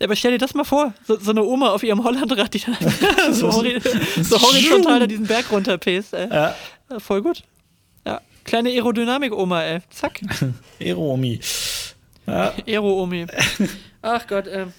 Aber 0.01 0.17
stell 0.17 0.33
dir 0.33 0.39
das 0.39 0.55
mal 0.55 0.65
vor, 0.65 0.93
so, 1.07 1.19
so 1.19 1.31
eine 1.31 1.45
Oma 1.45 1.71
auf 1.71 1.83
ihrem 1.83 2.03
Hollandrad, 2.03 2.53
die 2.53 2.61
dann 2.61 2.77
so, 3.33 3.51
so 4.23 4.41
horizontal 4.41 5.01
da 5.01 5.07
diesen 5.07 5.27
Berg 5.27 5.51
runterpest. 5.53 6.15
Ey. 6.15 6.29
Ja. 6.29 6.57
Ja, 6.91 6.99
voll 6.99 7.23
gut. 7.23 7.43
Ja, 8.05 8.21
kleine 8.45 8.71
Aerodynamik-Oma, 8.71 9.63
ey. 9.63 9.81
Zack, 9.91 10.21
Aeromi. 10.81 11.41
Ja, 12.27 12.53
Aero-Omi. 12.67 13.27
Ach 14.01 14.27
Gott, 14.27 14.47
ähm. 14.49 14.73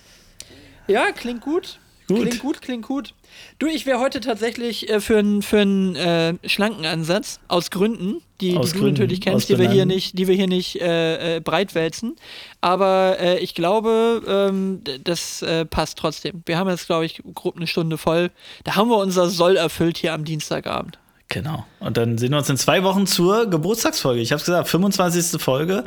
Ja, 0.88 1.12
klingt 1.12 1.42
gut. 1.42 1.80
Gut. 2.08 2.22
Klingt 2.22 2.40
gut, 2.40 2.62
klingt 2.62 2.86
gut. 2.88 3.14
Du, 3.60 3.68
ich 3.68 3.86
wäre 3.86 4.00
heute 4.00 4.20
tatsächlich 4.20 4.90
äh, 4.90 5.00
für 5.00 5.20
einen 5.20 5.42
für 5.42 5.62
äh, 5.62 6.50
schlanken 6.50 6.86
Ansatz, 6.86 7.40
aus 7.48 7.72
Gründen, 7.72 8.22
die, 8.42 8.58
Aus 8.58 8.68
die 8.68 8.74
du 8.74 8.80
Gründen, 8.80 9.02
natürlich 9.02 9.20
aus 9.20 9.24
kennst, 9.24 9.50
die 9.50 9.58
wir 9.58 9.70
hier 9.70 9.86
nicht, 9.86 10.18
die 10.18 10.28
wir 10.28 10.36
hier 10.36 10.48
nicht 10.48 10.82
äh, 10.82 11.38
äh, 11.38 11.40
breitwälzen. 11.40 12.16
Aber 12.62 13.18
äh, 13.20 13.40
ich 13.40 13.56
glaube, 13.56 14.22
ähm, 14.28 14.82
das 15.04 15.46
passt 15.70 15.98
trotzdem. 15.98 16.44
Wir 16.46 16.58
haben 16.58 16.70
jetzt, 16.70 16.88
glaube 16.88 17.06
ich, 17.06 17.22
grob 17.34 17.56
eine 17.56 17.68
Stunde 17.68 17.98
voll. 17.98 18.32
Da 18.64 18.76
haben 18.76 18.90
wir 18.90 18.98
unser 18.98 19.30
Soll 19.30 19.58
erfüllt 19.58 19.98
hier 19.98 20.14
am 20.14 20.26
Dienstagabend. 20.26 21.00
Genau. 21.30 21.66
Und 21.80 21.98
dann 21.98 22.18
sehen 22.18 22.32
wir 22.32 22.38
uns 22.38 22.50
in 22.50 22.58
zwei 22.58 22.84
Wochen 22.84 23.08
zur 23.08 23.50
Geburtstagsfolge. 23.50 24.22
Ich 24.22 24.32
habe 24.32 24.40
es 24.40 24.46
gesagt, 24.46 24.68
25. 24.68 25.42
Folge 25.42 25.84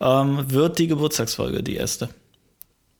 ähm, 0.00 0.50
wird 0.50 0.78
die 0.78 0.86
Geburtstagsfolge, 0.86 1.62
die 1.62 1.76
erste. 1.76 2.08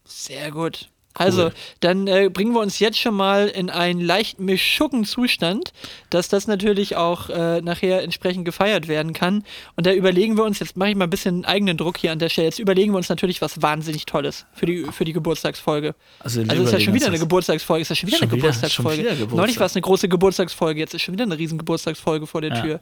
Sehr 0.05 0.51
gut. 0.51 0.91
Also, 1.19 1.51
dann 1.81 2.07
äh, 2.07 2.29
bringen 2.33 2.53
wir 2.53 2.61
uns 2.61 2.79
jetzt 2.79 2.99
schon 2.99 3.14
mal 3.14 3.49
in 3.49 3.71
einen 3.71 4.01
leicht 4.01 4.39
mischucken 4.41 5.05
Zustand, 5.05 5.73
dass 6.11 6.29
das 6.29 6.47
natürlich 6.47 6.97
auch 6.97 7.29
äh, 7.31 7.61
nachher 7.62 8.03
entsprechend 8.03 8.45
gefeiert 8.45 8.87
werden 8.89 9.12
kann. 9.12 9.43
Und 9.77 9.87
da 9.87 9.93
überlegen 9.93 10.37
wir 10.37 10.45
uns, 10.45 10.59
jetzt 10.59 10.77
mache 10.77 10.91
ich 10.91 10.97
mal 10.97 11.05
ein 11.05 11.11
bisschen 11.11 11.45
eigenen 11.45 11.77
Druck 11.77 11.97
hier 11.99 12.12
an 12.12 12.19
der 12.19 12.29
Stelle, 12.29 12.47
jetzt 12.47 12.59
überlegen 12.59 12.93
wir 12.93 12.99
uns 12.99 13.09
natürlich 13.09 13.41
was 13.43 13.62
wahnsinnig 13.62 14.05
Tolles 14.07 14.47
für 14.53 14.67
die, 14.67 14.85
für 14.93 15.05
die 15.05 15.12
Geburtstagsfolge. 15.12 15.95
Also, 16.21 16.43
Also 16.47 16.62
ist 16.64 16.73
ja 16.73 16.81
schon 16.81 16.95
wieder 16.95 17.07
eine 17.07 17.19
Geburtstagsfolge. 17.19 17.83
Ist 17.83 17.89
ja 17.91 17.97
schon 17.97 18.07
wieder 18.09 18.19
Schon 18.19 18.29
eine 18.29 18.37
wieder- 18.37 18.49
Geburtstagsfolge. 18.49 18.99
wieder 19.03 19.11
Geburtstag. 19.12 19.37
Neulich 19.37 19.59
war 19.59 19.67
es 19.67 19.75
eine 19.75 19.83
große 19.83 20.09
Geburtstagsfolge, 20.09 20.81
jetzt 20.81 20.95
ist 20.95 21.03
schon 21.03 21.14
wieder 21.14 21.25
eine 21.25 21.39
riesen 21.39 21.59
Geburtstagsfolge 21.59 22.27
vor 22.27 22.41
der 22.41 22.51
Ja. 22.55 22.61
Tür. 22.62 22.81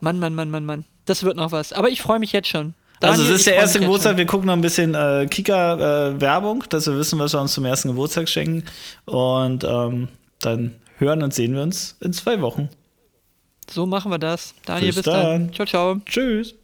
Mann, 0.00 0.18
Mann, 0.18 0.34
Mann, 0.34 0.50
Mann, 0.50 0.64
Mann. 0.64 0.84
Das 1.04 1.22
wird 1.22 1.36
noch 1.36 1.52
was. 1.52 1.72
Aber 1.72 1.88
ich 1.88 2.02
freue 2.02 2.18
mich 2.18 2.32
jetzt 2.32 2.48
schon. 2.48 2.74
Also 3.00 3.18
Daniel, 3.22 3.34
es 3.34 3.40
ist 3.40 3.46
der 3.46 3.56
erste 3.56 3.80
Geburtstag. 3.80 4.16
Wir 4.16 4.26
gucken 4.26 4.46
noch 4.46 4.54
ein 4.54 4.60
bisschen 4.62 4.94
äh, 4.94 5.26
Kika-Werbung, 5.30 6.64
dass 6.70 6.86
wir 6.86 6.96
wissen, 6.96 7.18
was 7.18 7.34
wir 7.34 7.40
uns 7.40 7.52
zum 7.52 7.64
ersten 7.64 7.88
Geburtstag 7.88 8.28
schenken. 8.28 8.64
Und 9.04 9.64
ähm, 9.64 10.08
dann 10.40 10.76
hören 10.98 11.22
und 11.22 11.34
sehen 11.34 11.54
wir 11.54 11.62
uns 11.62 11.96
in 12.00 12.12
zwei 12.12 12.40
Wochen. 12.40 12.70
So 13.70 13.84
machen 13.84 14.10
wir 14.10 14.18
das. 14.18 14.54
Daniel, 14.64 14.88
Bis 14.88 14.96
bis, 14.96 15.04
dann. 15.04 15.24
dann. 15.24 15.52
Ciao, 15.52 15.66
ciao. 15.66 16.00
Tschüss. 16.06 16.54